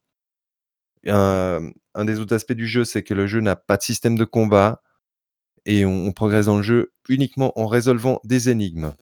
Un 1.06 2.04
des 2.04 2.18
autres 2.18 2.34
aspects 2.34 2.52
du 2.52 2.66
jeu, 2.66 2.84
c'est 2.84 3.02
que 3.02 3.14
le 3.14 3.26
jeu 3.26 3.40
n'a 3.40 3.56
pas 3.56 3.76
de 3.76 3.82
système 3.82 4.16
de 4.16 4.24
combat 4.24 4.82
et 5.66 5.84
on 5.84 6.12
progresse 6.12 6.46
dans 6.46 6.56
le 6.56 6.62
jeu 6.62 6.92
uniquement 7.08 7.58
en 7.58 7.66
résolvant 7.66 8.20
des 8.24 8.48
énigmes. 8.48 8.92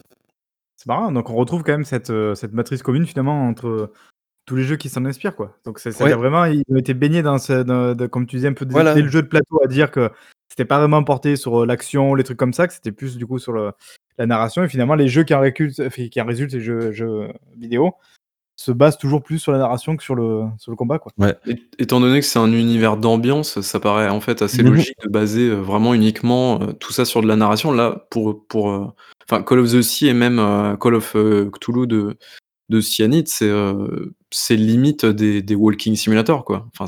C'est 0.76 0.86
marrant, 0.86 1.12
donc 1.12 1.30
on 1.30 1.36
retrouve 1.36 1.62
quand 1.62 1.72
même 1.72 1.84
cette, 1.84 2.12
cette 2.34 2.52
matrice 2.52 2.82
commune 2.82 3.06
finalement 3.06 3.46
entre, 3.46 3.92
tous 4.46 4.56
les 4.56 4.64
jeux 4.64 4.76
qui 4.76 4.88
s'en 4.88 5.04
inspirent 5.04 5.36
quoi. 5.36 5.56
Donc 5.64 5.78
c'est 5.78 5.90
vraiment 5.90 6.44
ils 6.44 6.62
ont 6.70 6.76
été 6.76 6.94
baignés 6.94 7.22
dans 7.22 7.38
ce 7.38 7.62
dans 7.62 7.94
de 7.94 8.06
comme 8.06 8.26
tu 8.26 8.36
disais 8.36 8.48
un 8.48 8.52
peu 8.52 8.66
dès 8.66 9.02
le 9.02 9.08
jeu 9.08 9.22
de 9.22 9.28
plateau 9.28 9.60
à 9.62 9.68
dire 9.68 9.90
que 9.90 10.10
c'était 10.48 10.64
pas 10.66 10.78
vraiment 10.78 11.02
porté 11.02 11.36
sur, 11.36 11.62
heu, 11.62 11.66
l'action, 11.66 12.14
les 12.14 12.24
trucs 12.24 12.36
comme 12.36 12.52
ça, 12.52 12.66
que 12.66 12.74
c'était 12.74 12.92
plus 12.92 13.16
du 13.16 13.26
coup 13.26 13.38
sur 13.38 13.52
le 13.52 13.72
la 14.18 14.26
narration 14.26 14.62
et 14.62 14.68
finalement 14.68 14.94
les 14.94 15.08
jeux 15.08 15.24
qui 15.24 15.34
en 15.34 15.40
récultent 15.40 15.88
qui 15.88 16.20
en 16.20 16.26
résultent, 16.26 16.52
les 16.52 16.60
jeux 16.60 16.92
jeux 16.92 17.28
vidéo, 17.56 17.94
se 18.56 18.70
basent 18.70 18.98
toujours 18.98 19.22
plus 19.22 19.38
sur 19.38 19.52
la 19.52 19.58
narration 19.58 19.96
que 19.96 20.02
sur 20.02 20.14
le 20.14 20.42
sur 20.58 20.70
le 20.70 20.76
combat 20.76 20.98
quoi. 20.98 21.12
Ouais. 21.16 21.34
étant 21.78 22.00
donné 22.00 22.20
que 22.20 22.26
c'est 22.26 22.38
un 22.38 22.52
univers 22.52 22.96
d'ambiance, 22.96 23.60
ça 23.60 23.80
paraît 23.80 24.08
en 24.08 24.20
fait 24.20 24.42
assez 24.42 24.62
mmh 24.62 24.66
logique 24.66 24.98
de 25.02 25.08
baser, 25.08 25.48
heu, 25.48 25.54
vraiment 25.54 25.94
uniquement, 25.94 26.58
tout 26.74 26.92
ça 26.92 27.04
sur 27.04 27.22
de 27.22 27.28
la 27.28 27.36
narration. 27.36 27.72
Là, 27.72 28.06
pour, 28.10 28.46
pour, 28.46 28.94
Call 29.28 29.58
of 29.60 29.72
the 29.72 29.80
Sea 29.80 30.08
et 30.08 30.14
même, 30.14 30.36
Call 30.80 30.96
of, 30.96 31.16
Cthulhu 31.52 31.86
de 31.86 32.18
de 32.68 32.80
Cyanide, 32.80 33.28
c'est, 33.28 33.50
c'est 34.32 34.56
limite 34.56 35.06
des 35.06 35.54
walking 35.54 35.94
simulator 35.96 36.44
quoi. 36.44 36.68
Enfin 36.74 36.86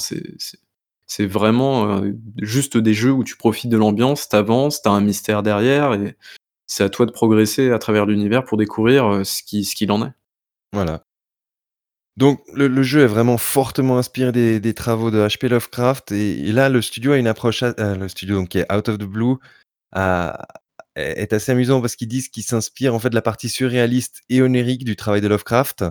c'est 1.06 1.26
vraiment, 1.26 2.02
heu, 2.02 2.18
juste 2.40 2.76
des 2.76 2.94
jeux 2.94 3.12
où 3.12 3.24
tu 3.24 3.36
profites 3.36 3.70
de 3.70 3.76
l'ambiance, 3.76 4.28
tu 4.28 4.36
avances, 4.36 4.82
tu 4.82 4.88
as 4.88 4.92
un 4.92 5.00
mystère 5.00 5.42
derrière 5.42 5.92
et 5.94 6.16
c'est 6.66 6.82
à 6.84 6.88
toi 6.88 7.06
de 7.06 7.12
progresser 7.12 7.70
à 7.70 7.78
travers 7.78 8.06
l'univers 8.06 8.44
pour 8.44 8.58
découvrir, 8.58 9.06
heu, 9.12 9.24
ce 9.24 9.42
qui 9.42 9.64
ce 9.64 9.76
qu'il 9.76 9.92
en 9.92 10.04
est. 10.06 10.12
Voilà. 10.72 11.04
Donc 12.16 12.40
le 12.54 12.82
jeu 12.82 13.02
est 13.02 13.06
vraiment 13.08 13.38
fortement 13.38 13.98
inspiré 13.98 14.32
des 14.32 14.74
travaux 14.74 15.10
de 15.10 15.18
H.P. 15.18 15.48
Lovecraft 15.48 16.12
et 16.12 16.52
là 16.52 16.68
le 16.68 16.80
studio 16.80 17.12
a 17.12 17.18
une 17.18 17.26
approche 17.26 17.62
heu, 17.64 17.74
le 17.78 18.08
studio 18.08 18.36
donc 18.36 18.50
qui 18.50 18.58
est 18.58 18.72
Out 18.72 18.88
of 18.88 18.98
the 18.98 19.04
Blue 19.04 19.34
est 20.96 21.32
assez 21.32 21.52
amusant 21.52 21.80
parce 21.80 21.96
qu'ils 21.96 22.08
disent 22.08 22.28
qu'ils 22.28 22.44
s'inspirent 22.44 22.94
en 22.94 23.00
fait 23.00 23.10
de 23.10 23.16
la 23.16 23.22
partie 23.22 23.48
surréaliste 23.48 24.22
et 24.28 24.42
onirique 24.42 24.84
du 24.84 24.94
travail 24.96 25.20
de 25.20 25.28
Lovecraft 25.28 25.84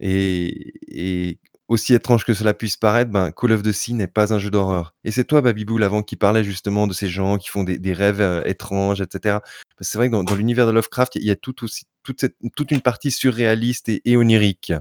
et 0.00 0.72
et 0.88 1.38
aussi 1.68 1.94
étrange 1.94 2.24
que 2.24 2.34
cela 2.34 2.52
puisse 2.54 2.76
paraître, 2.76 3.10
ben, 3.12 3.30
Call 3.32 3.52
of 3.52 3.62
Sea 3.72 3.94
n'est 3.94 4.08
pas 4.08 4.34
un 4.34 4.38
jeu 4.40 4.50
d'horreur 4.50 4.94
et 5.04 5.12
c'est 5.12 5.24
toi 5.24 5.40
Babiboul 5.40 5.84
avant 5.84 6.02
qui 6.02 6.16
parlait 6.16 6.42
justement 6.44 6.86
de 6.88 6.92
ces 6.92 7.08
gens 7.08 7.38
qui 7.38 7.48
font 7.48 7.62
des 7.64 7.92
rêves, 7.92 8.20
heu, 8.20 8.42
étranges 8.46 9.00
et 9.00 9.06
cetera. 9.12 9.42
C'est 9.80 9.98
vrai 9.98 10.08
que 10.08 10.12
dans 10.12 10.24
dans 10.24 10.34
l'univers 10.34 10.66
de 10.66 10.72
Lovecraft, 10.72 11.16
il 11.16 11.24
y 11.24 11.30
a 11.30 11.36
tout 11.36 11.64
aussi 11.64 11.84
toute 12.02 12.20
cette 12.20 12.36
toute 12.56 12.70
une 12.72 12.80
partie 12.82 13.10
surréaliste 13.12 13.88
et 13.88 14.02
et 14.04 14.16
onirique. 14.16 14.72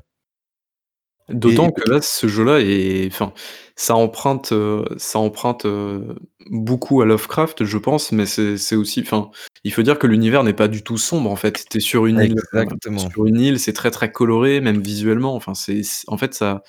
D'autant 1.31 1.71
que 1.71 1.89
là, 1.89 2.01
ce 2.01 2.27
jeu-là 2.27 2.59
est 2.61 3.07
enfin, 3.07 3.33
ça 3.75 3.95
emprunte, 3.95 4.51
heu, 4.51 4.83
ça 4.97 5.19
emprunte, 5.19 5.65
heu, 5.65 6.15
beaucoup 6.49 7.01
à 7.01 7.05
Lovecraft, 7.05 7.63
je 7.65 7.77
pense, 7.77 8.11
mais 8.11 8.25
c'est 8.25 8.57
c'est 8.57 8.75
aussi 8.75 9.01
enfin, 9.01 9.29
il 9.63 9.71
faut 9.73 9.81
dire 9.83 9.99
que 9.99 10.07
l'univers 10.07 10.43
n'est 10.43 10.53
pas 10.53 10.67
du 10.67 10.83
tout 10.83 10.97
sombre, 10.97 11.29
en 11.31 11.35
fait. 11.35 11.65
Tu 11.69 11.77
es 11.77 11.79
sur 11.81 12.05
une 12.05 12.19
île, 12.19 12.31
Exactement. 12.53 12.99
sur 12.99 13.25
une 13.27 13.39
île, 13.39 13.59
c'est 13.59 13.73
très, 13.73 13.91
très 13.91 14.11
coloré, 14.11 14.61
même 14.61 14.81
visuellement. 14.81 15.35
Enfin, 15.35 15.53
c'est 15.53 15.81
en 16.07 16.17
fait, 16.17 16.33
ça 16.33 16.63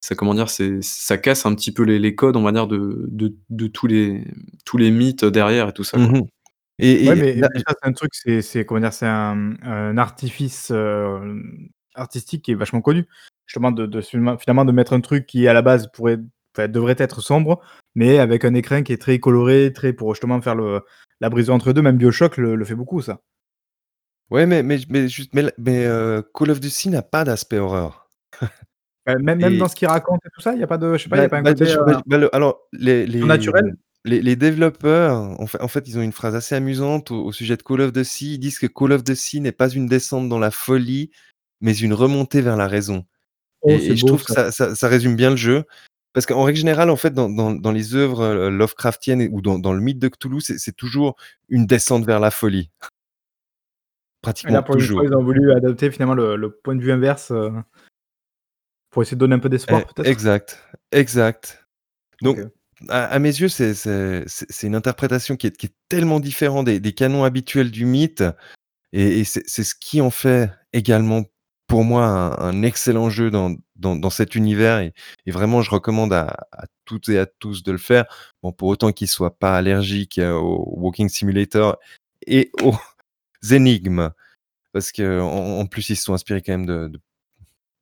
ça 0.00 0.14
comment 0.16 0.34
dire? 0.34 0.50
C'est 0.50 0.82
ça 0.82 1.18
casse 1.18 1.46
un 1.46 1.54
petit 1.54 1.72
peu 1.72 1.84
les 1.84 1.98
les 1.98 2.14
codes, 2.14 2.36
on 2.36 2.42
va 2.42 2.52
dire, 2.52 2.66
de 2.68 3.06
de 3.10 3.36
de 3.50 3.66
tous 3.68 3.86
les 3.86 4.24
tous 4.64 4.78
les 4.78 4.90
mythes 4.90 5.24
derrière 5.24 5.68
et 5.70 5.72
tout 5.72 5.84
ça, 5.84 5.98
quoi. 5.98 6.06
Mmh 6.08 6.26
et 6.78 7.08
Ouais, 7.08 7.18
et 7.18 7.20
mais 7.20 7.34
là 7.36 7.48
c'est 7.54 7.88
un 7.88 7.92
truc, 7.92 8.10
c'est 8.14 8.42
c'est 8.42 8.64
comment 8.64 8.80
dire? 8.80 8.92
C'est 8.92 9.06
un, 9.06 9.54
un 9.62 9.98
artifice, 9.98 10.70
hem, 10.70 11.68
artistique 11.94 12.42
qui 12.44 12.52
est 12.52 12.54
vachement 12.54 12.80
connu. 12.80 13.06
Justement 13.52 13.70
de 13.70 13.84
de 13.84 14.00
finalement 14.00 14.64
de 14.64 14.72
mettre 14.72 14.94
un 14.94 15.02
truc 15.02 15.26
qui 15.26 15.46
à 15.46 15.52
la 15.52 15.60
base 15.60 15.92
pourrait 15.92 16.16
enfin 16.56 16.68
devrait 16.68 16.96
être 16.96 17.20
sombre, 17.20 17.60
mais 17.94 18.18
avec 18.18 18.46
un 18.46 18.54
écrin 18.54 18.82
qui 18.82 18.94
est 18.94 19.00
très 19.00 19.18
coloré, 19.18 19.74
très 19.74 19.92
pour 19.92 20.14
justement 20.14 20.40
faire 20.40 20.54
le 20.54 20.80
la 21.20 21.28
brise 21.28 21.50
entre 21.50 21.74
2. 21.74 21.82
Même 21.82 21.98
BioShock 21.98 22.38
le 22.38 22.54
le 22.54 22.64
fait 22.64 22.74
beaucoup 22.74 23.02
ça. 23.02 23.20
Ouais, 24.30 24.46
mais 24.46 24.62
mais 24.62 24.78
mais 24.88 25.06
juste 25.06 25.34
mais 25.34 25.52
mais 25.58 25.84
heu, 25.84 26.26
Call 26.32 26.50
of 26.50 26.60
Duty 26.60 26.88
n'a 26.88 27.02
pas 27.02 27.24
d'aspect 27.24 27.58
horreur. 27.58 28.08
Bah, 29.04 29.16
même 29.18 29.58
dans 29.58 29.66
ce 29.66 29.74
qu'il 29.74 29.88
raconte 29.88 30.20
et 30.24 30.28
tout 30.32 30.40
ça, 30.40 30.54
il 30.54 30.60
y 30.60 30.62
a 30.62 30.68
pas 30.68 30.78
de 30.78 30.96
je 30.96 31.02
sais 31.02 31.08
pas, 31.08 31.16
il 31.16 31.18
y 31.18 31.22
bah 31.22 31.26
a 31.26 31.28
pas 31.28 31.38
un 31.38 31.42
bah, 31.42 31.54
côté, 31.54 31.74
bah 31.74 32.02
bah, 32.06 32.18
le 32.18 32.32
alors 32.32 32.60
les 32.72 33.04
les, 33.04 33.18
naturel? 33.18 33.74
les 34.04 34.22
les 34.22 34.36
développeurs, 34.36 35.16
en 35.40 35.46
fait 35.48 35.60
en 35.60 35.66
fait, 35.66 35.88
ils 35.88 35.98
ont 35.98 36.02
une 36.02 36.12
phrase 36.12 36.36
assez 36.36 36.54
amusante 36.54 37.10
au 37.10 37.24
au 37.24 37.32
sujet 37.32 37.56
de 37.56 37.62
Call 37.62 37.80
of 37.80 37.92
the 37.92 38.04
Sea. 38.04 38.34
Ils 38.34 38.38
disent 38.38 38.60
que 38.60 38.68
Call 38.68 38.92
of 38.92 39.02
Sea 39.12 39.40
n'est 39.40 39.50
pas 39.50 39.70
une 39.70 39.86
descente 39.86 40.28
dans 40.28 40.38
la 40.38 40.52
folie, 40.52 41.10
mais 41.60 41.76
une 41.76 41.94
remontée 41.94 42.42
vers 42.42 42.56
la 42.56 42.68
raison 42.68 43.04
Oh, 43.62 43.70
et 43.70 43.96
je 43.96 44.04
trouve 44.04 44.24
que 44.24 44.32
ça. 44.32 44.50
ça 44.50 44.68
ça 44.68 44.74
ça 44.74 44.88
résume 44.88 45.16
bien 45.16 45.30
le 45.30 45.36
jeu. 45.36 45.64
Parce 46.12 46.26
qu'en 46.26 46.42
règle 46.42 46.58
générale, 46.58 46.90
en 46.90 46.96
fait, 46.96 47.14
dans 47.14 47.30
dans 47.30 47.52
dans 47.52 47.72
les 47.72 47.94
œuvres, 47.94 48.22
heu, 48.22 48.50
Lovecraftiennes 48.50 49.28
ou 49.32 49.40
dans 49.40 49.58
dans 49.58 49.72
le 49.72 49.80
mythe 49.80 49.98
de 49.98 50.08
Cthulhu, 50.08 50.40
c'est 50.40 50.76
toujours 50.76 51.16
une 51.48 51.66
descente 51.66 52.04
vers 52.04 52.20
la 52.20 52.30
folie. 52.30 52.70
Et 54.46 54.52
là, 54.52 54.60
Pratiquement 54.60 54.62
pour 54.62 54.74
une 54.74 54.80
fois, 54.82 54.88
toujours. 54.88 55.04
ils 55.04 55.14
ont 55.14 55.22
voulu 55.24 55.52
adapter 55.52 55.90
finalement 55.90 56.14
le 56.14 56.36
le 56.36 56.50
point 56.50 56.76
de 56.76 56.82
vue 56.82 56.92
inverse, 56.92 57.30
heu 57.30 57.50
pour 58.90 59.02
essayer 59.02 59.16
de 59.16 59.20
donner 59.20 59.36
un 59.36 59.38
peu 59.38 59.48
d'espoir 59.48 59.86
peut-être? 59.86 60.08
exact, 60.08 60.62
exact. 60.92 61.66
Donc 62.20 62.38
à 62.88 63.04
à 63.04 63.18
mes 63.18 63.30
yeux, 63.30 63.48
c'est 63.48 64.26
une 64.62 64.74
interprétation 64.74 65.36
qui 65.36 65.46
est 65.46 65.56
qui 65.56 65.66
est 65.66 65.74
tellement 65.88 66.20
différent 66.20 66.62
des 66.62 66.78
des 66.78 66.92
canons 66.92 67.24
habituels 67.24 67.70
du 67.70 67.86
mythe 67.86 68.22
et 68.92 69.24
c'est 69.24 69.64
ce 69.64 69.74
qui 69.74 70.02
en 70.02 70.10
fait 70.10 70.50
également 70.74 71.24
pour 71.72 71.84
moi 71.84 72.04
un 72.04 72.38
un 72.38 72.62
excellent 72.62 73.08
jeu 73.08 73.30
dans 73.30 73.56
dans 73.76 73.96
dans 73.96 74.10
cet 74.10 74.34
univers 74.34 74.80
et 74.80 74.92
et 75.24 75.30
vraiment 75.30 75.62
je 75.62 75.70
recommande 75.70 76.12
à 76.12 76.46
à 76.52 76.66
toutes 76.84 77.08
et 77.08 77.18
à 77.18 77.24
tous 77.24 77.62
de 77.62 77.72
le 77.72 77.78
faire. 77.78 78.04
Bon, 78.42 78.52
pour 78.52 78.68
autant 78.68 78.92
qu'ils 78.92 79.08
soient 79.08 79.38
pas 79.38 79.56
allergiques, 79.56 80.18
heu, 80.18 80.34
aux 80.34 80.68
walking 80.78 81.08
simulator 81.08 81.78
et 82.26 82.50
aux 82.62 82.74
énigmes. 83.50 84.10
Parce 84.74 84.92
qu'en 84.92 85.60
en 85.60 85.64
plus, 85.64 85.88
ils 85.88 85.96
se 85.96 86.04
sont 86.04 86.12
inspirés 86.12 86.42
quand 86.42 86.52
même 86.52 86.66
de 86.66 86.88
de 86.88 87.00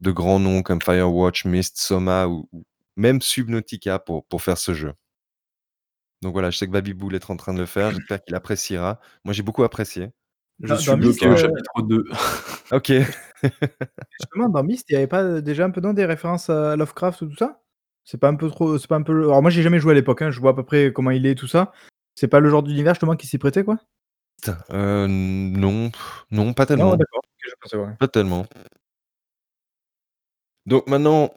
de 0.03 0.11
grands 0.13 0.39
noms 0.39 0.63
comme 0.63 0.81
Firewatch, 0.81 1.45
Myst, 1.45 1.77
Soma 1.81 2.29
ou 2.29 2.49
ou 2.53 2.63
même 2.95 3.21
Subnautica 3.21 3.99
pour 3.99 4.25
pour 4.27 4.41
faire 4.41 4.59
ce 4.59 4.73
jeu. 4.73 4.93
Donc 6.23 6.33
voilà, 6.33 6.51
je 6.51 6.59
sais 6.59 6.67
que 6.69 6.73
Babiboul 6.73 7.17
est 7.17 7.29
en 7.29 7.37
train 7.37 7.55
de 7.55 7.59
le 7.59 7.67
faire, 7.67 7.91
j'espère 7.91 8.23
qu'il 8.23 8.37
appréciera. 8.37 9.01
Moi, 9.25 9.35
j'ai 9.35 9.43
beaucoup 9.43 9.65
apprécié. 9.65 10.11
Je 10.63 10.69
Dans 10.69 10.77
suis 10.79 10.87
dans 10.87 10.97
Myst, 10.99 11.19
bloqué 11.19 11.29
au 11.29 11.33
heu 11.33 11.37
chapitre 11.37 11.83
2. 11.83 12.05
OK. 12.71 12.93
justement 14.21 14.49
dans 14.49 14.63
Myst, 14.63 14.87
il 14.91 14.95
y 14.95 14.97
avait 14.97 15.07
pas, 15.07 15.41
déjà 15.41 15.65
un 15.65 15.71
peu 15.71 15.81
non 15.81 15.93
des 15.93 16.05
références 16.07 16.51
à 16.51 16.77
Lovecraft 16.77 17.23
ou 17.23 17.27
tout 17.29 17.37
ça? 17.37 17.61
C'est 18.05 18.19
pas 18.19 18.29
un 18.29 18.35
peu 18.37 18.49
trop 18.51 18.79
c'est 18.79 18.89
pas 18.89 18.97
un 18.97 19.03
peu 19.03 19.25
alors 19.25 19.43
moi 19.43 19.51
j'ai 19.51 19.63
jamais 19.63 19.79
joué 19.81 19.93
à 19.93 19.95
l'époque, 19.95 20.23
hein, 20.23 20.31
je 20.31 20.41
vois 20.41 20.53
à 20.53 20.55
peu 20.55 20.65
près 20.65 20.93
comment 20.93 21.11
il 21.11 21.27
est 21.27 21.35
tout 21.35 21.47
ça. 21.49 21.73
C'est 22.15 22.29
pas 22.29 22.41
le 22.41 22.51
genre 22.51 22.63
d'univers 22.63 22.95
justement 22.95 23.17
qui 23.17 23.27
s'y 23.27 23.39
prêtait 23.39 23.65
quoi? 23.65 23.79
Heu, 24.73 25.07
non, 25.09 25.91
non, 26.31 26.53
pas 26.55 26.65
Non, 26.65 26.67
tellement. 26.67 26.97
d'accord, 26.97 27.21
OK, 27.25 27.41
je 27.49 27.55
pensais 27.61 27.77
ouais. 27.77 27.95
Pas 27.99 28.09
tellement. 28.09 28.47
Donc 30.67 30.87
maintenant, 30.87 31.31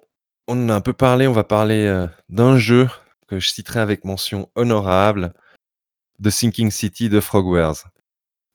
on 0.48 0.66
en 0.66 0.70
a 0.70 0.76
un 0.76 0.82
peu 0.82 0.94
parlé, 0.94 1.28
on 1.28 1.34
va 1.34 1.44
parler, 1.44 1.86
heu, 1.86 2.10
d'un 2.30 2.58
jeu 2.58 2.88
que 3.28 3.40
je 3.40 3.50
citerai 3.50 3.80
avec 3.80 4.04
mention 4.06 4.50
honorable, 4.56 5.34
The 6.24 6.30
Sinking 6.30 6.72
City 6.72 7.10
de 7.10 7.20
Frogwares. 7.20 7.86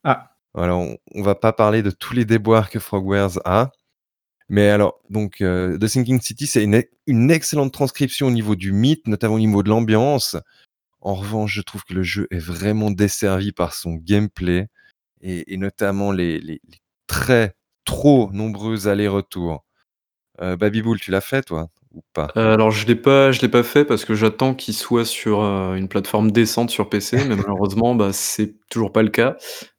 Ah. 0.05 0.38
Voilà, 0.55 0.77
on 0.77 0.97
on 1.15 1.23
va 1.23 1.35
pas 1.35 1.53
parler 1.53 1.83
de 1.83 1.91
tous 1.91 2.15
les 2.15 2.25
déboires 2.25 2.71
que 2.71 2.79
Frogwares 2.79 3.39
a, 3.45 3.71
mais 4.49 4.69
alors 4.71 5.01
donc 5.11 5.41
heu, 5.43 5.79
The 5.81 5.87
Sinking 5.89 6.21
City, 6.23 6.47
c'est 6.47 6.65
une 6.65 6.75
ex 6.75 6.91
une 7.07 7.31
excellente 7.31 7.73
transcription 7.73 8.29
au 8.29 8.31
niveau 8.31 8.57
du 8.57 8.73
mythe, 8.73 9.07
notamment 9.09 9.37
au 9.37 9.39
niveau 9.41 9.63
de 9.63 9.71
l'ambiance. 9.71 10.37
En 11.03 11.15
revanche, 11.17 11.55
je 11.55 11.63
trouve 11.63 11.85
que 11.85 11.95
le 11.95 12.03
jeu 12.05 12.29
est 12.31 12.39
vraiment 12.39 12.91
desservi 12.93 13.53
par 13.53 13.75
son 13.75 13.95
gameplay 13.97 14.69
et 15.23 15.55
et 15.55 15.59
notamment 15.59 16.13
les 16.13 16.41
les 16.41 16.61
les 16.69 16.79
très, 17.09 17.55
trop 17.87 18.31
nombreux 18.33 18.89
allers-retours. 18.89 19.65
Heu, 20.43 20.57
Babiboul, 20.57 21.01
tu 21.01 21.11
l'as 21.11 21.21
fait 21.21 21.43
toi 21.43 21.69
ou 21.95 22.03
pas? 22.15 22.29
Heu, 22.37 22.41
alors 22.53 22.71
je 22.71 22.87
l'ai 22.87 22.95
pas 22.97 23.33
je 23.33 23.41
l'ai 23.41 23.49
pas 23.49 23.63
fait 23.63 23.85
parce 23.85 24.05
que 24.05 24.15
j'attends 24.15 24.55
qu'il 24.55 24.75
soit 24.75 25.05
sur, 25.05 25.41
heu, 25.43 25.77
une 25.77 25.89
plateforme 25.89 26.31
décente 26.31 26.71
sur 26.71 26.89
PC, 26.89 27.17
mais 27.25 27.37
malheureusement, 27.37 27.95
bah, 27.95 28.13
c'est 28.13 28.55
toujours 28.71 28.93
pas 28.93 29.03
le 29.03 29.09
cas. 29.11 29.37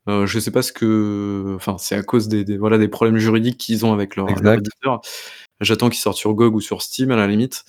Euh, 0.09 0.25
je 0.25 0.39
sais 0.39 0.51
pas 0.51 0.61
ce 0.61 0.73
que 0.73 1.53
enfin, 1.55 1.77
c'est 1.77 1.95
à 1.95 2.01
cause 2.01 2.27
des 2.27 2.57
voilà, 2.57 2.77
des 2.77 2.87
problèmes 2.87 3.17
juridiques 3.17 3.57
qu'ils 3.57 3.85
ont 3.85 3.93
avec 3.93 4.15
leur 4.15 4.29
éditeur. 4.29 5.01
J'attends 5.61 5.89
qu'ils 5.89 5.99
sortent 5.99 6.17
sur 6.17 6.33
GOG 6.33 6.55
ou 6.55 6.61
sur 6.61 6.81
Steam 6.81 7.11
à 7.11 7.15
la 7.15 7.27
limite. 7.27 7.63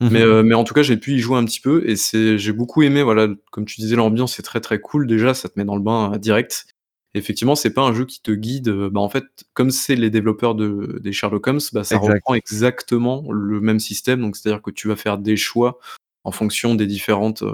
Mais, 0.00 0.22
euh, 0.22 0.42
mais 0.42 0.54
en 0.54 0.64
tout 0.64 0.74
cas, 0.74 0.82
j'ai 0.82 0.96
pu 0.96 1.12
y 1.12 1.18
jouer 1.20 1.36
un 1.36 1.44
petit 1.44 1.60
peu 1.60 1.88
et 1.88 1.94
c'est 1.94 2.36
j'ai 2.36 2.52
beaucoup 2.52 2.82
aimé, 2.82 3.04
voilà, 3.04 3.28
comme 3.52 3.66
tu 3.66 3.80
disais, 3.80 3.94
l'ambiance 3.94 4.36
est 4.40 4.42
très, 4.42 4.60
très 4.60 4.80
cool 4.80 5.06
déjà, 5.06 5.32
ça 5.32 5.48
te 5.48 5.56
met 5.56 5.64
dans 5.64 5.76
le 5.76 5.82
bain, 5.82 6.18
direct. 6.18 6.66
Effectivement, 7.14 7.54
c'est 7.54 7.72
pas 7.72 7.82
un 7.82 7.94
jeu 7.94 8.04
qui 8.04 8.20
te 8.20 8.32
guide, 8.32 8.68
bah, 8.68 9.00
en 9.00 9.08
fait, 9.08 9.24
comme 9.54 9.70
c'est 9.70 9.94
les 9.94 10.10
développeurs 10.10 10.56
de 10.56 10.98
des 11.00 11.12
Sherlock 11.12 11.46
Holmes, 11.46 11.60
bah, 11.72 11.84
ça 11.84 11.98
reprend 11.98 12.34
exactement 12.34 13.30
le 13.30 13.60
même 13.60 13.78
système. 13.78 14.22
Donc 14.22 14.36
c'est-à-dire 14.36 14.62
que 14.62 14.72
tu 14.72 14.88
vas 14.88 14.96
faire 14.96 15.18
des 15.18 15.36
choix 15.36 15.78
en 16.24 16.32
fonction 16.32 16.74
des 16.74 16.86
différentes, 16.86 17.44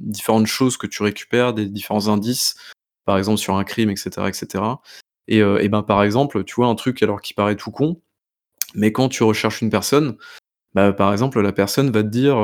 différentes 0.00 0.46
choses 0.46 0.76
que 0.76 0.88
tu 0.88 1.04
récupères, 1.04 1.54
des 1.54 1.66
différents 1.66 2.08
indices, 2.08 2.56
par 3.04 3.18
exemple 3.18 3.38
sur 3.38 3.56
un 3.56 3.64
crime, 3.64 3.90
etc., 3.90 4.28
etc. 4.28 4.64
Et, 5.28 5.38
et 5.38 5.68
ben, 5.68 5.82
par 5.82 6.02
exemple, 6.02 6.44
tu 6.44 6.54
vois 6.56 6.66
un 6.66 6.74
truc 6.74 7.02
alors 7.02 7.22
qui 7.22 7.34
paraît 7.34 7.56
tout 7.56 7.70
con, 7.70 8.00
mais 8.74 8.92
quand 8.92 9.08
tu 9.08 9.22
recherches 9.22 9.62
une 9.62 9.70
personne, 9.70 10.16
bah, 10.74 10.92
par 10.92 11.12
exemple, 11.12 11.40
la 11.40 11.52
personne 11.52 11.90
va 11.90 12.02
te 12.02 12.08
dire, 12.08 12.36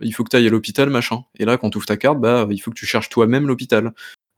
«Il 0.00 0.12
faut 0.12 0.24
que 0.24 0.30
tu 0.30 0.36
ailles 0.36 0.48
à 0.48 0.50
l'hôpital, 0.50 0.90
machin» 0.90 1.24
et 1.38 1.44
là, 1.44 1.56
quand 1.56 1.70
tu 1.70 1.78
ouvres 1.78 1.86
ta 1.86 1.96
carte, 1.96 2.20
bah, 2.20 2.46
il 2.50 2.58
faut 2.58 2.70
que 2.70 2.78
tu 2.78 2.86
cherches 2.86 3.08
toi-même 3.08 3.46
l'hôpital. 3.46 3.92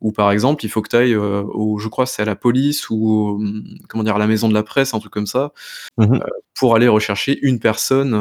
Ou 0.04 0.12
par 0.12 0.30
exemple, 0.30 0.64
il 0.66 0.68
faut 0.68 0.82
que 0.82 0.90
tu 0.90 0.96
ailles, 0.96 1.16
au 1.16 1.78
je 1.78 1.88
crois 1.88 2.04
c'est 2.06 2.22
à 2.22 2.26
la 2.26 2.36
police 2.36 2.90
ou 2.90 3.42
comment 3.88 4.04
dire? 4.04 4.16
À 4.16 4.18
la 4.18 4.26
maison 4.26 4.48
de 4.50 4.54
la 4.54 4.62
presse, 4.62 4.92
un 4.94 5.00
truc 5.00 5.12
comme 5.12 5.26
ça, 5.26 5.52
mmh 5.98 6.18
pour 6.56 6.76
aller 6.76 6.86
rechercher 6.86 7.36
une 7.42 7.58
personne, 7.58 8.14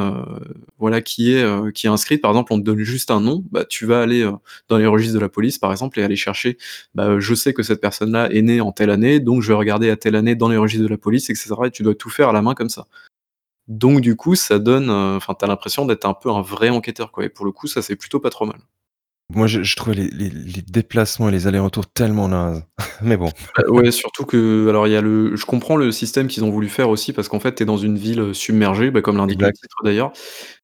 voilà 0.80 1.02
qui 1.02 1.34
est, 1.36 1.46
qui 1.74 1.86
est 1.86 1.90
inscrite. 1.90 2.22
Par 2.22 2.32
exemple, 2.32 2.52
on 2.54 2.58
te 2.60 2.64
donne 2.64 2.80
juste 2.80 3.12
un 3.12 3.20
nom, 3.22 3.44
bah, 3.52 3.64
tu 3.66 3.86
vas 3.86 4.02
aller, 4.02 4.28
dans 4.70 4.78
les 4.78 4.88
registres 4.88 5.14
de 5.14 5.20
la 5.20 5.30
police 5.30 5.60
par 5.60 5.72
exemple 5.72 6.00
et 6.00 6.04
aller 6.04 6.16
chercher, 6.16 6.58
bah, 6.96 7.20
je 7.20 7.36
sais 7.36 7.54
que 7.54 7.62
cette 7.64 7.82
personne-là 7.82 8.32
est 8.32 8.42
née 8.42 8.60
en 8.62 8.72
telle 8.72 8.90
année, 8.90 9.20
donc 9.20 9.44
je 9.44 9.50
vais 9.50 9.54
regarder 9.54 9.92
à 9.92 9.98
telle 9.98 10.16
année 10.16 10.36
dans 10.36 10.50
les 10.50 10.58
registres 10.58 10.84
de 10.86 10.90
la 10.90 10.98
police 10.98 11.30
et 11.30 11.36
cetera 11.36 11.68
et 11.68 11.72
tu 11.72 11.84
dois 11.84 11.96
tout 11.96 12.10
faire 12.10 12.30
à 12.30 12.34
la 12.34 12.42
main 12.42 12.56
comme 12.56 12.70
ça. 12.70 12.88
Donc 13.68 14.02
du 14.02 14.16
coup, 14.16 14.36
ça 14.36 14.60
donne, 14.60 14.90
enfin, 14.90 15.36
tu 15.38 15.46
as 15.46 15.48
l'impression 15.48 15.86
d'être 15.86 16.06
un 16.06 16.16
peu 16.16 16.32
un 16.32 16.42
vrai 16.42 16.70
enquêteur 16.70 17.12
quoi 17.12 17.26
et 17.26 17.30
pour 17.30 17.46
le 17.46 17.52
coup, 17.52 17.68
ça 17.68 17.82
c'est 17.84 17.96
plutôt 17.98 18.20
pas 18.20 18.30
trop 18.32 18.46
mal. 18.46 18.60
Moi, 19.30 19.48
je, 19.48 19.64
je 19.64 19.76
trouvais 19.76 19.96
les, 19.96 20.10
les, 20.10 20.30
les, 20.30 20.62
déplacements 20.62 21.30
et 21.30 21.32
les 21.32 21.48
allers-retours 21.48 21.88
tellement 21.88 22.28
nazes. 22.28 22.66
Mais 23.02 23.18
bon. 23.18 23.30
Bah, 23.58 23.64
ouais, 23.70 23.92
surtout 23.92 24.26
que, 24.26 24.68
alors 24.70 24.88
il 24.88 24.92
y 24.92 24.96
a 24.96 25.02
le, 25.02 25.36
je 25.36 25.46
comprends 25.46 25.76
le 25.76 25.92
système 25.92 26.28
qu'ils 26.28 26.44
ont 26.44 26.52
voulu 26.52 26.70
faire 26.70 26.90
aussi 26.90 27.14
parce 27.14 27.30
qu'en 27.30 27.40
fait, 27.40 27.56
tu 27.56 27.64
es 27.64 27.66
dans 27.66 27.78
une 27.78 27.98
ville 27.98 28.20
euh, 28.20 28.34
submergée, 28.34 28.92
bah, 28.92 29.02
comme 29.02 29.18
l'indique 29.18 29.42
le 29.42 29.52
titre 29.52 29.78
d'ailleurs. 29.84 30.12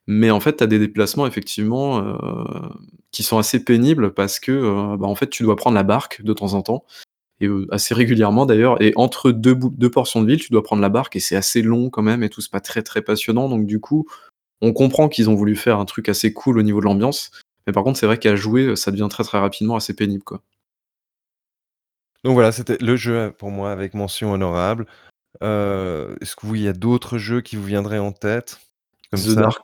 Mais 0.08 0.30
en 0.30 0.40
fait, 0.40 0.58
tu 0.58 0.64
as 0.64 0.68
des 0.68 0.80
déplacements 0.80 1.26
effectivement 1.26 2.00
euh, 2.00 2.16
qui 3.12 3.24
sont 3.24 3.38
assez 3.38 3.64
pénibles 3.64 4.14
parce 4.14 4.40
que, 4.40 4.52
euh, 4.52 4.98
bah, 4.98 5.08
en 5.08 5.16
fait, 5.16 5.30
tu 5.30 5.44
dois 5.44 5.56
prendre 5.56 5.76
la 5.76 5.84
barque 5.84 6.22
de 6.22 6.34
temps 6.34 6.54
en 6.54 6.62
temps 6.62 6.84
et 7.42 7.48
assez 7.72 7.94
régulièrement 7.94 8.46
d'ailleurs. 8.46 8.82
Et 8.82 8.92
entre 8.98 9.32
deux, 9.32 9.56
deux 9.56 9.90
portions 9.90 10.22
de 10.22 10.28
ville, 10.28 10.40
tu 10.40 10.52
dois 10.52 10.64
prendre 10.64 10.82
la 10.82 10.90
barque 10.90 11.16
et 11.16 11.20
c'est 11.20 11.38
assez 11.38 11.62
long 11.62 11.90
quand 11.90 12.02
même 12.02 12.22
et 12.22 12.30
tout, 12.30 12.42
c'est 12.42 12.52
pas 12.52 12.60
très 12.60 12.82
très 12.82 13.02
passionnant. 13.02 13.50
Donc 13.50 13.66
du 13.66 13.80
coup, 13.80 14.06
on 14.62 14.74
comprend 14.74 15.08
qu'ils 15.08 15.30
ont 15.30 15.36
voulu 15.36 15.56
faire 15.56 15.80
un 15.80 15.86
truc 15.86 16.10
assez 16.10 16.34
cool 16.34 16.60
au 16.60 16.64
niveau 16.64 16.82
de 16.82 16.86
l'ambiance. 16.86 17.32
Mais 17.70 17.74
par 17.74 17.84
contre, 17.84 18.00
c'est 18.00 18.08
vrai 18.08 18.18
qu'à 18.18 18.36
jouer, 18.36 18.76
ça 18.76 18.90
devient 18.90 19.06
très, 19.12 19.24
très 19.24 19.38
rapidement 19.38 19.76
assez 19.76 19.94
pénible, 19.94 20.24
quoi. 20.24 20.42
Donc 22.24 22.34
voilà, 22.34 22.52
c'était 22.52 22.80
le 22.82 22.96
jeu, 22.96 23.32
pour 23.38 23.52
moi 23.52 23.72
avec 23.72 23.94
mention 23.94 24.34
honorable. 24.34 24.88
est-ce 25.40 26.36
que 26.36 26.48
vous 26.48 26.56
il 26.56 26.64
y 26.64 26.68
a 26.68 26.74
d'autres 26.74 27.20
jeux 27.20 27.42
qui 27.42 27.58
vous 27.58 27.64
viendraient 27.64 28.00
en 28.00 28.12
tête 28.12 28.60
The 29.14 29.36
Dark, 29.36 29.62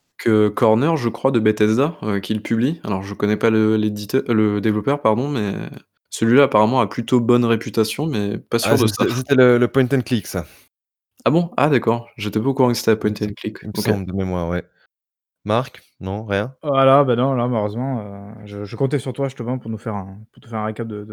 Corner, 0.53 0.95
je 0.97 1.10
crois, 1.10 1.32
de 1.32 1.39
Bethesda, 1.39 1.97
qui 2.22 2.36
le 2.36 2.41
publie. 2.41 2.80
Alors 2.84 3.01
je 3.01 3.16
connais 3.16 3.38
pas 3.38 3.49
le 3.49 3.76
le 3.76 4.60
développeur, 4.62 5.01
pardon, 5.01 5.28
mais 5.28 5.56
celui-là 6.12 6.43
apparemment 6.43 6.80
a 6.80 6.86
plutôt 6.86 7.20
bonne 7.20 7.43
réputation, 7.43 8.06
mais 8.06 8.38
pas 8.38 8.60
sûr 8.60 8.74
ah, 8.74 8.78
de 8.78 8.86
ça. 8.86 9.03
c'était 9.16 9.36
le 9.36 9.68
point 9.68 9.88
and 9.91 10.01
click 10.01 10.28
ça. 10.28 10.45
Ah 11.26 11.32
bon? 11.32 11.49
Ah 11.58 11.70
d'accord, 11.70 12.08
j'étais 12.18 12.39
pas 12.39 12.49
au 12.49 12.53
courant 12.53 12.70
que 12.70 12.76
c'était 12.76 12.95
point 12.95 13.10
and 13.10 13.34
click. 13.36 13.58
Il 13.64 13.72
me 13.76 13.82
semble 13.82 14.06
de 14.06 14.14
mémoire, 14.14 14.47
ouais. 14.47 14.64
Marc? 15.46 15.84
Non, 16.00 16.26
rien? 16.26 16.56
Voilà, 16.64 17.04
bah 17.04 17.16
non, 17.16 17.34
là, 17.34 17.48
malheureusement, 17.48 18.02
euh, 18.02 18.46
je 18.46 18.66
je 18.66 18.76
comptais 18.76 19.00
sur 19.00 19.14
toi 19.14 19.28
justement 19.28 19.58
pour 19.58 19.70
nous 19.70 19.78
faire 19.78 19.96
un 19.96 20.20
pour 20.32 20.41
te 20.41 20.48
faire 20.48 20.60
un 20.60 20.66
récap 20.66 20.88
de 20.88 21.08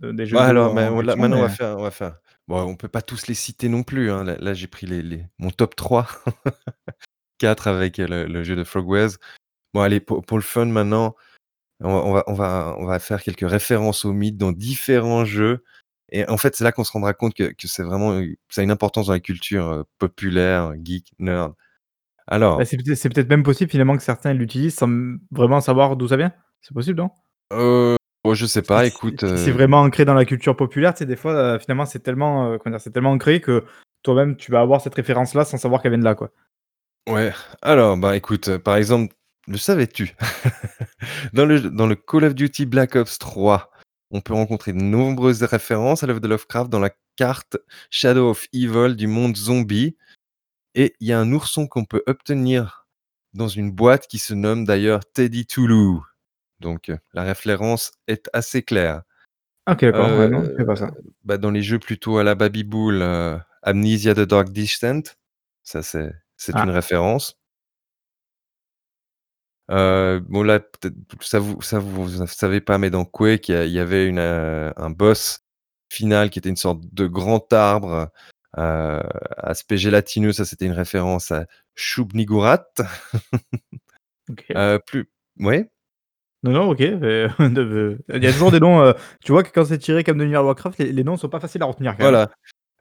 de 0.00 0.12
des 0.12 0.26
jeux 0.26 0.36
Bah, 0.36 0.44
alors, 0.44 0.74
mais 0.74 0.90
maintenant 0.90 1.38
on 1.38 1.42
va 1.42 1.48
faire 1.48 1.76
on 1.78 1.82
va 1.82 1.90
faire 1.90 2.16
bon, 2.46 2.60
on 2.62 2.76
peut 2.76 2.88
pas 2.88 3.02
tous 3.02 3.26
les 3.26 3.34
citer 3.34 3.68
non 3.68 3.82
plus, 3.82 4.10
hein. 4.10 4.24
Là 4.24 4.54
j'ai 4.54 4.66
pris 4.66 4.86
les 4.86 5.02
les 5.02 5.26
mon 5.38 5.50
top 5.50 5.74
3, 5.74 6.06
4 7.38 7.66
avec, 7.68 7.98
euh, 7.98 8.26
le 8.28 8.44
jeu 8.44 8.56
de 8.56 8.64
Frogwares. 8.64 9.16
Bon 9.74 9.80
allez, 9.80 10.00
pour 10.00 10.24
pour 10.24 10.38
le 10.38 10.42
fun 10.42 10.66
maintenant, 10.66 11.16
on 11.80 12.12
va 12.12 12.24
on 12.26 12.34
va 12.34 12.76
on 12.78 12.86
va 12.86 12.98
faire 12.98 13.22
quelques 13.22 13.48
références 13.48 14.04
aux 14.04 14.12
mythes 14.12 14.36
dans 14.36 14.52
différents 14.52 15.24
jeux 15.24 15.64
et 16.10 16.28
en 16.28 16.36
fait, 16.38 16.56
c'est 16.56 16.64
là 16.64 16.72
qu'on 16.72 16.84
se 16.84 16.92
rendra 16.92 17.12
compte 17.14 17.34
que 17.34 17.52
que 17.52 17.68
c'est 17.68 17.82
vraiment, 17.82 18.22
ça 18.48 18.62
a 18.62 18.64
une 18.64 18.70
importance 18.70 19.06
dans 19.06 19.12
la 19.12 19.20
culture, 19.20 19.68
euh, 19.68 19.82
populaire, 19.98 20.74
geek, 20.82 21.12
nerd. 21.18 21.54
Alors. 22.28 22.58
Bah, 22.58 22.64
c'est 22.64 23.08
peut-être 23.08 23.28
même 23.28 23.42
possible 23.42 23.70
finalement 23.70 23.96
que 23.96 24.02
certains 24.02 24.34
l'utilisent 24.34 24.76
sans 24.76 25.16
vraiment 25.30 25.60
savoir 25.60 25.96
d'où 25.96 26.08
ça 26.08 26.16
vient? 26.16 26.32
C'est 26.60 26.74
possible, 26.74 26.98
non? 26.98 27.10
Euh, 27.52 27.96
oh, 28.24 28.34
je 28.34 28.46
sais 28.46 28.62
pas, 28.62 28.86
écoute, 28.86 29.20
c'est 29.20 29.50
euh 29.50 29.52
vraiment 29.52 29.80
ancré 29.80 30.04
dans 30.04 30.14
la 30.14 30.26
culture 30.26 30.54
populaire, 30.54 30.92
tu 30.92 30.98
sais, 30.98 31.06
des 31.06 31.16
fois, 31.16 31.32
euh, 31.32 31.58
finalement, 31.58 31.86
c'est 31.86 32.00
tellement, 32.00 32.52
euh, 32.52 32.58
comment 32.58 32.76
dire? 32.76 32.80
C'est 32.80 32.90
tellement 32.90 33.12
ancré 33.12 33.40
que 33.40 33.64
toi-même, 34.02 34.36
tu 34.36 34.52
vas 34.52 34.60
avoir 34.60 34.80
cette 34.80 34.94
référence-là 34.94 35.44
sans 35.44 35.56
savoir 35.56 35.80
qu'elle 35.80 35.92
vient 35.92 35.98
de 35.98 36.04
là, 36.04 36.14
quoi. 36.14 36.30
Ouais, 37.08 37.32
alors, 37.62 37.96
bah, 37.96 38.16
écoute, 38.16 38.58
par 38.58 38.76
exemple, 38.76 39.14
le 39.46 39.56
savais-tu? 39.56 40.14
Dans 41.32 41.46
le 41.46 41.60
dans 41.60 41.86
le 41.86 41.94
Call 41.94 42.24
of 42.24 42.34
Duty 42.34 42.66
Black 42.66 42.96
Ops 42.96 43.18
3, 43.18 43.70
on 44.10 44.20
peut 44.20 44.34
rencontrer 44.34 44.72
de 44.72 44.82
nombreuses 44.82 45.42
références 45.42 46.02
à 46.02 46.06
l'œuvre 46.06 46.20
de 46.20 46.28
Lovecraft 46.28 46.70
dans 46.70 46.80
la 46.80 46.90
carte 47.16 47.56
Shadow 47.90 48.30
of 48.30 48.46
Evil 48.52 48.94
du 48.94 49.06
monde 49.06 49.36
zombie. 49.36 49.96
Et 50.78 50.94
il 51.00 51.08
y 51.08 51.12
a 51.12 51.18
un 51.18 51.32
ourson 51.32 51.66
qu'on 51.66 51.84
peut 51.84 52.04
obtenir 52.06 52.86
dans 53.34 53.48
une 53.48 53.72
boîte 53.72 54.06
qui 54.06 54.20
se 54.20 54.32
nomme 54.32 54.64
d'ailleurs 54.64 55.04
Teddy 55.12 55.44
Toulouse. 55.44 56.00
Donc 56.60 56.88
euh, 56.88 56.96
la 57.14 57.24
référence 57.24 57.90
est 58.06 58.30
assez 58.32 58.62
claire. 58.62 59.02
OK, 59.68 59.80
d'accord, 59.80 60.06
euh, 60.06 60.64
pas 60.64 60.76
ça. 60.76 60.92
Bah, 61.24 61.36
dans 61.36 61.50
les 61.50 61.62
jeux 61.62 61.80
plutôt 61.80 62.18
à 62.18 62.22
la 62.22 62.36
Baby 62.36 62.62
Bull, 62.62 63.02
euh, 63.02 63.36
Amnesia: 63.62 64.14
The 64.14 64.20
Dark 64.20 64.50
Descent, 64.50 65.02
ça 65.64 65.82
c'est 65.82 66.12
c'est 66.36 66.52
ah. 66.54 66.62
une 66.62 66.70
référence. 66.70 67.36
bon 69.68 70.42
là, 70.44 70.60
ça 71.20 71.40
vous 71.40 71.60
ça 71.60 71.80
vous 71.80 72.24
savez 72.28 72.60
pas, 72.60 72.78
mais 72.78 72.90
dans 72.90 73.04
Quake, 73.04 73.48
il 73.48 73.72
y 73.72 73.80
avait 73.80 74.06
une, 74.06 74.20
un 74.20 74.90
boss 74.90 75.40
final 75.88 76.30
qui 76.30 76.38
était 76.38 76.50
une 76.50 76.56
sorte 76.56 76.82
de 76.92 77.08
grand 77.08 77.52
arbre 77.52 78.12
euh, 78.56 79.02
aspect 79.36 79.76
gélatineux, 79.76 80.32
ça 80.32 80.44
c'était 80.44 80.64
une 80.64 80.72
référence 80.72 81.32
à 81.32 81.46
Shub-Niggurath. 81.76 82.80
Euh, 84.54 84.78
plus 84.86 85.10
ouais? 85.40 85.70
Non, 86.42 86.50
non, 86.50 86.70
OK, 86.72 86.80
il 86.80 86.92
y 86.92 88.26
a 88.26 88.32
toujours 88.32 88.50
des 88.50 88.60
noms, 88.60 88.82
euh, 88.82 88.92
tu 89.24 89.32
vois 89.32 89.42
que 89.42 89.48
quand 89.50 89.64
c'est 89.64 89.78
tiré 89.78 90.04
comme 90.04 90.18
de 90.18 90.22
l'univers 90.22 90.44
Warcraft, 90.44 90.78
les 90.80 90.92
les 90.92 91.02
noms 91.02 91.16
sont 91.16 91.30
pas 91.30 91.40
faciles 91.40 91.62
à 91.62 91.64
retenir 91.64 91.96
quand 91.96 92.04
même. 92.04 92.28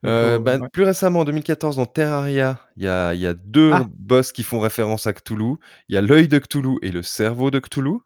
Voilà. 0.04 0.40
Bah, 0.40 0.60
plus 0.74 0.84
récemment 0.84 1.22
en 1.22 1.24
2014 1.24 1.78
dans 1.78 1.86
Terraria, 1.86 2.60
il 2.76 2.84
y 2.84 2.88
a 2.90 3.14
il 3.14 3.22
y 3.22 3.26
a 3.26 3.34
2 3.34 3.72
ah! 3.74 3.86
boss 3.98 4.34
qui 4.34 4.44
font 4.44 4.60
référence 4.60 5.08
à 5.08 5.14
Cthulhu. 5.14 5.56
Il 5.88 5.96
y 5.96 5.98
a 5.98 6.02
l'œil 6.02 6.28
de 6.28 6.38
Cthulhu 6.38 6.80
et 6.82 6.92
le 6.92 7.02
cerveau 7.02 7.50
de 7.50 7.60
Cthulhu. 7.60 8.00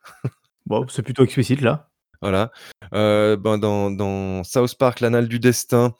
Bon, 0.67 0.85
c'est 0.87 1.01
plutôt 1.01 1.23
explicite 1.23 1.61
là. 1.61 1.89
Voilà. 2.21 2.51
ben, 2.91 3.57
dans 3.57 3.89
dans 3.89 4.43
South 4.43 4.77
Park, 4.77 4.99
l'anal 4.99 5.27
du 5.27 5.39
destin, 5.39 5.95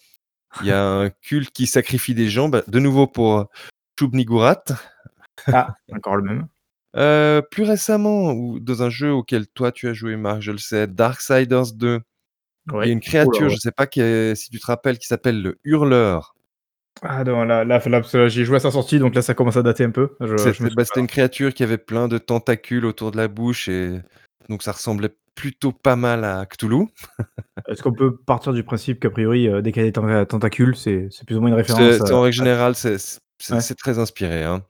il 0.62 0.68
y 0.68 0.72
a 0.72 0.84
un 0.84 1.10
culte 1.10 1.52
qui 1.52 1.66
sacrifie 1.66 2.14
des 2.14 2.30
gens, 2.30 2.50
bah, 2.50 2.64
de 2.68 2.80
nouveau 2.80 3.08
pour 3.08 3.50
Chubnigurat. 3.98 4.64
Ah, 5.48 5.76
encore 5.94 6.18
le 6.18 6.24
même. 6.24 6.48
Euh, 6.98 7.42
plus 7.42 7.64
récemment, 7.64 8.34
ou 8.34 8.60
dans 8.60 8.84
un 8.84 8.90
jeu 8.90 9.12
auquel 9.12 9.48
toi 9.48 9.72
tu 9.72 9.88
as 9.88 9.94
joué, 9.94 10.18
Marc, 10.18 10.42
je 10.42 10.52
le 10.52 10.58
sais, 10.58 10.88
Darksiders 10.88 11.72
2, 11.74 12.02
il 12.74 12.76
y 12.76 12.80
a 12.80 12.86
une 12.88 13.00
créature, 13.00 13.50
je 13.50 13.56
ne 13.56 13.60
sais 13.60 13.72
pas 13.72 13.88
si 13.90 14.50
tu 14.50 14.60
te 14.60 14.66
rappelles, 14.66 14.98
qui 14.98 15.08
s'appelle 15.08 15.42
le 15.42 15.58
Hurleur. 15.64 16.36
Ah 17.02 17.24
non, 17.24 17.46
là, 17.46 17.64
là, 17.64 17.82
là 17.84 18.28
j'ai 18.28 18.46
joué 18.46 18.58
à 18.58 18.60
sa 18.60 18.70
sortie, 18.70 19.00
donc 19.00 19.16
là 19.16 19.22
ça 19.22 19.34
commence 19.34 19.58
à 19.58 19.64
dater 19.64 19.86
un 19.86 19.92
peu. 19.92 20.16
Bah, 20.20 20.86
c'était 20.86 21.00
une 21.00 21.08
créature 21.08 21.54
qui 21.54 21.64
avait 21.64 21.78
plein 21.78 22.08
de 22.08 22.18
tentacules 22.18 22.86
autour 22.86 23.12
de 23.12 23.18
la 23.18 23.28
bouche 23.28 23.70
et 23.70 24.02
donc 24.50 24.62
ça 24.62 24.74
ressemblait 24.74 25.10
plutôt 25.36 25.72
pas 25.72 25.96
mal 25.96 26.24
à 26.24 26.46
Cthulhu. 26.46 26.88
Est-ce 27.68 27.82
qu'on 27.82 27.94
peut 27.94 28.16
partir 28.16 28.54
du 28.54 28.64
principe 28.64 29.00
qu'a 29.00 29.10
priori, 29.10 29.48
euh, 29.48 29.62
dès 29.62 29.72
qu'il 29.72 29.84
y 29.84 29.88
a 29.88 29.92
des 29.92 30.26
tentacules, 30.26 30.76
c'est 30.76 31.10
plus 31.26 31.38
ou 31.38 31.42
moins 31.42 31.50
une 31.50 31.56
référence 31.56 32.12
En 32.12 32.22
règle 32.22 32.36
générale, 32.36 32.76
c'est 32.76 33.76
très 33.78 34.00
inspiré. 34.00 34.44
Hein. 34.44 34.64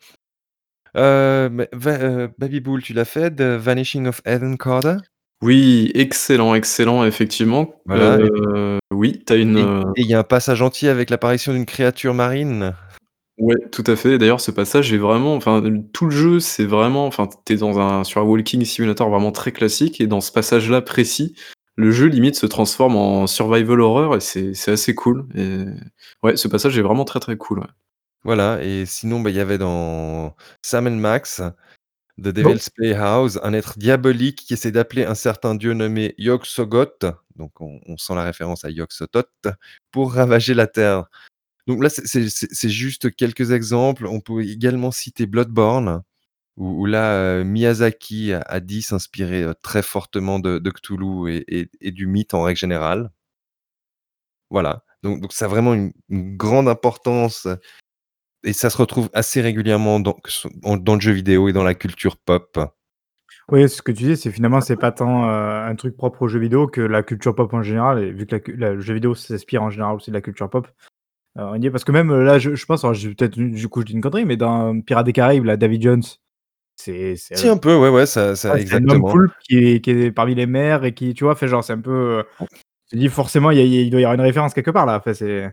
Euh, 0.97 1.49
euh, 1.85 2.27
Baby 2.37 2.59
Bull, 2.59 2.81
tu 2.81 2.93
l'as 2.93 3.05
fait, 3.05 3.31
The 3.31 3.41
Vanishing 3.41 4.07
of 4.07 4.21
Eden 4.25 4.57
Carter 4.57 4.97
Oui, 5.41 5.91
excellent, 5.95 6.53
excellent, 6.53 7.05
effectivement. 7.05 7.81
oui, 8.91 9.23
tu 9.25 9.33
as 9.33 9.35
une. 9.37 9.57
Et 9.95 10.01
il 10.01 10.07
y 10.07 10.13
a 10.13 10.19
un 10.19 10.23
passage 10.23 10.61
entier 10.61 10.89
avec 10.89 11.09
l'apparition 11.09 11.53
d'une 11.53 11.65
créature 11.65 12.13
marine. 12.13 12.73
Ouais, 13.37 13.55
tout 13.71 13.83
à 13.87 13.95
fait. 13.95 14.17
D'ailleurs, 14.17 14.41
ce 14.41 14.51
passage 14.51 14.91
est 14.93 14.97
vraiment 14.97 15.35
enfin, 15.35 15.63
tout 15.93 16.05
le 16.05 16.11
jeu, 16.11 16.39
c'est 16.39 16.65
vraiment 16.65 17.05
enfin, 17.07 17.29
tu 17.45 17.53
es 17.53 17.55
dans 17.57 17.79
un 17.79 18.03
sur 18.03 18.21
un 18.21 18.23
walking 18.25 18.63
simulator 18.65 19.09
vraiment 19.09 19.31
très 19.31 19.51
classique 19.51 20.01
et 20.01 20.07
dans 20.07 20.19
ce 20.21 20.31
passage-là 20.31 20.81
précis, 20.81 21.33
le 21.77 21.91
jeu 21.91 22.07
limite 22.07 22.35
se 22.35 22.45
transforme 22.45 22.95
en 22.97 23.27
survival 23.27 23.79
horror 23.79 24.15
et 24.17 24.19
c'est 24.19 24.53
assez 24.71 24.93
cool 24.93 25.25
et 25.33 25.63
ouais, 26.23 26.35
ce 26.35 26.47
passage 26.49 26.77
est 26.77 26.81
vraiment 26.81 27.05
très, 27.05 27.19
très 27.19 27.37
cool, 27.37 27.59
ouais. 27.59 27.67
Voilà 28.23 28.61
et 28.63 28.85
sinon, 28.85 29.21
bah, 29.21 29.29
il 29.31 29.35
y 29.37 29.39
avait 29.39 29.57
dans 29.57 30.35
Sam 30.63 30.89
Max, 30.99 31.41
The 32.21 32.29
Devil's 32.29 32.69
Playhouse, 32.71 33.39
un 33.43 33.53
être 33.53 33.79
diabolique 33.79 34.45
qui 34.47 34.53
essaie 34.55 34.71
d'appeler 34.71 35.05
un 35.05 35.15
certain 35.15 35.55
dieu 35.55 35.73
nommé 35.73 36.15
Yog-Sothoth, 36.19 37.05
donc 37.37 37.53
on 37.61 37.97
sent 37.97 38.15
la 38.15 38.23
référence 38.23 38.65
à 38.65 38.71
Yog-Sothoth, 38.71 39.29
pour 39.91 40.13
ravager 40.13 40.53
la 40.55 40.67
terre. 40.67 41.05
Donc 41.67 41.83
là, 41.83 41.89
c'est 41.89 42.69
juste 42.69 43.15
quelques 43.15 43.51
exemples. 43.51 44.07
On 44.07 44.19
peut 44.19 44.43
également 44.43 44.91
citer 44.91 45.25
Bloodborne, 45.25 46.01
où 46.57 46.85
là, 46.85 47.43
Miyazaki 47.43 48.33
a 48.33 48.59
dit 48.59 48.81
s'inspirer, 48.81 49.45
très 49.61 49.83
fortement 49.83 50.39
de 50.39 50.69
Cthulhu 50.69 51.43
et 51.47 51.91
du 51.91 52.07
mythe 52.07 52.33
en 52.33 52.43
règle 52.43 52.59
générale. 52.59 53.11
Voilà, 54.49 54.83
donc 55.03 55.31
ça 55.31 55.45
a 55.45 55.47
vraiment 55.47 55.73
une 55.73 55.93
grande 56.09 56.67
importance 56.67 57.47
et 58.43 58.53
ça 58.53 58.69
se 58.69 58.77
retrouve 58.77 59.09
assez 59.13 59.41
régulièrement 59.41 59.99
dans 59.99 60.15
le 60.95 60.99
jeu 60.99 61.11
vidéo 61.11 61.47
et 61.47 61.53
dans 61.53 61.63
la 61.63 61.75
culture 61.75 62.17
pop. 62.17 62.59
Oui, 63.49 63.67
ce 63.69 63.81
que 63.81 63.91
tu 63.91 64.03
dis, 64.03 64.17
c'est 64.17 64.31
finalement, 64.31 64.61
c'est 64.61 64.77
pas 64.77 64.91
tant, 64.91 65.29
euh, 65.29 65.65
un 65.65 65.75
truc 65.75 65.97
propre 65.97 66.23
au 66.23 66.27
jeu 66.27 66.39
vidéo 66.39 66.67
que 66.67 66.81
la 66.81 67.03
culture 67.03 67.35
pop 67.35 67.53
en 67.53 67.61
général 67.61 68.03
et 68.03 68.11
vu 68.11 68.25
que 68.25 68.51
le 68.51 68.79
jeu 68.79 68.93
vidéo 68.93 69.13
s'inspire 69.13 69.61
en 69.61 69.69
général 69.69 69.95
aussi 69.95 70.09
de 70.09 70.15
la 70.15 70.21
culture 70.21 70.49
pop, 70.49 70.67
heu, 71.37 71.41
on 71.43 71.55
y 71.61 71.65
est 71.67 71.71
parce 71.71 71.83
que 71.83 71.91
même, 71.91 72.11
euh, 72.11 72.23
là, 72.23 72.39
je 72.39 72.55
je 72.55 72.65
pense, 72.65 72.83
alors 72.83 72.93
j'ai 72.93 73.13
peut-être 73.15 73.37
du 73.39 73.67
coup, 73.69 73.81
je 73.81 73.85
dis 73.87 73.93
une 73.93 74.01
connerie, 74.01 74.25
mais 74.25 74.37
dans 74.37 74.79
Pirates 74.81 75.05
des 75.05 75.13
Caraïbes, 75.13 75.45
là, 75.45 75.57
Davy 75.57 75.81
Jones, 75.81 76.03
c'est 76.77 77.15
c'est, 77.17 77.35
Si 77.35 77.47
un 77.49 77.57
peu, 77.57 77.75
ouais, 77.77 77.89
ouais, 77.89 78.05
ça 78.05 78.35
ça 78.35 78.57
c'est 78.59 78.75
un 78.75 78.87
homme 78.89 79.03
cool 79.03 79.29
qui 79.47 79.57
est 79.57 79.81
qui 79.81 79.91
est 79.91 80.11
parmi 80.11 80.35
les 80.35 80.45
mers 80.47 80.83
et 80.85 80.93
qui, 80.93 81.13
tu 81.13 81.23
vois? 81.23 81.35
Fait 81.35 81.47
genre, 81.47 81.63
c'est 81.63 81.73
un 81.73 81.79
peu, 81.81 82.23
tu 82.89 82.97
dis 82.97 83.09
forcément, 83.09 83.51
il 83.51 83.59
y 83.59 83.61
a 83.61 83.65
il 83.83 83.89
doit 83.91 84.01
y 84.01 84.05
avoir 84.05 84.15
une 84.15 84.21
référence 84.21 84.53
quelque 84.55 84.71
part 84.71 84.85
là, 84.87 84.97
enfin 84.99 85.13
c'est 85.13 85.51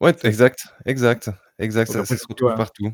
Ouais, 0.00 0.14
exact, 0.24 0.66
exact, 0.86 1.30
exact, 1.58 1.90
ça 1.92 2.04
ça 2.06 2.16
se 2.18 2.26
retrouve 2.28 2.54
partout. 2.54 2.92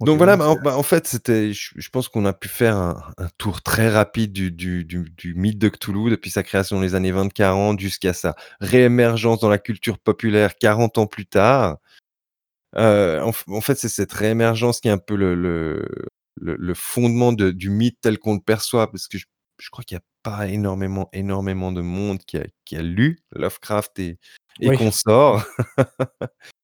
Donc 0.00 0.16
voilà, 0.16 0.36
bah, 0.38 0.54
bah, 0.62 0.78
en 0.78 0.82
fait, 0.82 1.06
c'était 1.06 1.52
je 1.52 1.90
pense 1.90 2.08
qu'on 2.08 2.24
a 2.24 2.32
pu 2.32 2.48
faire 2.48 2.76
un 2.76 3.28
tour 3.36 3.60
très 3.62 3.90
rapide 3.90 4.32
du 4.32 4.50
du 4.50 4.84
du 4.84 5.10
du 5.14 5.34
mythe 5.34 5.58
de 5.58 5.68
Cthulhu 5.68 6.10
depuis 6.10 6.30
sa 6.30 6.42
création 6.42 6.76
dans 6.76 6.82
les 6.82 6.94
années 6.94 7.12
20-40 7.12 7.78
jusqu'à 7.78 8.14
sa 8.14 8.34
réémergence 8.60 9.40
dans 9.40 9.50
la 9.50 9.58
culture 9.58 9.98
populaire 9.98 10.56
40 10.56 10.96
ans 10.96 11.06
plus 11.06 11.26
tard. 11.26 11.76
Heu, 12.76 13.20
en 13.22 13.60
fait, 13.60 13.74
c'est 13.76 13.88
cette 13.88 14.12
réémergence 14.12 14.80
qui 14.80 14.88
est 14.88 14.92
un 14.92 14.98
peu 14.98 15.16
le 15.16 15.34
le 15.34 15.86
le 16.36 16.56
le 16.56 16.74
fondement 16.74 17.32
de 17.32 17.50
du 17.50 17.68
mythe 17.68 17.98
tel 18.00 18.18
qu'on 18.18 18.34
le 18.34 18.40
perçoit 18.40 18.90
parce 18.90 19.06
que 19.06 19.18
je 19.18 19.26
je 19.58 19.68
crois 19.68 19.84
qu'il 19.84 19.96
y 19.96 19.98
a 19.98 20.04
pas 20.22 20.48
énormément 20.48 21.10
énormément 21.12 21.72
de 21.72 21.82
monde 21.82 22.20
qui 22.24 22.38
a 22.38 22.46
qui 22.64 22.76
a 22.76 22.82
lu 22.82 23.18
Lovecraft 23.32 23.98
et 23.98 24.18
et 24.60 24.74
consorts. 24.76 25.44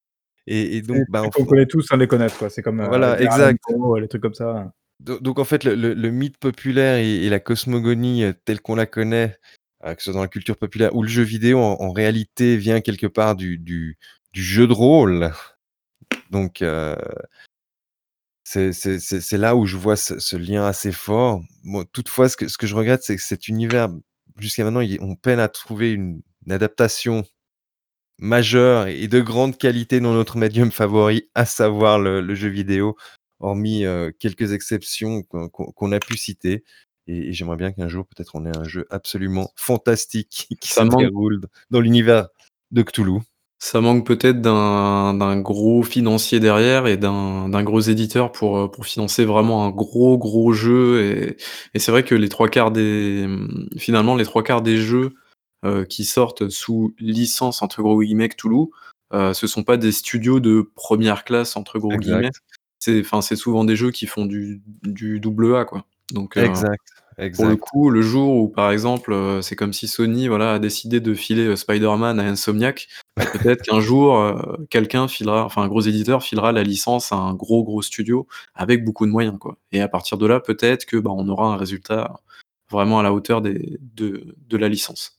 Et 0.47 0.77
et 0.77 0.81
donc, 0.81 1.05
bah, 1.09 1.23
on 1.37 1.45
connaît 1.45 1.65
tous 1.65 1.81
sans 1.81 1.97
les 1.97 2.07
connaître, 2.07 2.37
quoi. 2.37 2.49
C'est 2.49 2.61
comme, 2.61 2.81
heu, 2.81 2.87
Voilà, 2.87 3.21
exact. 3.21 3.59
les 3.99 4.07
trucs 4.07 4.21
comme 4.21 4.33
ça. 4.33 4.71
donc 4.99 5.39
en 5.39 5.43
fait, 5.43 5.63
le 5.63 5.75
le 5.75 5.93
le 5.93 6.09
mythe 6.11 6.37
populaire 6.37 6.97
et 6.97 7.29
la 7.29 7.39
cosmogonie, 7.39 8.23
euh, 8.23 8.33
telle 8.45 8.61
qu'on 8.61 8.75
la 8.75 8.85
connaît, 8.85 9.37
euh, 9.85 9.93
que 9.93 10.01
ce 10.01 10.05
soit 10.05 10.13
dans 10.13 10.21
la 10.21 10.27
culture 10.29 10.57
populaire 10.57 10.95
ou 10.95 11.03
le 11.03 11.09
jeu 11.09 11.23
vidéo, 11.23 11.59
en 11.59 11.91
réalité 11.91 12.57
vient 12.57 12.81
quelque 12.81 13.07
part 13.07 13.35
du 13.35 13.57
du 13.57 13.97
du 14.33 14.41
jeu 14.43 14.67
de 14.67 14.73
rôle. 14.73 15.31
Donc 16.31 16.63
c'est 18.43 19.37
là 19.37 19.55
où 19.55 19.65
je 19.65 19.75
vois 19.77 19.97
ce 19.97 20.19
ce 20.19 20.37
lien 20.37 20.65
assez 20.65 20.91
fort. 20.93 21.41
Moi, 21.63 21.83
toutefois, 21.91 22.29
ce 22.29 22.37
que 22.37 22.47
ce 22.47 22.57
que 22.57 22.67
je 22.67 22.75
regrette, 22.75 23.03
c'est 23.03 23.17
que 23.17 23.21
cet 23.21 23.49
univers, 23.49 23.89
jusqu'à 24.39 24.63
maintenant, 24.63 24.85
on 25.01 25.15
peine 25.15 25.39
à 25.39 25.49
trouver 25.49 25.91
une 25.91 26.21
adaptation 26.49 27.23
majeur 28.19 28.87
et 28.87 29.07
de 29.07 29.19
grande 29.21 29.57
qualité 29.57 29.99
dans 29.99 30.13
notre 30.13 30.37
médium 30.37 30.71
favori, 30.71 31.29
à 31.35 31.45
savoir 31.45 31.99
le 31.99 32.35
jeu 32.35 32.49
vidéo, 32.49 32.95
hormis, 33.39 33.85
euh, 33.85 34.11
quelques 34.19 34.53
exceptions 34.53 35.23
qu'on 35.23 35.91
a 35.91 35.99
pu 35.99 36.17
citer. 36.17 36.63
Et 37.07 37.31
j'aimerais 37.31 37.55
bien 37.55 37.71
qu'un 37.71 37.87
jour, 37.87 38.05
peut-être, 38.05 38.35
on 38.35 38.45
ait 38.45 38.57
un 38.57 38.65
jeu 38.65 38.85
absolument 38.89 39.51
fantastique 39.55 40.49
qui 40.59 40.69
se 40.73 40.97
déroule 40.97 41.41
dans 41.69 41.79
l'univers 41.79 42.27
de 42.71 42.81
Cthulhu. 42.81 43.21
Ça 43.59 43.81
manque 43.81 44.05
peut-être 44.05 44.39
d'un 44.39 45.39
gros 45.39 45.81
financier 45.81 46.39
derrière 46.39 46.85
et 46.85 46.97
d'un 46.97 47.63
gros 47.63 47.79
éditeur 47.79 48.31
pour, 48.31 48.57
euh, 48.57 48.67
pour 48.67 48.85
financer 48.85 49.25
vraiment 49.25 49.65
un 49.65 49.71
gros, 49.71 50.17
gros 50.17 50.53
jeu. 50.53 51.01
Et 51.01 51.37
et 51.73 51.79
c'est 51.79 51.91
vrai 51.91 52.03
que 52.03 52.13
les 52.13 52.29
trois 52.29 52.49
quarts 52.49 52.71
des, 52.71 53.27
finalement, 53.77 54.15
les 54.15 54.25
trois 54.25 54.43
quarts 54.43 54.61
des 54.61 54.77
jeux 54.77 55.13
euh, 55.65 55.85
qui 55.85 56.05
sortent 56.05 56.49
sous 56.49 56.93
licence 56.99 57.63
entre 57.63 57.81
gros 57.81 57.99
guillemets 57.99 58.29
Cthulhu, 58.29 58.67
euh, 59.11 59.33
ce 59.33 59.47
sont 59.47 59.63
pas 59.63 59.77
des 59.77 59.91
studios 59.91 60.39
de 60.39 60.71
première 60.75 61.23
classe 61.23 61.57
entre 61.57 61.79
gros 61.79 61.97
guillemets. 61.97 62.29
C'est 62.77 62.99
enfin, 62.99 63.21
c'est 63.21 63.35
souvent 63.35 63.63
des 63.63 63.75
jeux 63.75 63.89
qui 63.89 64.05
font 64.05 64.27
du 64.27 64.61
du 64.83 65.19
double 65.19 65.55
A 65.55 65.65
quoi. 65.65 65.85
Donc, 66.13 66.37
euh, 66.37 66.43
exact, 66.45 66.79
pour 67.35 67.47
le 67.47 67.55
coup, 67.55 67.89
le 67.89 68.03
jour 68.03 68.35
où 68.35 68.49
par 68.49 68.71
exemple, 68.71 69.39
c'est 69.41 69.55
comme 69.55 69.73
si 69.73 69.87
Sony, 69.87 70.27
voilà, 70.27 70.53
a 70.53 70.59
décidé 70.59 70.99
de 70.99 71.15
filer, 71.15 71.55
Spider-Man 71.55 72.19
à 72.19 72.23
Insomniac, 72.23 72.87
bah, 73.15 73.23
peut-être 73.33 73.63
qu'un 73.63 73.79
jour, 73.79 74.39
quelqu'un 74.69 75.07
filera 75.07 75.43
enfin 75.43 75.63
un 75.63 75.67
gros 75.67 75.81
éditeur 75.81 76.21
filera 76.21 76.51
la 76.51 76.61
licence 76.61 77.11
à 77.11 77.15
un 77.15 77.33
gros, 77.33 77.63
gros 77.63 77.81
studio 77.81 78.27
avec 78.53 78.85
beaucoup 78.85 79.07
de 79.07 79.11
moyens 79.11 79.39
quoi 79.39 79.57
et 79.71 79.81
à 79.81 79.87
partir 79.87 80.19
de 80.19 80.27
là, 80.27 80.39
peut-être 80.39 80.85
que, 80.85 80.97
bah, 80.97 81.09
on 81.11 81.27
aura 81.27 81.51
un 81.51 81.57
résultat 81.57 82.21
vraiment 82.69 82.99
à 82.99 83.03
la 83.03 83.11
hauteur 83.11 83.41
des 83.41 83.79
de 83.95 84.35
de 84.47 84.57
la 84.57 84.69
licence. 84.69 85.16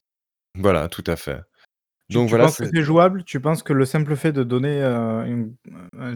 Voilà, 0.59 0.89
tout 0.89 1.05
à 1.07 1.17
fait. 1.17 1.41
Tu 2.11 2.17
Donc 2.17 2.27
tu 2.27 2.31
voilà, 2.31 2.47
penses 2.47 2.57
que 2.59 2.65
c'est 2.73 2.83
jouable? 2.83 3.25
Tu 3.25 3.41
penses 3.41 3.63
que 3.63 3.73
le 3.73 3.85
simple 3.85 4.17
fait 4.17 4.33
de 4.33 4.43
donner, 4.43 4.81
heu, 4.83 5.51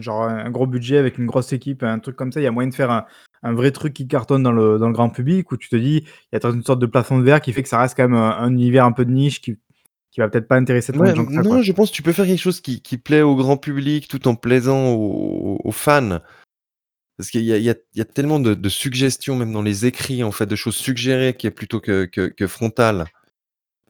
genre 0.01 0.23
un 0.23 0.49
gros 0.49 0.67
budget 0.67 0.97
avec 0.97 1.17
une 1.17 1.27
grosse 1.27 1.53
équipe, 1.53 1.83
un 1.83 1.99
truc 1.99 2.15
comme 2.15 2.31
ça, 2.31 2.39
il 2.41 2.43
y 2.43 2.47
a 2.47 2.51
moyen 2.51 2.69
de 2.69 2.75
faire 2.75 2.91
un 2.91 3.05
un 3.45 3.53
vrai 3.53 3.71
truc 3.71 3.93
qui 3.93 4.07
cartonne 4.07 4.41
dans 4.41 4.53
le 4.53 4.79
dans 4.79 4.87
le 4.87 4.93
grand 4.93 5.09
public? 5.09 5.51
Ou 5.51 5.57
tu 5.57 5.69
te 5.69 5.75
dis, 5.75 6.03
il 6.31 6.39
y 6.41 6.45
a 6.45 6.49
une 6.49 6.63
sorte 6.63 6.79
de 6.79 6.85
plafond 6.87 7.19
de 7.19 7.23
verre 7.23 7.41
qui 7.41 7.53
fait 7.53 7.63
que 7.63 7.69
ça 7.69 7.79
reste 7.79 7.95
quand 7.97 8.07
même, 8.07 8.17
un 8.17 8.49
univers 8.49 8.85
un 8.85 8.91
peu 8.91 9.05
de 9.05 9.11
niche 9.11 9.41
qui 9.41 9.57
qui 10.11 10.19
va 10.19 10.29
peut-être 10.29 10.47
pas 10.47 10.57
intéresser 10.57 10.93
tant 10.93 10.99
de 10.99 11.13
gens 11.15 11.25
que 11.25 11.33
ça, 11.33 11.41
non, 11.41 11.61
je 11.61 11.71
pense 11.71 11.89
que 11.89 11.95
tu 11.95 12.03
peux 12.03 12.11
faire 12.13 12.25
quelque 12.25 12.39
chose 12.41 12.61
qui 12.61 12.81
qui 12.81 12.97
plaît 12.97 13.21
au 13.21 13.35
grand 13.35 13.57
public 13.57 14.07
tout 14.07 14.27
en 14.27 14.35
plaisant 14.35 14.93
aux 14.93 15.71
fans. 15.71 16.19
Parce 17.17 17.29
qu'il 17.29 17.41
y 17.43 17.53
a 17.53 17.57
il 17.57 17.63
y 17.63 17.69
a 17.69 17.75
il 17.93 17.99
y 17.99 18.01
a 18.01 18.05
tellement 18.05 18.39
de 18.39 18.53
de 18.55 18.69
suggestions 18.69 19.35
même 19.35 19.51
dans 19.53 19.61
les 19.61 19.85
écrits 19.85 20.23
en 20.23 20.31
fait, 20.31 20.45
de 20.47 20.55
choses 20.55 20.75
suggérées 20.75 21.35
qui 21.35 21.47
est 21.47 21.51
plutôt 21.51 21.79
que 21.79 22.05
que 22.05 22.27
que 22.27 22.47
frontales. 22.47 23.05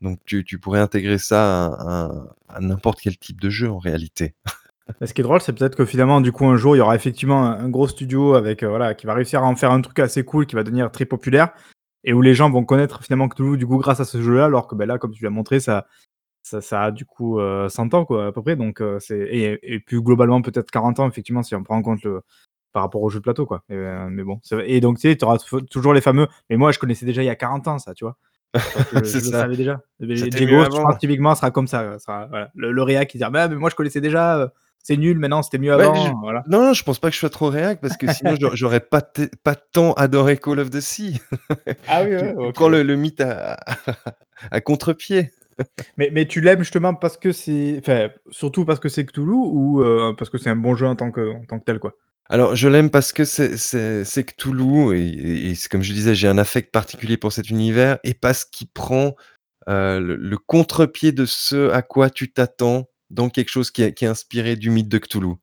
Donc 0.03 0.19
tu 0.25 0.59
pourrais 0.59 0.79
intégrer 0.79 1.17
ça 1.17 1.65
à 2.47 2.59
n'importe 2.59 2.99
quel 3.01 3.17
type 3.17 3.41
de 3.41 3.49
jeu 3.49 3.71
en 3.71 3.79
réalité. 3.79 4.35
Ce 5.01 5.13
qui 5.13 5.21
est 5.21 5.23
drôle, 5.23 5.41
c'est 5.41 5.53
peut-être 5.53 5.75
que 5.75 5.85
finalement, 5.85 6.21
du 6.21 6.31
coup, 6.31 6.45
un 6.45 6.57
jour, 6.57 6.75
il 6.75 6.79
y 6.79 6.81
aura 6.81 6.95
effectivement 6.95 7.43
un 7.45 7.69
gros 7.69 7.87
studio 7.87 8.33
avec, 8.35 8.63
euh, 8.63 8.69
voilà, 8.69 8.93
qui 8.93 9.05
va 9.05 9.13
réussir 9.13 9.41
à 9.41 9.45
en 9.45 9.55
faire 9.55 9.71
un 9.71 9.81
truc 9.81 9.99
assez 9.99 10.23
cool, 10.25 10.45
qui 10.45 10.55
va 10.55 10.63
devenir 10.63 10.91
très 10.91 11.05
populaire 11.05 11.53
et 12.03 12.11
où 12.11 12.21
les 12.21 12.33
gens 12.33 12.49
vont 12.49 12.65
connaître 12.65 13.01
finalement 13.01 13.29
Cthulhu, 13.29 13.57
du 13.57 13.65
coup, 13.65 13.77
grâce 13.77 14.01
à 14.01 14.05
ce 14.05 14.21
jeu-là, 14.21 14.45
alors 14.45 14.67
que, 14.67 14.75
ben 14.75 14.85
là, 14.85 14.97
comme 14.97 15.11
tu 15.11 15.23
l'as 15.23 15.29
montré, 15.29 15.61
ça 15.61 15.85
a 16.71 16.91
du 16.91 17.05
coup, 17.05 17.39
100 17.39 17.39
euh, 17.39 17.97
ans 17.97 18.05
quoi, 18.05 18.27
à 18.27 18.31
peu 18.33 18.41
près 18.41 18.57
donc 18.57 18.81
euh, 18.81 18.99
et 19.09 19.79
plus 19.79 20.01
globalement 20.01 20.41
peut-être 20.41 20.69
40 20.71 20.99
ans 20.99 21.07
effectivement 21.07 21.41
si 21.41 21.55
on 21.55 21.63
prend 21.63 21.77
en 21.77 21.81
compte 21.81 22.03
le 22.03 22.21
par 22.73 22.83
rapport 22.83 23.01
au 23.01 23.09
jeu 23.09 23.19
de 23.19 23.23
plateau 23.23 23.45
quoi, 23.45 23.63
mais 23.69 24.23
bon, 24.23 24.41
et 24.65 24.81
donc 24.81 24.97
tu 24.97 25.07
sais, 25.09 25.15
tu 25.15 25.23
auras 25.23 25.37
toujours 25.69 25.93
les 25.93 26.01
fameux: 26.01 26.27
«Mais 26.49 26.57
moi 26.57 26.73
je 26.73 26.79
connaissais 26.79 27.05
déjà 27.05 27.23
il 27.23 27.27
y 27.27 27.29
a 27.29 27.35
40 27.35 27.67
ans 27.69 27.79
ça», 27.79 27.93
tu 27.93 28.03
vois? 28.03 28.17
Je, 28.53 28.59
je 29.03 29.17
le 29.17 29.23
savais 29.23 29.55
déjà. 29.55 29.81
Diego, 29.99 30.63
typiquement, 30.99 31.35
sera 31.35 31.51
comme 31.51 31.67
ça. 31.67 31.97
Sera, 31.99 32.27
voilà. 32.27 32.49
le, 32.55 32.71
le 32.71 32.83
réac 32.83 33.09
qui 33.09 33.17
dira 33.17 33.29
bah, 33.29 33.47
mais 33.47 33.55
moi 33.55 33.69
je 33.69 33.75
connaissais 33.75 34.01
déjà, 34.01 34.37
euh, 34.37 34.47
c'est 34.83 34.97
nul, 34.97 35.17
maintenant 35.17 35.41
c'était 35.41 35.57
mieux 35.57 35.73
avant. 35.73 35.95
je... 35.95 36.11
Voilà. 36.21 36.43
Non, 36.47 36.61
non, 36.61 36.73
je 36.73 36.83
pense 36.83 36.99
pas 36.99 37.09
que 37.09 37.15
je 37.15 37.19
sois 37.19 37.29
trop 37.29 37.49
réac 37.49 37.79
parce 37.81 37.97
que 37.97 38.11
sinon 38.11 38.35
j'aurais 38.53 38.79
pas, 38.81 39.01
pas 39.43 39.55
tant 39.55 39.93
adoré 39.93 40.37
Call 40.37 40.59
of 40.59 40.69
the 40.69 40.81
Sea. 40.81 41.21
ah 41.87 42.03
oui, 42.03 42.11
ouais, 42.15 42.33
okay. 42.37 42.51
Prends 42.53 42.69
le, 42.69 42.83
le, 42.83 42.95
mythe 42.95 43.21
à, 43.21 43.57
à 44.51 44.61
contre-pied. 44.61 45.31
Mais, 45.97 46.09
mais 46.11 46.27
tu 46.27 46.41
l'aimes 46.41 46.59
justement 46.59 46.93
parce 46.93 47.17
que 47.17 47.31
c'est. 47.31 47.77
Enfin, 47.79 48.09
surtout 48.29 48.65
parce 48.65 48.79
que 48.79 48.89
c'est 48.89 49.05
Cthulhu 49.05 49.33
ou 49.33 49.81
euh, 49.81 50.13
parce 50.13 50.29
que 50.29 50.37
c'est 50.37 50.49
un 50.49 50.55
bon 50.55 50.75
jeu 50.75 50.87
en 50.87 50.95
tant 50.95 51.11
que, 51.11 51.33
en 51.33 51.45
tant 51.45 51.59
que 51.59 51.65
tel, 51.65 51.79
quoi? 51.79 51.95
Alors, 52.29 52.55
je 52.55 52.67
l'aime 52.67 52.89
parce 52.89 53.11
que 53.11 53.25
c'est 53.25 53.57
c'est 53.57 54.23
Cthulhu 54.23 54.95
et 54.97 55.51
et 55.51 55.53
comme 55.69 55.81
je 55.83 55.93
disais, 55.93 56.15
j'ai 56.15 56.27
un 56.27 56.37
affect 56.37 56.71
particulier 56.71 57.17
pour 57.17 57.31
cet 57.31 57.49
univers 57.49 57.99
et 58.03 58.13
parce 58.13 58.45
qu'il 58.45 58.67
prend, 58.69 59.15
heu, 59.69 59.99
le 59.99 60.37
contre-pied 60.37 61.11
de 61.11 61.25
ce 61.25 61.69
à 61.71 61.81
quoi 61.81 62.09
tu 62.09 62.31
t'attends 62.31 62.89
dans 63.09 63.29
quelque 63.29 63.49
chose 63.49 63.71
qui 63.71 63.83
est 63.83 63.93
qui 63.93 64.05
est 64.05 64.07
inspiré 64.07 64.55
du 64.55 64.69
mythe 64.69 64.89
de 64.89 64.97
Cthulhu. 64.97 65.35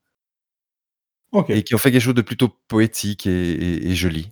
Et 1.48 1.62
qui 1.62 1.74
en 1.74 1.78
fait 1.78 1.92
quelque 1.92 2.02
chose 2.02 2.14
de 2.14 2.22
plutôt 2.22 2.48
poétique 2.66 3.26
et 3.26 3.88
et 3.88 3.94
joli. 3.94 4.30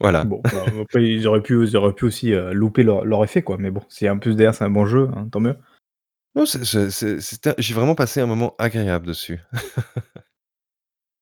Voilà. 0.00 0.24
Bon, 0.24 0.40
bah, 0.44 0.64
après 0.82 1.04
ils 1.04 1.26
auraient 1.26 1.42
pu 1.42 1.62
ils 1.64 1.76
auraient 1.76 1.94
pu 1.94 2.04
aussi, 2.04 2.34
euh, 2.34 2.52
louper 2.52 2.82
leur 2.82 3.04
leur 3.04 3.24
effet 3.24 3.42
quoi, 3.42 3.56
mais 3.58 3.70
bon, 3.70 3.82
si 3.88 4.08
en 4.08 4.18
plus 4.18 4.34
derrière 4.36 4.54
c'est 4.54 4.64
un 4.64 4.70
bon 4.70 4.86
jeu, 4.86 5.08
hein, 5.16 5.28
tant 5.30 5.40
mieux. 5.40 5.56
Non, 6.34 6.44
c'est 6.44 6.62
j'ai 7.58 7.74
vraiment 7.74 7.94
passé 7.94 8.20
un 8.20 8.26
moment 8.26 8.54
agréable 8.58 9.06
dessus. 9.06 9.40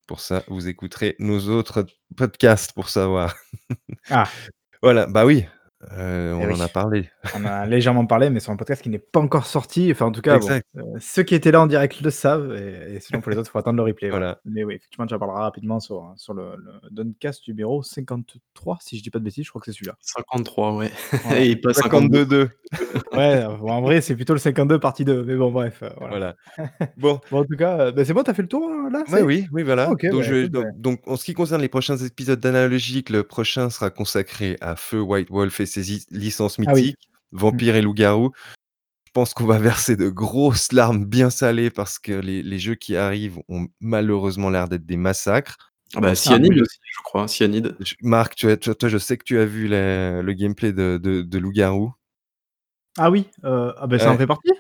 Pour 0.07 0.21
ça, 0.21 0.43
vous 0.49 0.69
écouterez 0.69 1.17
nos 1.19 1.49
autres 1.49 1.87
podcasts 2.17 2.73
pour 2.73 2.89
savoir. 2.89 3.35
Ah! 4.11 4.29
Voilà, 4.83 5.07
bah 5.07 5.25
oui, 5.25 5.47
Euh, 5.93 6.39
eh 6.41 6.47
on 6.47 6.55
en 6.55 6.61
a 6.61 6.69
parlé. 6.69 7.11
On 7.37 7.45
a 7.45 7.67
légèrement 7.67 8.07
parlé, 8.07 8.31
mais 8.31 8.41
sur 8.41 8.53
un 8.53 8.57
podcast 8.57 8.83
qui 8.83 8.89
n'est 8.89 8.99
pas 8.99 9.21
encore 9.21 9.47
sorti. 9.47 9.91
Enfin, 9.91 10.07
en 10.07 10.13
tout 10.13 10.23
cas, 10.23 10.39
euh, 10.39 10.61
ceux 11.01 11.23
qui 11.23 11.35
étaient 11.35 11.51
là 11.51 11.61
en 11.61 11.67
direct 11.67 12.01
le 12.01 12.11
savent, 12.11 12.55
et, 12.55 13.01
sinon 13.01 13.21
pour 13.21 13.31
les 13.31 13.39
autres, 13.39 13.49
il 13.51 13.53
faut 13.53 13.59
attendre 13.59 13.77
le 13.77 13.83
replay. 13.83 14.11
Voilà. 14.11 14.41
Mais 14.45 14.65
oui, 14.65 14.75
effectivement, 14.75 15.07
tu 15.07 15.15
en 15.15 15.19
parleras 15.19 15.43
rapidement 15.43 15.81
sur, 15.81 16.13
sur 16.17 16.35
le, 16.35 16.57
le 16.57 16.91
Doncast 16.91 17.47
numéro 17.49 17.83
53, 17.83 18.79
si 18.81 18.99
je 18.99 19.03
dis 19.03 19.11
pas 19.11 19.19
de 19.19 19.25
bêtises, 19.25 19.45
je 19.45 19.51
crois 19.51 19.61
que 19.61 19.67
c'est 19.67 19.77
celui-là. 19.77 19.97
53, 20.01 20.77
ouais. 20.77 20.91
et 21.37 21.57
pas 21.57 21.75
52. 21.75 22.49
ouais, 23.13 23.45
en 23.45 23.81
vrai, 23.83 24.01
c'est 24.01 24.15
plutôt 24.15 24.33
le 24.33 24.39
52 24.39 24.79
partie 24.79 25.05
2, 25.05 25.25
mais 25.25 25.37
bon, 25.37 25.51
bref. 25.51 25.83
Euh, 25.83 25.91
voilà. 25.99 26.37
bon. 26.97 27.21
en 27.31 27.45
tout 27.45 27.57
cas, 27.57 27.93
bah, 27.93 28.05
c'est 28.05 28.15
bon, 28.15 28.23
t'as 28.23 28.35
fait 28.35 28.43
le 28.43 28.49
tour 28.49 28.69
hein, 28.71 28.89
là 28.91 29.05
Oui, 29.23 29.47
oui, 29.53 29.63
voilà. 29.63 29.87
donc, 29.87 30.05
bah, 30.51 30.63
donc, 30.77 31.01
en 31.07 31.17
ce 31.17 31.25
qui 31.25 31.35
concerne 31.35 31.63
les 31.63 31.69
prochains 31.69 31.97
épisodes 31.97 32.41
d'Analogique, 32.41 33.11
le 33.11 33.23
prochain 33.23 33.71
sera 33.71 33.91
consacré 33.91 34.57
à 34.61 34.77
Feu 34.77 35.01
White 35.01 35.31
Wolf 35.31 35.61
et 35.61 35.67
ses 35.83 36.05
licences 36.11 36.59
ah 36.59 36.73
mythiques, 36.73 37.09
Vampire 37.33 37.77
et 37.77 37.83
Loup-garou. 37.83 38.33
Je 39.07 39.11
pense 39.13 39.35
qu'on 39.35 39.47
va 39.47 39.59
verser 39.59 39.97
de 39.97 40.09
grosses 40.09 40.73
larmes 40.73 41.05
bien 41.05 41.31
salées 41.31 41.71
parce 41.71 41.99
que 41.99 42.13
les, 42.13 42.59
jeux 42.59 42.75
qui 42.75 42.97
arrivent 42.97 43.39
ont 43.49 43.67
malheureusement 43.81 44.51
l'air 44.51 44.69
d'être 44.69 44.87
des 44.87 44.97
massacres. 44.97 45.73
Ah 45.97 46.01
bah, 46.01 46.15
Cyanide 46.15 46.61
aussi, 46.61 46.79
je 46.83 47.03
crois. 47.05 47.29
Cyanide. 47.29 47.77
Marc, 48.03 48.35
tu 48.35 48.59
toi, 48.59 48.89
je 48.89 48.99
sais 48.99 49.17
que 49.17 49.25
tu 49.25 49.39
as 49.39 49.47
vu 49.47 49.69
le 49.69 50.33
gameplay 50.33 50.73
de, 50.73 50.99
de, 50.99 51.39
Loup-garou. 51.39 51.93
Ah 52.97 53.11
oui, 53.11 53.29
euh, 53.45 53.73
ah 53.77 53.87
bah, 53.87 53.99
ça 53.99 54.13
en 54.13 54.17
fait 54.19 54.27
partie 54.27 54.53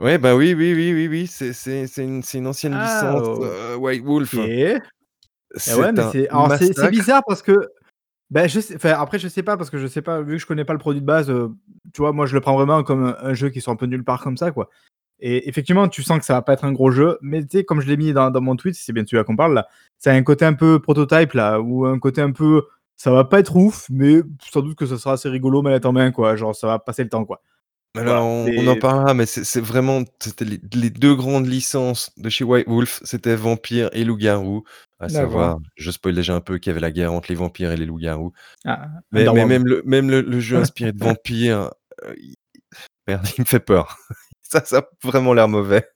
Ouais, 0.00 0.18
bah 0.18 0.34
oui, 0.34 0.54
oui, 0.54 0.74
oui, 0.74 0.92
oui, 0.92 1.08
oui. 1.08 1.26
C'est 1.26 1.86
une, 1.98 2.22
une, 2.34 2.46
ancienne 2.46 2.74
ah, 2.74 2.84
licence 2.84 3.38
euh, 3.42 3.76
White 3.76 4.04
Wolf. 4.04 4.34
Eh 4.34 4.78
c'est 5.56 6.90
bizarre 6.90 7.22
parce 7.26 7.42
que 7.42 7.68
ben, 8.30 8.48
je 8.48 8.60
sais, 8.60 8.90
après, 8.90 9.18
je 9.18 9.28
sais 9.28 9.42
pas, 9.42 9.56
parce 9.56 9.70
que 9.70 9.78
je 9.78 9.86
sais 9.86 10.02
pas, 10.02 10.20
vu 10.22 10.34
que 10.34 10.38
je 10.38 10.46
connais 10.46 10.64
pas 10.64 10.72
le 10.72 10.78
produit 10.78 11.00
de 11.00 11.06
base, 11.06 11.30
euh, 11.30 11.48
tu 11.92 12.00
vois, 12.00 12.12
moi 12.12 12.26
je 12.26 12.34
le 12.34 12.40
prends 12.40 12.56
vraiment 12.56 12.82
comme 12.82 13.14
un, 13.18 13.34
jeu 13.34 13.50
qui 13.50 13.60
sort 13.60 13.74
un 13.74 13.76
peu 13.76 13.86
nulle 13.86 14.04
part 14.04 14.22
comme 14.22 14.36
ça, 14.36 14.50
quoi. 14.50 14.70
Et 15.20 15.48
effectivement, 15.48 15.88
tu 15.88 16.02
sens 16.02 16.18
que 16.18 16.24
ça 16.24 16.34
va 16.34 16.42
pas 16.42 16.54
être 16.54 16.64
un 16.64 16.72
gros 16.72 16.90
jeu, 16.90 17.18
mais 17.22 17.42
tu 17.42 17.58
sais, 17.58 17.64
comme 17.64 17.80
je 17.80 17.86
l'ai 17.86 17.96
mis 17.96 18.12
dans, 18.12 18.32
mon 18.40 18.56
tweet, 18.56 18.74
c'est 18.74 18.92
bien 18.92 19.04
celui-là 19.06 19.24
qu'on 19.24 19.36
parle 19.36 19.54
là, 19.54 19.68
c'est 19.98 20.10
un 20.10 20.22
côté 20.22 20.44
un 20.44 20.54
peu 20.54 20.80
prototype 20.80 21.32
là, 21.34 21.60
ou 21.60 21.86
un 21.86 21.98
côté 21.98 22.20
un 22.20 22.32
peu, 22.32 22.62
ça 22.96 23.10
va 23.12 23.24
pas 23.24 23.40
être 23.40 23.56
ouf, 23.56 23.86
mais 23.90 24.22
sans 24.52 24.62
doute 24.62 24.76
que 24.76 24.86
ça 24.86 24.98
sera 24.98 25.14
assez 25.14 25.28
rigolo 25.28 25.62
manette 25.62 25.86
en 25.86 25.92
main, 25.92 26.10
quoi. 26.10 26.36
Genre, 26.36 26.54
ça 26.54 26.66
va 26.66 26.78
passer 26.78 27.04
le 27.04 27.10
temps, 27.10 27.24
quoi. 27.24 27.42
Alors, 27.96 28.26
on, 28.26 28.66
en 28.66 28.76
parlera, 28.76 29.14
mais 29.14 29.24
c'est 29.24 29.60
vraiment 29.60 30.02
c'était 30.18 30.44
les, 30.44 30.90
deux 30.90 31.14
grandes 31.14 31.46
licences 31.46 32.10
de 32.16 32.28
chez 32.28 32.42
White 32.42 32.66
Wolf, 32.66 33.00
c'était 33.04 33.36
Vampire 33.36 33.88
et 33.92 34.04
Loup-garou. 34.04 34.64
À 35.04 35.08
savoir, 35.08 35.58
je 35.76 35.90
spoil 35.90 36.14
déjà 36.14 36.34
un 36.34 36.40
peu 36.40 36.58
qu'il 36.58 36.70
y 36.70 36.72
avait 36.72 36.80
la 36.80 36.90
guerre 36.90 37.12
entre 37.12 37.28
les 37.30 37.34
vampires 37.34 37.72
et 37.72 37.76
les 37.76 37.86
loups-garous. 37.86 38.32
Ah, 38.64 38.88
mais, 39.12 39.24
même, 39.24 39.66
le, 39.66 39.82
même 39.84 40.10
le, 40.10 40.40
jeu 40.40 40.56
inspiré 40.58 40.92
de 40.92 41.02
vampires, 41.02 41.70
euh, 42.04 42.14
il... 42.18 42.34
Merde, 43.06 43.26
il 43.36 43.42
me 43.42 43.46
fait 43.46 43.60
peur. 43.60 43.98
ça, 44.42 44.64
ça 44.64 44.78
a 44.78 44.82
vraiment 45.02 45.34
l'air 45.34 45.48
mauvais. 45.48 45.86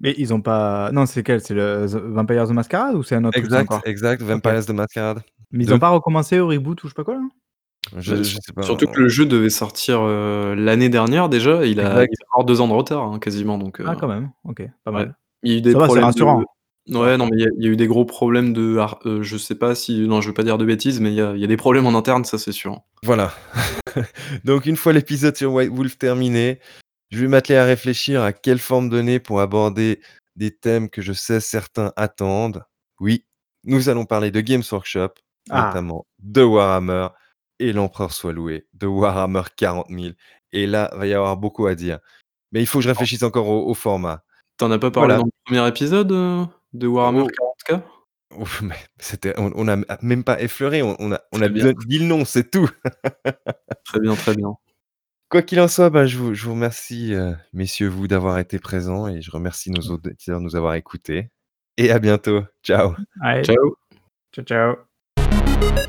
Mais 0.00 0.14
ils 0.18 0.34
ont 0.34 0.40
pas. 0.40 0.90
Non, 0.92 1.06
c'est 1.06 1.22
quel? 1.22 1.40
C'est 1.40 1.54
le 1.54 1.86
Vampires 1.86 2.46
de 2.46 2.52
Masquerade 2.52 2.94
ou 2.94 3.02
c'est 3.02 3.14
un 3.14 3.24
autre 3.24 3.38
Exact, 3.38 3.72
exact, 3.86 4.22
Vampires 4.22 4.66
de 4.66 4.72
Masquerade. 4.72 5.22
Mais 5.50 5.64
ils 5.64 5.72
ont 5.72 5.78
pas 5.78 5.90
recommencé 5.90 6.40
au 6.40 6.48
reboot 6.48 6.82
ou 6.82 6.88
je 6.88 6.90
sais 6.90 6.94
pas 6.94 7.04
quoi 7.04 7.14
là? 7.14 7.22
Je, 7.96 8.22
sais 8.22 8.52
pas. 8.54 8.62
Surtout 8.62 8.86
que 8.86 9.00
le 9.00 9.08
jeu 9.08 9.24
devait 9.24 9.48
sortir 9.48 10.00
euh, 10.02 10.54
l'année 10.54 10.90
dernière 10.90 11.30
déjà, 11.30 11.64
il 11.64 11.80
a, 11.80 12.04
encore 12.32 12.44
deux 12.44 12.60
ans 12.60 12.68
de 12.68 12.74
retard 12.74 13.04
hein, 13.04 13.18
quasiment. 13.18 13.56
Donc, 13.56 13.80
Ah, 13.86 13.96
quand 13.98 14.08
même, 14.08 14.30
ok, 14.44 14.62
pas 14.84 14.90
mal. 14.90 15.16
Il 15.42 15.52
y 15.52 15.54
a 15.54 15.58
eu 15.58 15.60
des 15.62 15.72
problèmes. 15.72 16.04
rassurant. 16.04 16.44
Ouais, 16.88 17.16
non, 17.18 17.26
mais 17.26 17.36
il 17.36 17.64
y, 17.64 17.66
a 17.66 17.70
eu 17.70 17.76
des 17.76 17.86
gros 17.86 18.04
problèmes 18.04 18.52
de. 18.52 18.78
Euh, 19.06 19.22
je 19.22 19.36
sais 19.36 19.54
pas 19.54 19.74
si. 19.74 20.00
Non, 20.06 20.20
je 20.20 20.28
veux 20.28 20.34
pas 20.34 20.42
dire 20.42 20.58
de 20.58 20.64
bêtises, 20.64 21.00
mais 21.00 21.10
il 21.10 21.16
y 21.16 21.20
a, 21.20 21.46
des 21.46 21.56
problèmes 21.56 21.86
en 21.86 21.94
interne, 21.94 22.24
ça 22.24 22.38
c'est 22.38 22.52
sûr. 22.52 22.80
Voilà. 23.02 23.32
Donc, 24.44 24.66
une 24.66 24.76
fois 24.76 24.92
l'épisode 24.92 25.36
sur 25.36 25.52
White 25.52 25.70
Wolf 25.70 25.98
terminé, 25.98 26.60
je 27.10 27.20
vais 27.20 27.28
m'atteler 27.28 27.58
à 27.58 27.64
réfléchir 27.64 28.22
à 28.22 28.32
quelle 28.32 28.58
forme 28.58 28.88
donner 28.88 29.20
pour 29.20 29.40
aborder 29.40 30.00
des 30.36 30.50
thèmes 30.50 30.88
que 30.88 31.02
je 31.02 31.12
sais 31.12 31.40
certains 31.40 31.92
attendent. 31.96 32.64
Oui, 33.00 33.24
nous 33.64 33.88
allons 33.88 34.04
parler 34.04 34.30
de 34.30 34.40
Games 34.40 34.62
Workshop, 34.70 35.10
ah. 35.50 35.66
notamment 35.66 36.06
de 36.20 36.42
Warhammer 36.42 37.08
et 37.58 37.72
l'empereur 37.72 38.12
soit 38.12 38.32
loué, 38.32 38.66
de 38.72 38.86
Warhammer 38.86 39.42
40 39.56 39.86
000. 39.90 40.14
Et 40.52 40.66
là, 40.66 40.90
va 40.94 41.06
y 41.06 41.12
avoir 41.12 41.36
beaucoup 41.36 41.66
à 41.66 41.74
dire. 41.74 41.98
Mais 42.52 42.60
il 42.60 42.66
faut 42.66 42.78
que 42.78 42.84
je 42.84 42.88
réfléchisse 42.88 43.22
encore 43.22 43.48
au, 43.48 43.74
format. 43.74 44.22
T'en 44.56 44.70
as 44.70 44.78
pas 44.78 44.90
parlé 44.90 45.16
dans 45.16 45.24
le 45.24 45.30
premier 45.44 45.68
épisode 45.68 46.10
euh, 46.12 46.44
de 46.72 46.86
Warhammer 46.86 47.24
40K 47.68 47.82
c'était, 48.98 49.34
on 49.38 49.64
n'a 49.64 49.78
même 50.02 50.24
pas 50.24 50.40
effleuré, 50.40 50.82
on, 50.82 51.12
a, 51.12 51.20
on 51.32 51.40
a 51.40 51.48
dit 51.48 51.98
le 51.98 52.04
nom, 52.04 52.24
c'est 52.24 52.50
tout. 52.50 52.68
très 53.84 54.00
bien, 54.00 54.14
très 54.14 54.34
bien. 54.34 54.54
Quoi 55.30 55.42
qu'il 55.42 55.60
en 55.60 55.68
soit, 55.68 55.90
bah, 55.90 56.06
je, 56.06 56.16
vous, 56.16 56.34
je, 56.34 56.44
vous, 56.44 56.52
remercie, 56.52 57.14
euh, 57.14 57.32
messieurs, 57.52 57.88
vous, 57.88 58.08
d'avoir 58.08 58.38
été 58.38 58.58
présents 58.58 59.08
et 59.08 59.20
je 59.20 59.30
remercie 59.30 59.70
nos 59.70 59.82
auditeurs 59.90 60.38
de 60.38 60.44
nous 60.44 60.56
avoir 60.56 60.74
écoutés. 60.74 61.30
Et 61.76 61.90
à 61.90 61.98
bientôt. 61.98 62.42
Ciao. 62.62 62.94
Ciao. 63.42 63.76
Ciao, 64.32 64.44
ciao. 64.44 65.88